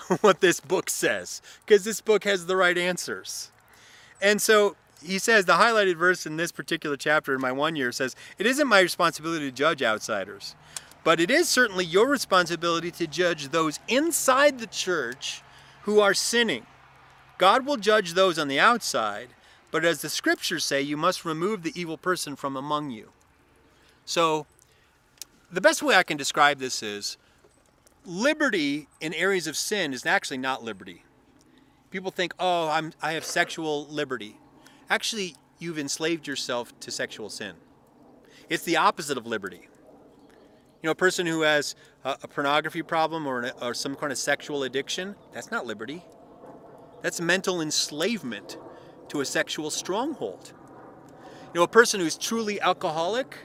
what 0.22 0.42
this 0.42 0.60
book 0.60 0.90
says 0.90 1.42
because 1.66 1.84
this 1.84 2.02
book 2.02 2.24
has 2.24 2.46
the 2.46 2.56
right 2.56 2.78
answers. 2.78 3.52
And 4.22 4.42
so 4.42 4.76
he 5.04 5.20
says 5.20 5.46
the 5.46 5.54
highlighted 5.54 5.96
verse 5.98 6.26
in 6.26 6.38
this 6.38 6.52
particular 6.52 6.98
chapter 6.98 7.34
in 7.34 7.42
my 7.42 7.52
one 7.52 7.76
year 7.76 7.92
says, 7.92 8.16
"It 8.38 8.46
isn't 8.46 8.68
my 8.68 8.80
responsibility 8.80 9.46
to 9.46 9.56
judge 9.56 9.82
outsiders, 9.82 10.56
but 11.04 11.20
it 11.20 11.30
is 11.30 11.48
certainly 11.48 11.86
your 11.86 12.08
responsibility 12.08 12.92
to 12.92 13.08
judge 13.08 13.50
those 13.50 13.80
inside 13.88 14.60
the 14.60 14.68
church 14.68 15.42
who 15.84 16.00
are 16.00 16.14
sinning. 16.14 16.66
God 17.38 17.66
will 17.66 17.78
judge 17.78 18.14
those 18.14 18.40
on 18.40 18.48
the 18.48 18.60
outside, 18.60 19.30
but 19.72 19.86
as 19.86 20.02
the 20.02 20.10
scriptures 20.10 20.66
say, 20.66 20.82
you 20.82 20.98
must 20.98 21.26
remove 21.26 21.62
the 21.64 21.80
evil 21.80 21.98
person 21.98 22.36
from 22.36 22.56
among 22.56 22.92
you." 22.92 23.12
So 24.06 24.46
the 25.56 25.62
best 25.62 25.82
way 25.82 25.96
I 25.96 26.04
can 26.04 26.18
describe 26.18 26.60
this 26.60 26.84
is 26.84 27.18
liberty 28.06 28.90
in 29.00 29.14
areas 29.14 29.48
of 29.48 29.56
sin 29.56 29.94
is 29.94 30.06
actually 30.06 30.38
not 30.38 30.64
liberty. 30.64 31.06
People 31.92 32.12
think, 32.12 32.34
"Oh, 32.38 32.68
I'm 32.68 32.92
I 33.02 33.14
have 33.14 33.24
sexual 33.24 33.88
liberty." 33.88 34.38
Actually, 34.90 35.36
you've 35.58 35.80
enslaved 35.80 36.28
yourself 36.28 36.78
to 36.82 36.92
sexual 36.92 37.30
sin. 37.30 37.56
It's 38.50 38.64
the 38.64 38.76
opposite 38.76 39.18
of 39.18 39.26
liberty. 39.26 39.70
You 40.82 40.88
know, 40.88 40.92
a 40.92 40.96
person 40.96 41.26
who 41.26 41.42
has 41.42 41.74
a, 42.04 42.18
a 42.24 42.28
pornography 42.28 42.84
problem 42.84 43.26
or, 43.26 43.40
an, 43.40 43.52
or 43.62 43.74
some 43.74 43.96
kind 43.96 44.12
of 44.12 44.18
sexual 44.18 44.64
addiction, 44.64 45.16
that's 45.32 45.52
not 45.52 45.66
liberty. 45.66 46.04
That's 47.02 47.22
mental 47.22 47.62
enslavement 47.62 48.58
to 49.08 49.22
a 49.22 49.26
sexual 49.26 49.72
stronghold. 49.72 50.52
You 51.54 51.62
know, 51.62 51.64
a 51.64 51.68
person 51.68 52.02
who's 52.02 52.18
truly 52.18 52.60
alcoholic, 52.60 53.38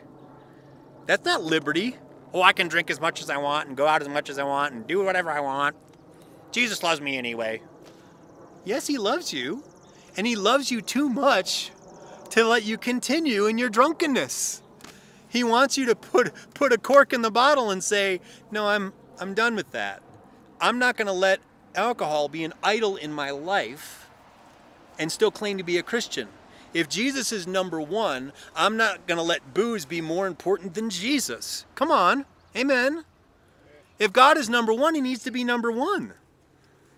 that's 1.07 1.24
not 1.24 1.42
liberty. 1.42 1.96
Oh, 2.32 2.42
I 2.42 2.53
can 2.53 2.68
drink 2.68 2.90
as 2.90 3.01
much 3.01 3.20
as 3.20 3.30
I 3.30 3.38
want 3.38 3.68
and 3.68 3.76
go 3.76 3.86
out 3.86 4.03
as 4.03 4.09
much 4.09 4.30
as 4.30 4.38
I 4.38 4.44
want 4.44 4.74
and 4.74 4.86
do 4.86 5.03
whatever 5.05 5.30
I 5.30 5.40
want. 5.40 5.76
Jesus 6.53 6.82
loves 6.82 7.01
me 7.01 7.16
anyway. 7.16 7.62
Yes, 8.64 8.86
he 8.86 8.98
loves 8.98 9.32
you, 9.32 9.64
and 10.16 10.26
he 10.26 10.36
loves 10.36 10.70
you 10.70 10.80
too 10.80 11.09
much 11.09 11.70
to 12.30 12.44
let 12.44 12.64
you 12.64 12.78
continue 12.78 13.46
in 13.46 13.59
your 13.59 13.68
drunkenness. 13.68 14.62
He 15.28 15.44
wants 15.44 15.78
you 15.78 15.86
to 15.86 15.96
put 15.96 16.32
put 16.55 16.72
a 16.72 16.78
cork 16.78 17.12
in 17.12 17.22
the 17.22 17.30
bottle 17.30 17.70
and 17.70 17.82
say, 17.82 18.20
"No, 18.51 18.66
I'm 18.68 18.92
I'm 19.18 19.34
done 19.34 19.55
with 19.55 19.70
that. 19.72 20.03
I'm 20.61 20.78
not 20.78 20.96
going 20.96 21.07
to 21.07 21.12
let 21.12 21.40
alcohol 21.74 22.28
be 22.28 22.44
an 22.44 22.53
idol 22.62 22.96
in 22.96 23.12
my 23.12 23.30
life 23.30 24.09
and 24.98 25.11
still 25.11 25.30
claim 25.30 25.57
to 25.59 25.64
be 25.64 25.78
a 25.78 25.82
Christian." 25.82 26.28
If 26.73 26.89
Jesus 26.89 27.33
is 27.33 27.47
number 27.47 27.81
one, 27.81 28.33
I'm 28.55 28.77
not 28.77 29.07
going 29.07 29.16
to 29.16 29.23
let 29.23 29.55
booze 29.55 29.85
be 29.85 30.01
more 30.01 30.27
important 30.27 30.75
than 30.75 30.91
Jesus. 30.91 31.64
Come 31.75 31.91
on. 31.91 32.27
Amen. 32.57 33.05
If 33.99 34.12
God 34.12 34.37
is 34.37 34.49
number 34.49 34.73
one, 34.73 34.95
he 34.95 35.01
needs 35.01 35.23
to 35.25 35.31
be 35.31 35.45
number 35.45 35.71
one. 35.71 36.14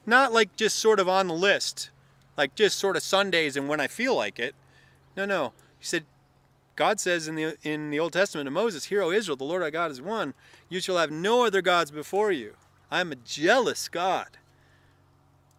Not 0.06 0.32
like 0.32 0.56
just 0.56 0.78
sort 0.78 1.00
of 1.00 1.08
on 1.08 1.28
the 1.28 1.34
list, 1.34 1.90
like 2.36 2.54
just 2.54 2.78
sort 2.78 2.96
of 2.96 3.02
Sundays 3.02 3.56
and 3.56 3.68
when 3.68 3.80
I 3.80 3.86
feel 3.86 4.14
like 4.14 4.38
it. 4.38 4.54
No, 5.16 5.24
no. 5.24 5.52
He 5.78 5.84
said, 5.84 6.04
God 6.76 7.00
says 7.00 7.28
in 7.28 7.34
the, 7.34 7.56
in 7.62 7.90
the 7.90 8.00
Old 8.00 8.12
Testament 8.12 8.46
to 8.46 8.50
Moses, 8.50 8.86
Hear, 8.86 9.02
O 9.02 9.10
Israel, 9.10 9.36
the 9.36 9.44
Lord 9.44 9.62
our 9.62 9.70
God 9.70 9.90
is 9.90 10.00
one. 10.00 10.34
You 10.68 10.80
shall 10.80 10.96
have 10.98 11.10
no 11.10 11.44
other 11.44 11.62
gods 11.62 11.90
before 11.90 12.32
you. 12.32 12.54
I 12.90 13.00
am 13.00 13.12
a 13.12 13.16
jealous 13.16 13.88
God. 13.88 14.38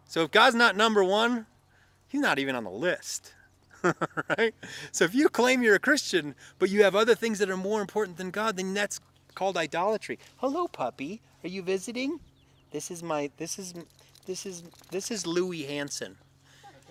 So 0.06 0.22
if 0.22 0.30
God's 0.30 0.56
not 0.56 0.76
number 0.76 1.02
one, 1.02 1.46
he's 2.08 2.20
not 2.20 2.38
even 2.38 2.54
on 2.54 2.64
the 2.64 2.70
list. 2.70 3.34
right? 4.38 4.54
So 4.92 5.04
if 5.04 5.14
you 5.14 5.28
claim 5.28 5.62
you're 5.62 5.74
a 5.74 5.80
Christian, 5.80 6.34
but 6.58 6.70
you 6.70 6.82
have 6.82 6.94
other 6.94 7.14
things 7.14 7.38
that 7.38 7.50
are 7.50 7.56
more 7.56 7.80
important 7.80 8.16
than 8.16 8.30
God, 8.30 8.56
then 8.56 8.74
that's 8.74 9.00
called 9.34 9.56
idolatry. 9.56 10.18
Hello, 10.38 10.68
puppy. 10.68 11.20
Are 11.42 11.48
you 11.48 11.62
visiting? 11.62 12.20
This 12.70 12.90
is 12.90 13.02
my 13.02 13.30
this 13.36 13.58
is 13.58 13.74
this 14.26 14.46
is 14.46 14.62
this 14.90 15.10
is 15.10 15.26
Louis 15.26 15.64
Hansen. 15.64 16.16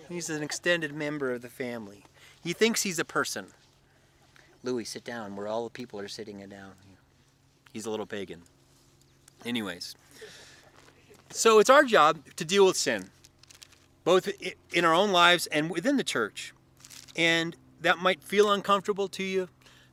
He's 0.08 0.30
an 0.30 0.42
extended 0.42 0.92
member 0.92 1.32
of 1.32 1.42
the 1.42 1.48
family. 1.48 2.04
He 2.42 2.52
thinks 2.52 2.82
he's 2.82 2.98
a 2.98 3.04
person. 3.04 3.46
Louis, 4.62 4.84
sit 4.84 5.04
down 5.04 5.34
where 5.34 5.48
all 5.48 5.64
the 5.64 5.70
people 5.70 5.98
are 5.98 6.08
sitting 6.08 6.38
down. 6.48 6.72
He's 7.72 7.86
a 7.86 7.90
little 7.90 8.06
pagan. 8.06 8.42
Anyways, 9.44 9.94
so 11.30 11.58
it's 11.58 11.70
our 11.70 11.84
job 11.84 12.18
to 12.36 12.44
deal 12.44 12.66
with 12.66 12.76
sin, 12.76 13.10
both 14.04 14.28
in 14.72 14.84
our 14.84 14.94
own 14.94 15.10
lives 15.10 15.46
and 15.48 15.70
within 15.70 15.96
the 15.96 16.04
church. 16.04 16.54
And 17.16 17.56
that 17.80 17.98
might 17.98 18.22
feel 18.22 18.50
uncomfortable 18.50 19.08
to 19.08 19.22
you, 19.22 19.48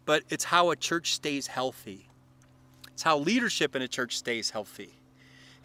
but 0.06 0.24
it's 0.30 0.46
how 0.46 0.72
a 0.72 0.76
church 0.76 1.14
stays 1.14 1.48
healthy. 1.48 2.08
It's 2.94 3.04
how 3.04 3.18
leadership 3.18 3.76
in 3.76 3.82
a 3.82 3.88
church 3.88 4.18
stays 4.18 4.52
healthy. 4.52 4.94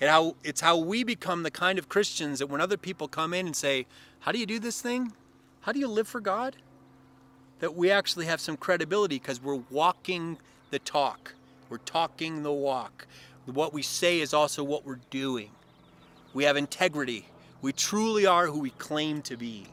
And 0.00 0.10
how 0.10 0.36
it's 0.44 0.60
how 0.60 0.76
we 0.76 1.04
become 1.04 1.42
the 1.42 1.50
kind 1.50 1.78
of 1.78 1.88
Christians 1.88 2.38
that 2.40 2.48
when 2.48 2.60
other 2.60 2.76
people 2.76 3.08
come 3.08 3.32
in 3.32 3.46
and 3.46 3.56
say, 3.56 3.86
"How 4.20 4.32
do 4.32 4.38
you 4.38 4.46
do 4.46 4.58
this 4.58 4.80
thing? 4.82 5.12
How 5.62 5.72
do 5.72 5.78
you 5.78 5.88
live 5.88 6.06
for 6.06 6.20
God?" 6.20 6.56
that 7.58 7.74
we 7.74 7.90
actually 7.90 8.26
have 8.26 8.40
some 8.40 8.56
credibility 8.56 9.18
because 9.18 9.40
we're 9.40 9.62
walking 9.70 10.38
the 10.70 10.78
talk. 10.78 11.34
We're 11.68 11.78
talking 11.78 12.42
the 12.42 12.52
walk. 12.52 13.06
What 13.46 13.72
we 13.72 13.82
say 13.82 14.20
is 14.20 14.34
also 14.34 14.62
what 14.62 14.84
we're 14.84 15.00
doing. 15.10 15.50
We 16.34 16.44
have 16.44 16.56
integrity. 16.56 17.28
We 17.62 17.72
truly 17.72 18.26
are 18.26 18.46
who 18.46 18.58
we 18.58 18.70
claim 18.70 19.22
to 19.22 19.36
be. 19.36 19.66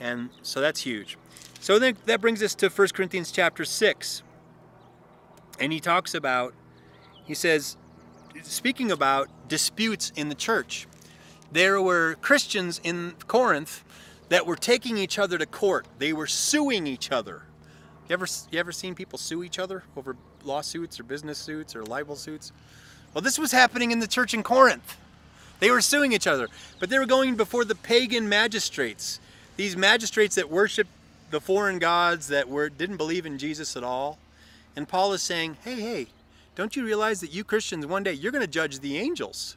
And 0.00 0.30
so 0.42 0.60
that's 0.60 0.80
huge. 0.80 1.18
So 1.60 1.78
then 1.78 1.96
that 2.06 2.20
brings 2.20 2.42
us 2.42 2.54
to 2.56 2.68
1 2.68 2.88
Corinthians 2.88 3.32
chapter 3.32 3.64
6. 3.64 4.22
And 5.58 5.72
he 5.72 5.80
talks 5.80 6.14
about, 6.14 6.54
he 7.24 7.34
says, 7.34 7.76
speaking 8.42 8.92
about 8.92 9.28
disputes 9.48 10.12
in 10.14 10.28
the 10.28 10.34
church, 10.34 10.86
there 11.50 11.80
were 11.82 12.16
Christians 12.20 12.80
in 12.84 13.14
Corinth 13.26 13.84
that 14.28 14.46
were 14.46 14.56
taking 14.56 14.98
each 14.98 15.18
other 15.18 15.38
to 15.38 15.46
court. 15.46 15.86
They 15.98 16.12
were 16.12 16.26
suing 16.26 16.86
each 16.86 17.10
other. 17.10 17.42
You 18.08 18.12
ever, 18.12 18.26
you 18.50 18.58
ever 18.58 18.72
seen 18.72 18.94
people 18.94 19.18
sue 19.18 19.42
each 19.42 19.58
other 19.58 19.82
over 19.96 20.16
lawsuits 20.44 21.00
or 21.00 21.02
business 21.02 21.38
suits 21.38 21.74
or 21.74 21.84
libel 21.84 22.16
suits? 22.16 22.52
Well, 23.14 23.22
this 23.22 23.38
was 23.38 23.52
happening 23.52 23.90
in 23.90 24.00
the 24.00 24.06
church 24.06 24.34
in 24.34 24.42
Corinth. 24.42 24.96
They 25.60 25.70
were 25.70 25.80
suing 25.80 26.12
each 26.12 26.26
other, 26.26 26.48
but 26.78 26.88
they 26.88 26.98
were 26.98 27.06
going 27.06 27.34
before 27.34 27.64
the 27.64 27.74
pagan 27.74 28.28
magistrates 28.28 29.18
these 29.58 29.76
magistrates 29.76 30.36
that 30.36 30.48
worship 30.48 30.86
the 31.30 31.40
foreign 31.40 31.80
gods 31.80 32.28
that 32.28 32.48
were 32.48 32.68
didn't 32.70 32.96
believe 32.96 33.26
in 33.26 33.38
Jesus 33.38 33.76
at 33.76 33.82
all. 33.82 34.18
And 34.76 34.88
Paul 34.88 35.12
is 35.12 35.20
saying, 35.20 35.58
"Hey, 35.64 35.80
hey, 35.80 36.06
don't 36.54 36.76
you 36.76 36.84
realize 36.84 37.20
that 37.20 37.32
you 37.32 37.42
Christians 37.42 37.84
one 37.84 38.04
day 38.04 38.12
you're 38.12 38.30
going 38.32 38.44
to 38.44 38.46
judge 38.50 38.78
the 38.78 38.96
angels? 38.96 39.56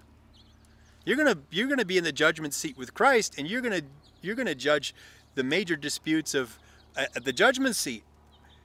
You're 1.06 1.18
going 1.18 1.34
to 1.34 1.38
you're 1.52 1.68
going 1.68 1.80
to 1.80 1.86
be 1.86 2.00
in 2.00 2.04
the 2.04 2.12
judgment 2.12 2.56
seat 2.56 2.78
with 2.78 2.96
Christ 2.96 3.36
and 3.38 3.48
you're 3.48 3.62
going 3.62 3.80
to 3.80 3.88
you're 4.24 4.36
going 4.36 4.48
to 4.48 4.56
judge 4.56 4.96
the 5.36 5.44
major 5.44 5.76
disputes 5.76 6.34
of 6.34 6.58
uh, 6.98 7.06
the 7.22 7.32
judgment 7.32 7.76
seat. 7.76 8.04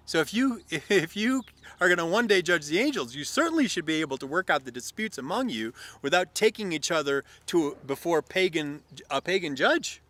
So 0.06 0.20
if 0.20 0.32
you 0.32 0.62
if 0.70 1.16
you 1.16 1.42
are 1.82 1.88
going 1.88 1.98
to 1.98 2.06
one 2.06 2.26
day 2.26 2.40
judge 2.40 2.66
the 2.66 2.78
angels, 2.78 3.14
you 3.14 3.24
certainly 3.24 3.68
should 3.68 3.84
be 3.84 4.00
able 4.00 4.16
to 4.16 4.26
work 4.26 4.48
out 4.48 4.64
the 4.64 4.72
disputes 4.72 5.18
among 5.18 5.50
you 5.50 5.74
without 6.00 6.34
taking 6.34 6.72
each 6.72 6.90
other 6.90 7.24
to 7.46 7.76
before 7.86 8.22
pagan 8.22 8.80
a 9.10 9.20
pagan 9.20 9.54
judge. 9.54 10.00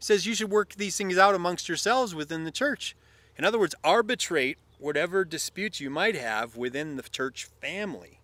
Says 0.00 0.26
you 0.26 0.34
should 0.34 0.50
work 0.50 0.74
these 0.74 0.96
things 0.96 1.18
out 1.18 1.34
amongst 1.34 1.68
yourselves 1.68 2.14
within 2.14 2.44
the 2.44 2.50
church. 2.50 2.96
In 3.36 3.44
other 3.44 3.58
words, 3.58 3.74
arbitrate 3.84 4.58
whatever 4.78 5.24
disputes 5.24 5.80
you 5.80 5.90
might 5.90 6.16
have 6.16 6.56
within 6.56 6.96
the 6.96 7.02
church 7.02 7.44
family. 7.60 8.18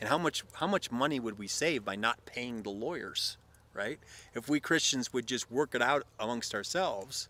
And 0.00 0.08
how 0.08 0.18
much 0.18 0.44
how 0.54 0.66
much 0.66 0.90
money 0.90 1.20
would 1.20 1.38
we 1.38 1.46
save 1.46 1.84
by 1.84 1.96
not 1.96 2.26
paying 2.26 2.62
the 2.62 2.70
lawyers, 2.70 3.38
right? 3.72 3.98
If 4.34 4.48
we 4.48 4.60
Christians 4.60 5.12
would 5.12 5.26
just 5.26 5.50
work 5.50 5.74
it 5.74 5.80
out 5.80 6.04
amongst 6.18 6.54
ourselves 6.54 7.28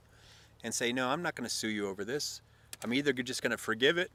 and 0.64 0.74
say, 0.74 0.92
"No, 0.92 1.08
I'm 1.08 1.22
not 1.22 1.34
going 1.34 1.48
to 1.48 1.54
sue 1.54 1.68
you 1.68 1.86
over 1.86 2.04
this. 2.04 2.40
I'm 2.82 2.92
either 2.94 3.12
just 3.12 3.42
going 3.42 3.50
to 3.52 3.58
forgive 3.58 3.98
it 3.98 4.10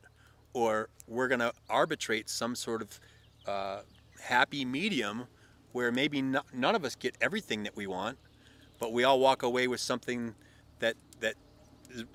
or 0.53 0.89
we're 1.07 1.27
going 1.27 1.39
to 1.39 1.53
arbitrate 1.69 2.29
some 2.29 2.55
sort 2.55 2.81
of 2.81 2.99
uh, 3.45 3.81
happy 4.21 4.65
medium 4.65 5.27
where 5.71 5.91
maybe 5.91 6.21
no, 6.21 6.41
none 6.53 6.75
of 6.75 6.83
us 6.83 6.95
get 6.95 7.15
everything 7.21 7.63
that 7.63 7.75
we 7.75 7.87
want, 7.87 8.17
but 8.79 8.93
we 8.93 9.03
all 9.03 9.19
walk 9.19 9.43
away 9.43 9.67
with 9.67 9.79
something 9.79 10.35
that 10.79 10.95
that 11.19 11.35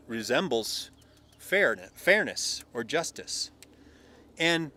resembles 0.07 0.91
fairness, 1.39 1.91
fairness 1.95 2.65
or 2.73 2.85
justice. 2.85 3.51
And 4.39 4.73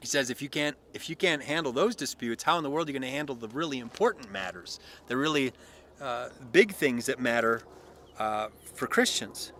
he 0.00 0.06
says 0.06 0.30
if 0.30 0.42
you 0.42 0.48
can't 0.48 0.76
if 0.92 1.08
you 1.08 1.16
can't 1.16 1.42
handle 1.42 1.72
those 1.72 1.94
disputes, 1.94 2.42
how 2.42 2.56
in 2.58 2.64
the 2.64 2.70
world 2.70 2.88
are 2.88 2.92
you 2.92 2.98
going 2.98 3.10
to 3.10 3.16
handle 3.16 3.34
the 3.34 3.48
really 3.48 3.78
important 3.78 4.30
matters, 4.30 4.80
the 5.06 5.16
really 5.16 5.52
uh, 6.00 6.28
big 6.50 6.72
things 6.72 7.06
that 7.06 7.20
matter 7.20 7.62
uh, 8.18 8.48
for 8.74 8.86
Christians? 8.86 9.52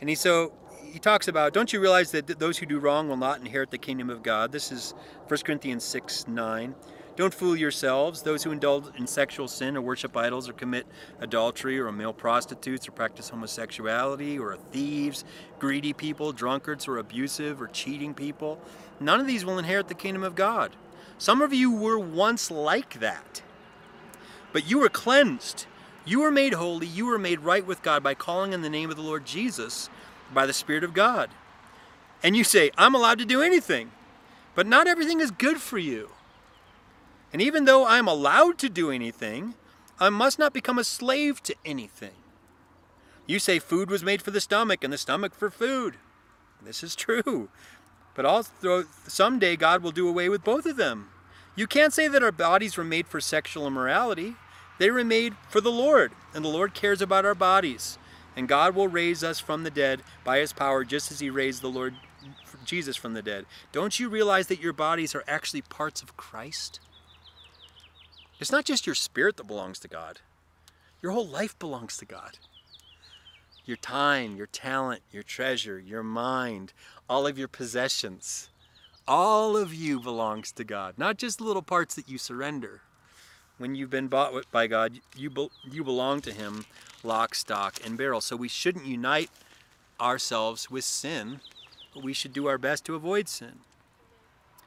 And 0.00 0.08
he 0.08 0.14
so 0.14 0.52
he 0.82 0.98
talks 0.98 1.28
about, 1.28 1.52
don't 1.52 1.72
you 1.72 1.80
realize 1.80 2.10
that 2.12 2.26
those 2.38 2.58
who 2.58 2.66
do 2.66 2.78
wrong 2.78 3.08
will 3.08 3.16
not 3.16 3.38
inherit 3.38 3.70
the 3.70 3.78
kingdom 3.78 4.08
of 4.08 4.22
God? 4.22 4.50
This 4.50 4.72
is 4.72 4.94
1 5.28 5.40
Corinthians 5.44 5.84
6 5.84 6.26
9. 6.26 6.74
Don't 7.16 7.32
fool 7.32 7.56
yourselves. 7.56 8.20
Those 8.20 8.42
who 8.42 8.52
indulge 8.52 8.84
in 8.98 9.06
sexual 9.06 9.48
sin 9.48 9.74
or 9.74 9.80
worship 9.80 10.14
idols 10.14 10.50
or 10.50 10.52
commit 10.52 10.86
adultery 11.18 11.80
or 11.80 11.90
male 11.90 12.12
prostitutes 12.12 12.86
or 12.86 12.92
practice 12.92 13.30
homosexuality 13.30 14.38
or 14.38 14.52
are 14.52 14.56
thieves, 14.56 15.24
greedy 15.58 15.94
people, 15.94 16.32
drunkards 16.32 16.86
or 16.86 16.98
abusive 16.98 17.62
or 17.62 17.68
cheating 17.68 18.12
people, 18.12 18.60
none 19.00 19.18
of 19.18 19.26
these 19.26 19.46
will 19.46 19.58
inherit 19.58 19.88
the 19.88 19.94
kingdom 19.94 20.22
of 20.22 20.34
God. 20.34 20.72
Some 21.16 21.40
of 21.40 21.54
you 21.54 21.74
were 21.74 21.98
once 21.98 22.50
like 22.50 23.00
that. 23.00 23.42
But 24.52 24.68
you 24.68 24.78
were 24.78 24.90
cleansed. 24.90 25.64
You 26.04 26.20
were 26.20 26.30
made 26.30 26.52
holy. 26.52 26.86
You 26.86 27.06
were 27.06 27.18
made 27.18 27.40
right 27.40 27.66
with 27.66 27.82
God 27.82 28.02
by 28.02 28.12
calling 28.12 28.52
in 28.52 28.60
the 28.60 28.68
name 28.68 28.90
of 28.90 28.96
the 28.96 29.02
Lord 29.02 29.24
Jesus 29.24 29.88
by 30.34 30.44
the 30.44 30.52
Spirit 30.52 30.84
of 30.84 30.92
God. 30.92 31.30
And 32.22 32.36
you 32.36 32.44
say, 32.44 32.70
I'm 32.76 32.94
allowed 32.94 33.18
to 33.20 33.24
do 33.24 33.40
anything. 33.40 33.90
But 34.54 34.66
not 34.66 34.86
everything 34.86 35.20
is 35.20 35.30
good 35.30 35.58
for 35.58 35.78
you. 35.78 36.10
And 37.32 37.42
even 37.42 37.64
though 37.64 37.84
I 37.84 37.98
am 37.98 38.08
allowed 38.08 38.58
to 38.58 38.68
do 38.68 38.90
anything, 38.90 39.54
I 39.98 40.10
must 40.10 40.38
not 40.38 40.52
become 40.52 40.78
a 40.78 40.84
slave 40.84 41.42
to 41.44 41.54
anything. 41.64 42.14
You 43.26 43.38
say 43.38 43.58
food 43.58 43.90
was 43.90 44.04
made 44.04 44.22
for 44.22 44.30
the 44.30 44.40
stomach 44.40 44.84
and 44.84 44.92
the 44.92 44.98
stomach 44.98 45.34
for 45.34 45.50
food. 45.50 45.96
This 46.62 46.82
is 46.82 46.94
true. 46.94 47.48
But 48.14 48.24
also, 48.24 48.84
someday 49.06 49.56
God 49.56 49.82
will 49.82 49.90
do 49.90 50.08
away 50.08 50.28
with 50.28 50.44
both 50.44 50.64
of 50.66 50.76
them. 50.76 51.10
You 51.54 51.66
can't 51.66 51.92
say 51.92 52.08
that 52.08 52.22
our 52.22 52.32
bodies 52.32 52.76
were 52.76 52.84
made 52.84 53.06
for 53.06 53.20
sexual 53.20 53.66
immorality. 53.66 54.36
They 54.78 54.90
were 54.90 55.04
made 55.04 55.34
for 55.48 55.60
the 55.60 55.70
Lord, 55.70 56.12
and 56.34 56.44
the 56.44 56.50
Lord 56.50 56.74
cares 56.74 57.00
about 57.00 57.24
our 57.24 57.34
bodies. 57.34 57.98
And 58.36 58.48
God 58.48 58.74
will 58.74 58.88
raise 58.88 59.24
us 59.24 59.40
from 59.40 59.62
the 59.62 59.70
dead 59.70 60.02
by 60.22 60.38
his 60.38 60.52
power, 60.52 60.84
just 60.84 61.10
as 61.10 61.20
he 61.20 61.30
raised 61.30 61.62
the 61.62 61.68
Lord 61.68 61.94
Jesus 62.64 62.96
from 62.96 63.14
the 63.14 63.22
dead. 63.22 63.46
Don't 63.72 63.98
you 63.98 64.08
realize 64.08 64.48
that 64.48 64.60
your 64.60 64.74
bodies 64.74 65.14
are 65.14 65.24
actually 65.26 65.62
parts 65.62 66.02
of 66.02 66.16
Christ? 66.16 66.80
It's 68.38 68.52
not 68.52 68.64
just 68.64 68.86
your 68.86 68.94
spirit 68.94 69.36
that 69.36 69.46
belongs 69.46 69.78
to 69.80 69.88
God, 69.88 70.20
your 71.02 71.12
whole 71.12 71.26
life 71.26 71.58
belongs 71.58 71.96
to 71.98 72.04
God. 72.04 72.38
Your 73.64 73.76
time, 73.76 74.36
your 74.36 74.46
talent, 74.46 75.02
your 75.10 75.22
treasure, 75.22 75.78
your 75.78 76.02
mind, 76.02 76.72
all 77.08 77.26
of 77.26 77.38
your 77.38 77.48
possessions, 77.48 78.48
all 79.08 79.56
of 79.56 79.74
you 79.74 80.00
belongs 80.00 80.52
to 80.52 80.64
God, 80.64 80.94
not 80.96 81.16
just 81.16 81.38
the 81.38 81.44
little 81.44 81.62
parts 81.62 81.94
that 81.94 82.08
you 82.08 82.18
surrender. 82.18 82.82
When 83.58 83.74
you've 83.74 83.90
been 83.90 84.08
bought 84.08 84.50
by 84.52 84.66
God, 84.66 85.00
you, 85.16 85.30
be, 85.30 85.48
you 85.68 85.82
belong 85.82 86.20
to 86.22 86.32
Him, 86.32 86.66
lock, 87.02 87.34
stock, 87.34 87.80
and 87.84 87.96
barrel. 87.96 88.20
So 88.20 88.36
we 88.36 88.48
shouldn't 88.48 88.86
unite 88.86 89.30
ourselves 90.00 90.70
with 90.70 90.84
sin, 90.84 91.40
but 91.94 92.04
we 92.04 92.12
should 92.12 92.32
do 92.32 92.46
our 92.46 92.58
best 92.58 92.84
to 92.84 92.94
avoid 92.94 93.28
sin. 93.28 93.60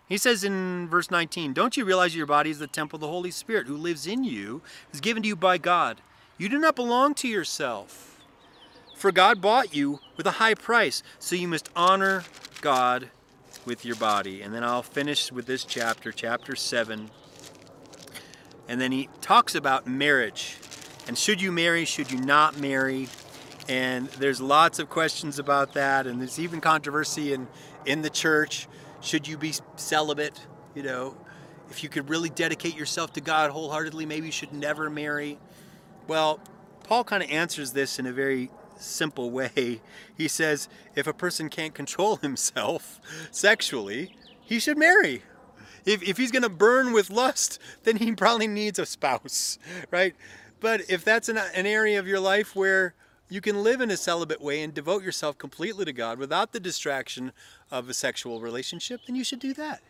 He 0.10 0.18
says 0.18 0.44
in 0.44 0.88
verse 0.90 1.12
19, 1.12 1.54
Don't 1.54 1.78
you 1.78 1.86
realize 1.86 2.16
your 2.16 2.26
body 2.26 2.50
is 2.50 2.58
the 2.58 2.68
temple 2.68 2.98
of 2.98 3.02
the 3.02 3.08
Holy 3.08 3.30
Spirit 3.30 3.68
who 3.68 3.78
lives 3.78 4.08
in 4.08 4.24
you, 4.24 4.62
is 4.92 5.00
given 5.00 5.22
to 5.22 5.30
you 5.30 5.36
by 5.36 5.60
God? 5.60 6.02
You 6.40 6.50
do 6.50 6.58
not 6.58 6.76
belong 6.76 7.14
to 7.16 7.28
yourself. 7.28 8.20
For 8.96 9.12
God 9.12 9.40
bought 9.40 9.76
you 9.76 10.00
with 10.18 10.26
a 10.26 10.32
high 10.32 10.56
price, 10.56 11.04
so 11.20 11.36
you 11.36 11.48
must 11.48 11.70
honor 11.76 12.24
God 12.60 13.10
with 13.66 13.86
your 13.86 13.96
body. 13.96 14.42
And 14.42 14.54
then 14.54 14.64
I'll 14.64 14.82
finish 14.82 15.32
with 15.32 15.46
this 15.46 15.64
chapter, 15.64 16.12
chapter 16.12 16.56
7. 16.56 17.12
And 18.68 18.82
then 18.82 18.92
he 18.92 19.10
talks 19.22 19.54
about 19.54 19.88
marriage. 19.88 20.58
And 21.08 21.18
should 21.18 21.40
you 21.40 21.52
marry, 21.52 21.86
should 21.86 22.12
you 22.12 22.20
not 22.20 22.60
marry? 22.60 23.08
And 23.68 24.08
there's 24.08 24.42
lots 24.42 24.80
of 24.80 24.90
questions 24.90 25.38
about 25.38 25.74
that. 25.74 26.08
And 26.08 26.20
there's 26.20 26.40
even 26.40 26.60
controversy 26.60 27.32
in, 27.32 27.48
in 27.86 28.02
the 28.02 28.10
church. 28.10 28.68
Should 29.02 29.28
you 29.28 29.38
be 29.38 29.54
celibate? 29.76 30.40
You 30.76 30.84
know, 30.84 31.18
if 31.70 31.84
you 31.84 31.90
could 31.90 32.10
really 32.10 32.30
dedicate 32.30 32.76
yourself 32.76 33.14
to 33.14 33.22
God 33.22 33.52
wholeheartedly, 33.52 34.06
maybe 34.06 34.28
you 34.28 34.32
should 34.32 34.54
never 34.54 34.90
marry. 34.90 35.40
Well, 36.08 36.40
Paul 36.84 37.04
kind 37.04 37.24
of 37.24 37.30
answers 37.30 37.74
this 37.74 38.00
in 38.00 38.06
a 38.06 38.12
very 38.12 38.50
simple 38.78 39.30
way. 39.32 39.82
He 40.18 40.28
says 40.28 40.68
if 40.96 41.08
a 41.08 41.14
person 41.14 41.50
can't 41.50 41.74
control 41.74 42.16
himself 42.22 43.00
sexually, 43.32 44.16
he 44.42 44.60
should 44.60 44.78
marry. 44.78 45.24
If, 45.86 46.04
if 46.04 46.18
he's 46.18 46.32
going 46.32 46.44
to 46.44 46.50
burn 46.50 46.92
with 46.92 47.10
lust, 47.10 47.60
then 47.84 47.98
he 47.98 48.12
probably 48.14 48.48
needs 48.48 48.80
a 48.80 48.86
spouse, 48.86 49.58
right? 49.92 50.16
But 50.60 50.90
if 50.90 51.06
that's 51.06 51.30
an, 51.30 51.38
an 51.38 51.66
area 51.66 52.00
of 52.00 52.08
your 52.08 52.20
life 52.20 52.56
where 52.56 52.96
you 53.30 53.42
can 53.42 53.64
live 53.64 53.80
in 53.80 53.92
a 53.92 53.98
celibate 53.98 54.42
way 54.42 54.62
and 54.64 54.74
devote 54.74 55.04
yourself 55.04 55.38
completely 55.38 55.86
to 55.86 55.94
God 55.94 56.18
without 56.18 56.52
the 56.52 56.60
distraction 56.60 57.32
of 57.72 57.88
a 57.88 57.94
sexual 57.94 58.42
relationship, 58.42 59.02
then 59.06 59.16
you 59.16 59.24
should 59.24 59.40
do 59.40 59.54
that. 59.54 59.82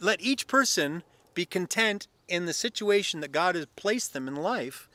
Let 0.00 0.20
each 0.20 0.48
person 0.48 1.04
be 1.34 1.46
content 1.46 2.08
in 2.28 2.46
the 2.46 2.52
situation 2.52 3.20
that 3.20 3.32
God 3.32 3.54
has 3.54 3.66
placed 3.76 4.12
them 4.12 4.26
in 4.26 4.34
life. 4.34 4.88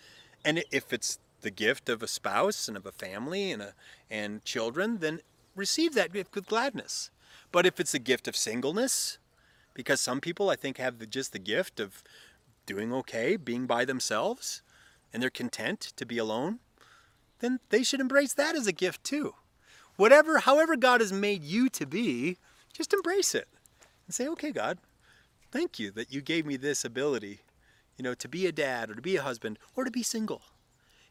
And 0.44 0.64
if 0.72 0.92
it's 0.92 1.18
the 1.42 1.52
gift 1.52 1.88
of 1.88 2.04
a 2.04 2.08
spouse 2.08 2.68
and 2.68 2.76
of 2.76 2.86
a 2.86 2.92
family 2.92 3.52
and, 3.52 3.62
a, 3.62 3.74
and 4.10 4.44
children, 4.44 4.98
then 5.00 5.22
receive 5.56 5.94
that 5.96 6.14
gift 6.14 6.36
with 6.36 6.48
gladness. 6.48 7.10
But 7.52 7.66
if 7.66 7.80
it's 7.80 7.94
the 7.94 8.00
gift 8.00 8.28
of 8.28 8.36
singleness, 8.36 9.18
because 9.74 10.02
some 10.02 10.20
people 10.20 10.50
I 10.50 10.56
think 10.56 10.78
have 10.78 11.00
the, 11.00 11.08
just 11.08 11.32
the 11.32 11.40
gift 11.40 11.80
of 11.80 12.04
doing 12.66 12.94
okay, 12.94 13.38
being 13.38 13.66
by 13.66 13.86
themselves, 13.86 14.62
and 15.14 15.22
they're 15.22 15.30
content 15.30 15.80
to 15.96 16.06
be 16.06 16.18
alone, 16.18 16.60
then 17.42 17.60
they 17.70 17.84
should 17.84 18.00
embrace 18.00 18.34
that 18.34 18.56
as 18.56 18.68
a 18.68 18.72
gift 18.72 19.04
too. 19.04 19.36
Whatever, 19.98 20.40
however 20.40 20.76
God 20.76 21.02
has 21.02 21.12
made 21.12 21.44
you 21.44 21.70
to 21.70 21.86
be, 21.86 22.38
just 22.74 22.94
embrace 22.94 23.36
it 23.36 23.48
and 24.08 24.16
say, 24.16 24.28
okay, 24.30 24.52
God, 24.52 24.78
thank 25.52 25.78
you 25.78 25.92
that 25.92 26.14
you 26.14 26.22
gave 26.22 26.46
me 26.46 26.56
this 26.56 26.86
ability, 26.86 27.42
you 27.98 28.04
know, 28.04 28.14
to 28.14 28.30
be 28.30 28.48
a 28.48 28.52
dad 28.52 28.90
or 28.90 28.96
to 28.96 29.02
be 29.02 29.18
a 29.18 29.22
husband 29.22 29.60
or 29.76 29.84
to 29.84 29.92
be 29.92 30.04
single. 30.04 30.42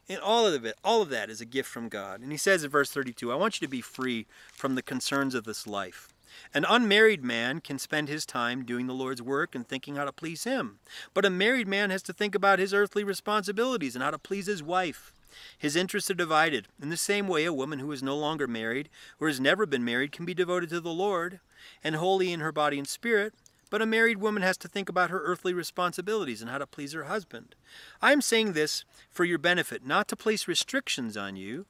And 0.09 0.19
all 0.19 0.47
of 0.47 0.65
it, 0.65 0.75
all 0.83 1.01
of 1.01 1.09
that 1.09 1.29
is 1.29 1.41
a 1.41 1.45
gift 1.45 1.69
from 1.69 1.87
God. 1.87 2.21
And 2.21 2.31
he 2.31 2.37
says 2.37 2.63
in 2.63 2.71
verse 2.71 2.91
32, 2.91 3.31
I 3.31 3.35
want 3.35 3.61
you 3.61 3.67
to 3.67 3.71
be 3.71 3.81
free 3.81 4.25
from 4.51 4.75
the 4.75 4.81
concerns 4.81 5.35
of 5.35 5.43
this 5.43 5.67
life. 5.67 6.09
An 6.53 6.65
unmarried 6.67 7.23
man 7.23 7.59
can 7.59 7.77
spend 7.77 8.07
his 8.07 8.25
time 8.25 8.65
doing 8.65 8.87
the 8.87 8.93
Lord's 8.93 9.21
work 9.21 9.53
and 9.53 9.67
thinking 9.67 9.95
how 9.95 10.05
to 10.05 10.11
please 10.11 10.43
him. 10.43 10.79
But 11.13 11.25
a 11.25 11.29
married 11.29 11.67
man 11.67 11.89
has 11.89 12.01
to 12.03 12.13
think 12.13 12.35
about 12.35 12.59
his 12.59 12.73
earthly 12.73 13.03
responsibilities 13.03 13.95
and 13.95 14.03
how 14.03 14.11
to 14.11 14.17
please 14.17 14.47
his 14.47 14.63
wife. 14.63 15.13
His 15.57 15.75
interests 15.75 16.09
are 16.11 16.15
divided. 16.15 16.67
In 16.81 16.89
the 16.89 16.97
same 16.97 17.27
way, 17.27 17.45
a 17.45 17.53
woman 17.53 17.79
who 17.79 17.91
is 17.91 18.03
no 18.03 18.17
longer 18.17 18.47
married 18.47 18.89
or 19.19 19.27
has 19.27 19.39
never 19.39 19.65
been 19.65 19.85
married 19.85 20.11
can 20.11 20.25
be 20.25 20.33
devoted 20.33 20.69
to 20.69 20.81
the 20.81 20.89
Lord 20.89 21.39
and 21.83 21.95
holy 21.95 22.31
in 22.31 22.39
her 22.39 22.51
body 22.51 22.77
and 22.77 22.87
spirit, 22.87 23.33
but 23.69 23.81
a 23.81 23.85
married 23.85 24.17
woman 24.17 24.43
has 24.43 24.57
to 24.57 24.67
think 24.67 24.89
about 24.89 25.09
her 25.09 25.21
earthly 25.23 25.53
responsibilities 25.53 26.41
and 26.41 26.51
how 26.51 26.57
to 26.57 26.67
please 26.67 26.93
her 26.93 27.05
husband. 27.05 27.55
I 28.01 28.11
am 28.11 28.21
saying 28.21 28.53
this 28.53 28.83
for 29.09 29.23
your 29.23 29.37
benefit, 29.37 29.85
not 29.85 30.07
to 30.09 30.15
place 30.15 30.47
restrictions 30.47 31.15
on 31.15 31.35
you. 31.35 31.65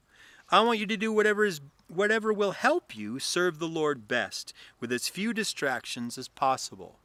I 0.50 0.62
want 0.62 0.80
you 0.80 0.88
to 0.88 0.98
do 0.98 1.14
whatever 1.14 1.46
is 1.46 1.62
whatever 1.88 2.32
will 2.32 2.52
help 2.52 2.96
you 2.96 3.20
serve 3.20 3.60
the 3.60 3.68
Lord 3.68 4.08
best 4.08 4.54
with 4.80 4.92
as 4.92 5.10
few 5.10 5.34
distractions 5.34 6.18
as 6.18 6.28
possible. 6.28 6.96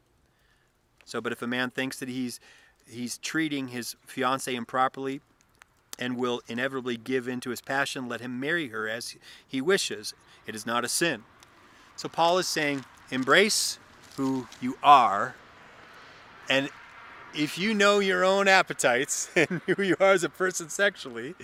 So, 1.05 1.21
but 1.21 1.33
if 1.33 1.43
a 1.43 1.47
man 1.47 1.71
thinks 1.71 1.99
that 1.99 2.09
he's 2.09 2.41
he's 2.89 3.19
treating 3.19 3.69
his 3.69 3.97
fiancee 4.07 4.57
improperly 4.57 5.21
and 5.99 6.17
will 6.17 6.43
inevitably 6.49 6.97
give 6.97 7.27
in 7.27 7.41
to 7.41 7.51
his 7.51 7.61
passion, 7.61 8.09
let 8.09 8.21
him 8.21 8.39
marry 8.39 8.69
her 8.69 8.89
as 8.89 9.17
he 9.47 9.61
wishes. 9.61 10.15
It 10.47 10.55
is 10.55 10.67
not 10.67 10.85
a 10.85 10.89
sin. 10.89 11.25
So 11.97 12.09
Paul 12.09 12.39
is 12.39 12.47
saying, 12.47 12.85
embrace 13.11 13.79
who 14.17 14.49
you 14.61 14.79
are, 14.83 15.35
and 16.49 16.69
if 17.35 17.59
you 17.59 17.75
know 17.75 17.99
your 17.99 18.25
own 18.25 18.49
appetites 18.49 19.31
and 19.37 19.61
who 19.67 19.83
you 19.83 19.97
are 20.01 20.13
as 20.13 20.25
a 20.25 20.29
person 20.29 20.69
sexually, 20.69 21.35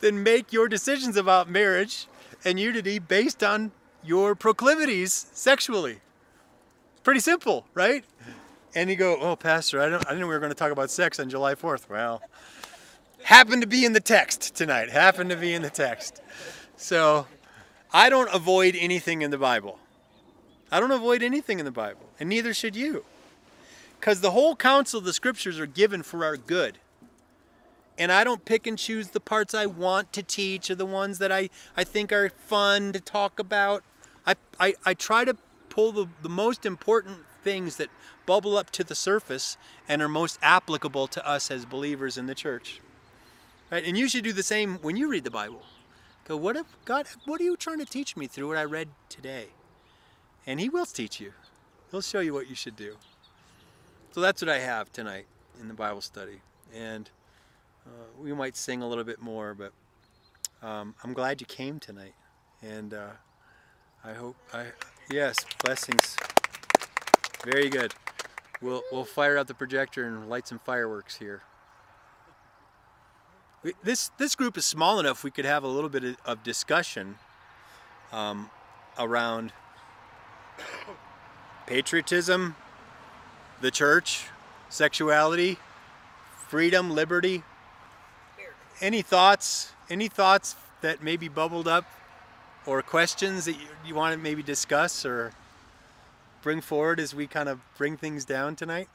then 0.00 0.22
make 0.22 0.52
your 0.52 0.68
decisions 0.68 1.16
about 1.16 1.50
marriage 1.50 2.06
and 2.44 2.58
unity 2.58 2.98
based 2.98 3.42
on 3.42 3.72
your 4.04 4.34
proclivities 4.34 5.26
sexually. 5.32 6.00
Pretty 7.02 7.20
simple, 7.20 7.66
right? 7.74 8.04
And 8.74 8.90
you 8.90 8.96
go, 8.96 9.18
oh, 9.20 9.34
Pastor, 9.34 9.80
I, 9.80 9.88
don't, 9.88 10.04
I 10.06 10.10
didn't 10.10 10.20
know 10.20 10.26
we 10.26 10.34
were 10.34 10.40
going 10.40 10.52
to 10.52 10.58
talk 10.58 10.72
about 10.72 10.90
sex 10.90 11.18
on 11.18 11.30
July 11.30 11.54
4th. 11.54 11.88
Well, 11.88 12.22
happened 13.22 13.62
to 13.62 13.68
be 13.68 13.84
in 13.84 13.92
the 13.92 14.00
text 14.00 14.54
tonight. 14.54 14.90
Happened 14.90 15.30
to 15.30 15.36
be 15.36 15.54
in 15.54 15.62
the 15.62 15.70
text. 15.70 16.20
So 16.76 17.26
I 17.92 18.10
don't 18.10 18.32
avoid 18.34 18.76
anything 18.76 19.22
in 19.22 19.30
the 19.30 19.38
Bible. 19.38 19.78
I 20.70 20.80
don't 20.80 20.90
avoid 20.90 21.22
anything 21.22 21.58
in 21.58 21.64
the 21.64 21.70
Bible, 21.70 22.10
and 22.20 22.28
neither 22.28 22.52
should 22.52 22.76
you. 22.76 23.04
Because 23.98 24.20
the 24.20 24.32
whole 24.32 24.54
counsel 24.54 24.98
of 24.98 25.04
the 25.04 25.12
scriptures 25.12 25.58
are 25.58 25.66
given 25.66 26.02
for 26.02 26.24
our 26.24 26.36
good. 26.36 26.78
And 27.98 28.12
I 28.12 28.22
don't 28.22 28.44
pick 28.44 28.66
and 28.66 28.78
choose 28.78 29.08
the 29.08 29.20
parts 29.20 29.54
I 29.54 29.66
want 29.66 30.12
to 30.12 30.22
teach 30.22 30.70
or 30.70 30.76
the 30.76 30.86
ones 30.86 31.18
that 31.18 31.32
I, 31.32 31.50
I 31.76 31.82
think 31.82 32.12
are 32.12 32.28
fun 32.30 32.92
to 32.92 33.00
talk 33.00 33.40
about. 33.40 33.82
I, 34.24 34.36
I, 34.60 34.74
I 34.84 34.94
try 34.94 35.24
to 35.24 35.36
pull 35.68 35.90
the, 35.90 36.06
the 36.22 36.28
most 36.28 36.64
important 36.64 37.18
things 37.42 37.76
that 37.76 37.88
bubble 38.24 38.56
up 38.56 38.70
to 38.70 38.84
the 38.84 38.94
surface 38.94 39.56
and 39.88 40.00
are 40.00 40.08
most 40.08 40.38
applicable 40.42 41.08
to 41.08 41.26
us 41.26 41.50
as 41.50 41.64
believers 41.64 42.16
in 42.16 42.26
the 42.26 42.34
church. 42.34 42.80
Right? 43.70 43.84
And 43.84 43.98
you 43.98 44.08
should 44.08 44.24
do 44.24 44.32
the 44.32 44.42
same 44.42 44.78
when 44.82 44.96
you 44.96 45.10
read 45.10 45.24
the 45.24 45.30
Bible. 45.30 45.62
Go, 46.26 46.36
what 46.36 46.56
if, 46.56 46.66
God, 46.84 47.06
what 47.24 47.40
are 47.40 47.44
you 47.44 47.56
trying 47.56 47.78
to 47.78 47.86
teach 47.86 48.16
me 48.16 48.26
through 48.26 48.48
what 48.48 48.56
I 48.56 48.64
read 48.64 48.88
today? 49.08 49.46
And 50.46 50.60
He 50.60 50.68
will 50.68 50.86
teach 50.86 51.20
you. 51.20 51.32
He'll 51.90 52.02
show 52.02 52.20
you 52.20 52.34
what 52.34 52.48
you 52.48 52.54
should 52.54 52.76
do. 52.76 52.96
So 54.12 54.20
that's 54.20 54.42
what 54.42 54.48
I 54.48 54.58
have 54.58 54.92
tonight 54.92 55.26
in 55.60 55.68
the 55.68 55.74
Bible 55.74 56.00
study. 56.00 56.40
And 56.74 57.08
uh, 57.86 57.90
we 58.20 58.32
might 58.34 58.56
sing 58.56 58.82
a 58.82 58.88
little 58.88 59.04
bit 59.04 59.20
more, 59.20 59.54
but 59.54 59.72
um, 60.66 60.94
I'm 61.04 61.12
glad 61.12 61.40
you 61.40 61.46
came 61.46 61.78
tonight. 61.78 62.14
And 62.62 62.92
uh, 62.92 63.10
I 64.04 64.12
hope, 64.12 64.36
I 64.52 64.66
yes, 65.10 65.36
blessings. 65.62 66.16
Very 67.44 67.68
good. 67.68 67.94
We'll, 68.60 68.82
we'll 68.90 69.04
fire 69.04 69.38
out 69.38 69.46
the 69.46 69.54
projector 69.54 70.04
and 70.06 70.28
light 70.28 70.48
some 70.48 70.58
fireworks 70.58 71.16
here. 71.16 71.42
This, 73.82 74.10
this 74.18 74.36
group 74.36 74.56
is 74.56 74.64
small 74.64 75.00
enough 75.00 75.24
we 75.24 75.30
could 75.30 75.44
have 75.44 75.64
a 75.64 75.68
little 75.68 75.90
bit 75.90 76.04
of, 76.04 76.16
of 76.24 76.42
discussion 76.44 77.16
um, 78.12 78.50
around 78.96 79.52
patriotism, 81.66 82.54
the 83.60 83.70
church, 83.70 84.26
sexuality, 84.68 85.58
freedom, 86.48 86.90
liberty. 86.90 87.42
Any 88.80 89.02
thoughts? 89.02 89.72
Any 89.90 90.06
thoughts 90.06 90.54
that 90.80 91.02
maybe 91.02 91.28
bubbled 91.28 91.66
up 91.66 91.84
or 92.64 92.80
questions 92.80 93.44
that 93.46 93.54
you, 93.54 93.66
you 93.84 93.94
want 93.94 94.14
to 94.14 94.18
maybe 94.18 94.42
discuss 94.42 95.04
or 95.04 95.32
bring 96.42 96.60
forward 96.60 97.00
as 97.00 97.12
we 97.12 97.26
kind 97.26 97.48
of 97.48 97.58
bring 97.76 97.96
things 97.96 98.24
down 98.24 98.54
tonight? 98.54 98.88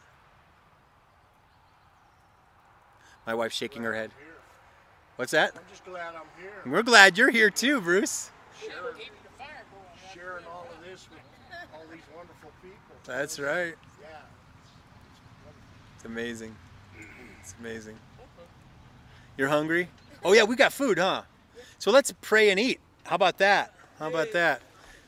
My 3.28 3.34
wife's 3.34 3.56
shaking 3.56 3.84
her 3.84 3.94
head. 3.94 4.12
What's 5.16 5.32
that? 5.32 5.52
I'm 5.56 5.62
just 5.70 5.86
glad 5.86 6.16
I'm 6.16 6.22
here. 6.42 6.52
We're 6.66 6.82
glad 6.82 7.18
you're 7.18 7.30
here 7.30 7.52
too, 7.52 7.82
Bruce. 7.82 8.32
Sharing, 8.60 8.96
sharing 10.14 10.46
all 10.46 10.68
of 10.72 10.84
this 10.84 11.08
with 11.12 11.20
all 11.74 11.84
these 11.92 12.02
wonderful 12.16 12.52
people. 12.62 12.78
That's 13.06 13.40
right. 13.40 13.76
Yeah. 14.02 14.08
It's 15.96 16.06
amazing. 16.06 16.56
It's 17.40 17.54
amazing. 17.60 17.96
You're 19.38 19.50
hungry? 19.50 19.90
Oh 20.24 20.34
yeah, 20.34 20.44
we 20.44 20.56
got 20.56 20.74
food, 20.74 20.98
huh? 20.98 21.24
So 21.78 21.92
let's 21.92 22.12
pray 22.22 22.50
and 22.50 22.60
eat. 22.60 22.80
How 23.04 23.16
about 23.16 23.38
that? 23.38 23.74
How 24.00 24.08
about 24.08 24.32
that? 24.32 24.62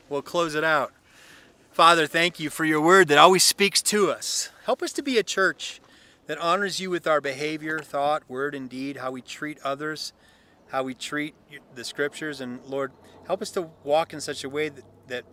We'll 0.08 0.22
close 0.22 0.54
it 0.54 0.64
out. 0.64 0.92
Father, 1.72 2.06
thank 2.06 2.38
you 2.38 2.48
for 2.48 2.64
your 2.64 2.80
word 2.80 3.08
that 3.08 3.18
always 3.18 3.42
speaks 3.42 3.82
to 3.82 4.10
us. 4.10 4.50
Help 4.66 4.82
us 4.82 4.92
to 4.94 5.02
be 5.02 5.18
a 5.18 5.22
church 5.22 5.80
that 6.26 6.38
honors 6.38 6.80
you 6.80 6.90
with 6.90 7.06
our 7.06 7.20
behavior, 7.20 7.78
thought, 7.78 8.28
word, 8.28 8.54
and 8.54 8.68
deed, 8.68 8.98
how 8.98 9.10
we 9.10 9.22
treat 9.22 9.58
others, 9.62 10.12
how 10.68 10.82
we 10.82 10.94
treat 10.94 11.34
the 11.74 11.84
scriptures, 11.84 12.40
and 12.40 12.60
Lord, 12.64 12.92
help 13.26 13.42
us 13.42 13.50
to 13.52 13.70
walk 13.84 14.12
in 14.12 14.20
such 14.20 14.42
a 14.42 14.48
way 14.48 14.68
that 14.68 14.84
that, 15.08 15.24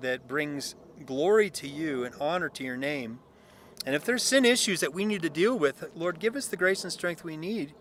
that 0.00 0.28
brings 0.28 0.74
glory 1.04 1.50
to 1.50 1.68
you 1.68 2.04
and 2.04 2.14
honor 2.20 2.48
to 2.50 2.64
your 2.64 2.76
name. 2.76 3.20
And 3.86 3.94
if 3.94 4.04
there's 4.04 4.22
sin 4.22 4.44
issues 4.44 4.80
that 4.80 4.92
we 4.92 5.04
need 5.04 5.22
to 5.22 5.30
deal 5.30 5.58
with, 5.58 5.90
Lord, 5.94 6.18
give 6.18 6.36
us 6.36 6.46
the 6.46 6.56
grace 6.56 6.84
and 6.84 6.92
strength 6.92 7.24
we 7.24 7.36
need 7.36 7.74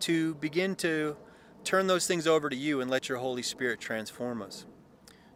to 0.00 0.34
begin 0.36 0.76
to 0.76 1.16
turn 1.64 1.86
those 1.86 2.06
things 2.06 2.26
over 2.26 2.48
to 2.48 2.56
you 2.56 2.80
and 2.80 2.90
let 2.90 3.08
your 3.08 3.18
Holy 3.18 3.42
Spirit 3.42 3.80
transform 3.80 4.42
us. 4.42 4.66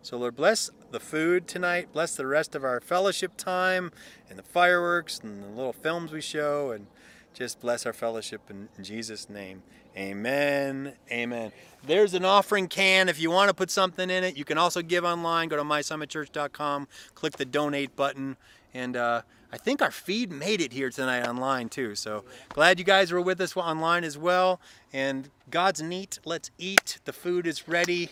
So, 0.03 0.17
Lord, 0.19 0.37
bless 0.37 0.71
the 0.95 1.01
food 1.01 1.49
tonight. 1.49 1.89
Bless 1.93 2.15
the 2.15 2.25
rest 2.25 2.55
of 2.55 2.63
our 2.63 2.81
fellowship 2.81 3.37
time 3.37 3.91
and 4.31 4.39
the 4.39 4.45
fireworks 4.45 5.19
and 5.19 5.43
the 5.43 5.49
little 5.49 5.73
films 5.73 6.13
we 6.13 6.21
show. 6.21 6.71
And 6.71 6.87
just 7.35 7.61
bless 7.61 7.85
our 7.85 7.93
fellowship 7.93 8.43
in, 8.49 8.69
Jesus' 8.81 9.29
name. 9.29 9.65
Amen. 9.97 10.95
Amen. 11.11 11.51
There's 11.85 12.15
an 12.15 12.25
offering 12.25 12.69
can. 12.69 13.09
If 13.09 13.21
you 13.21 13.29
want 13.29 13.49
to 13.49 13.55
put 13.55 13.73
something 13.73 14.09
in 14.09 14.23
it, 14.23 14.37
you 14.37 14.45
can 14.45 14.57
also 14.57 14.83
give 14.83 15.05
online. 15.05 15.49
Go 15.49 15.57
to 15.57 15.65
mysummitchurch.com, 15.65 16.87
click 17.17 17.37
the 17.39 17.45
donate 17.45 17.97
button. 17.97 18.37
And 18.73 18.97
uh, 18.97 19.23
I 19.53 19.57
think 19.57 19.83
our 19.83 19.91
feed 19.91 20.31
made 20.31 20.61
it 20.61 20.73
here 20.73 20.91
tonight 20.91 21.27
online 21.27 21.71
too. 21.71 21.97
So 21.97 22.23
glad 22.51 22.79
you 22.79 22.85
guys 22.85 23.11
were 23.11 23.21
with 23.21 23.41
us 23.41 23.57
online 23.57 24.05
as 24.05 24.17
well. 24.17 24.61
And 24.93 25.29
God's 25.51 25.83
neat. 25.83 26.21
Let's 26.25 26.53
eat. 26.57 27.01
The 27.05 27.13
food 27.13 27.49
is 27.49 27.67
ready. 27.67 28.11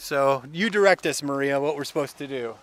So 0.00 0.42
you 0.50 0.70
direct 0.70 1.04
us, 1.04 1.22
Maria, 1.22 1.60
what 1.60 1.76
we're 1.76 1.84
supposed 1.84 2.16
to 2.18 2.26
do. 2.26 2.54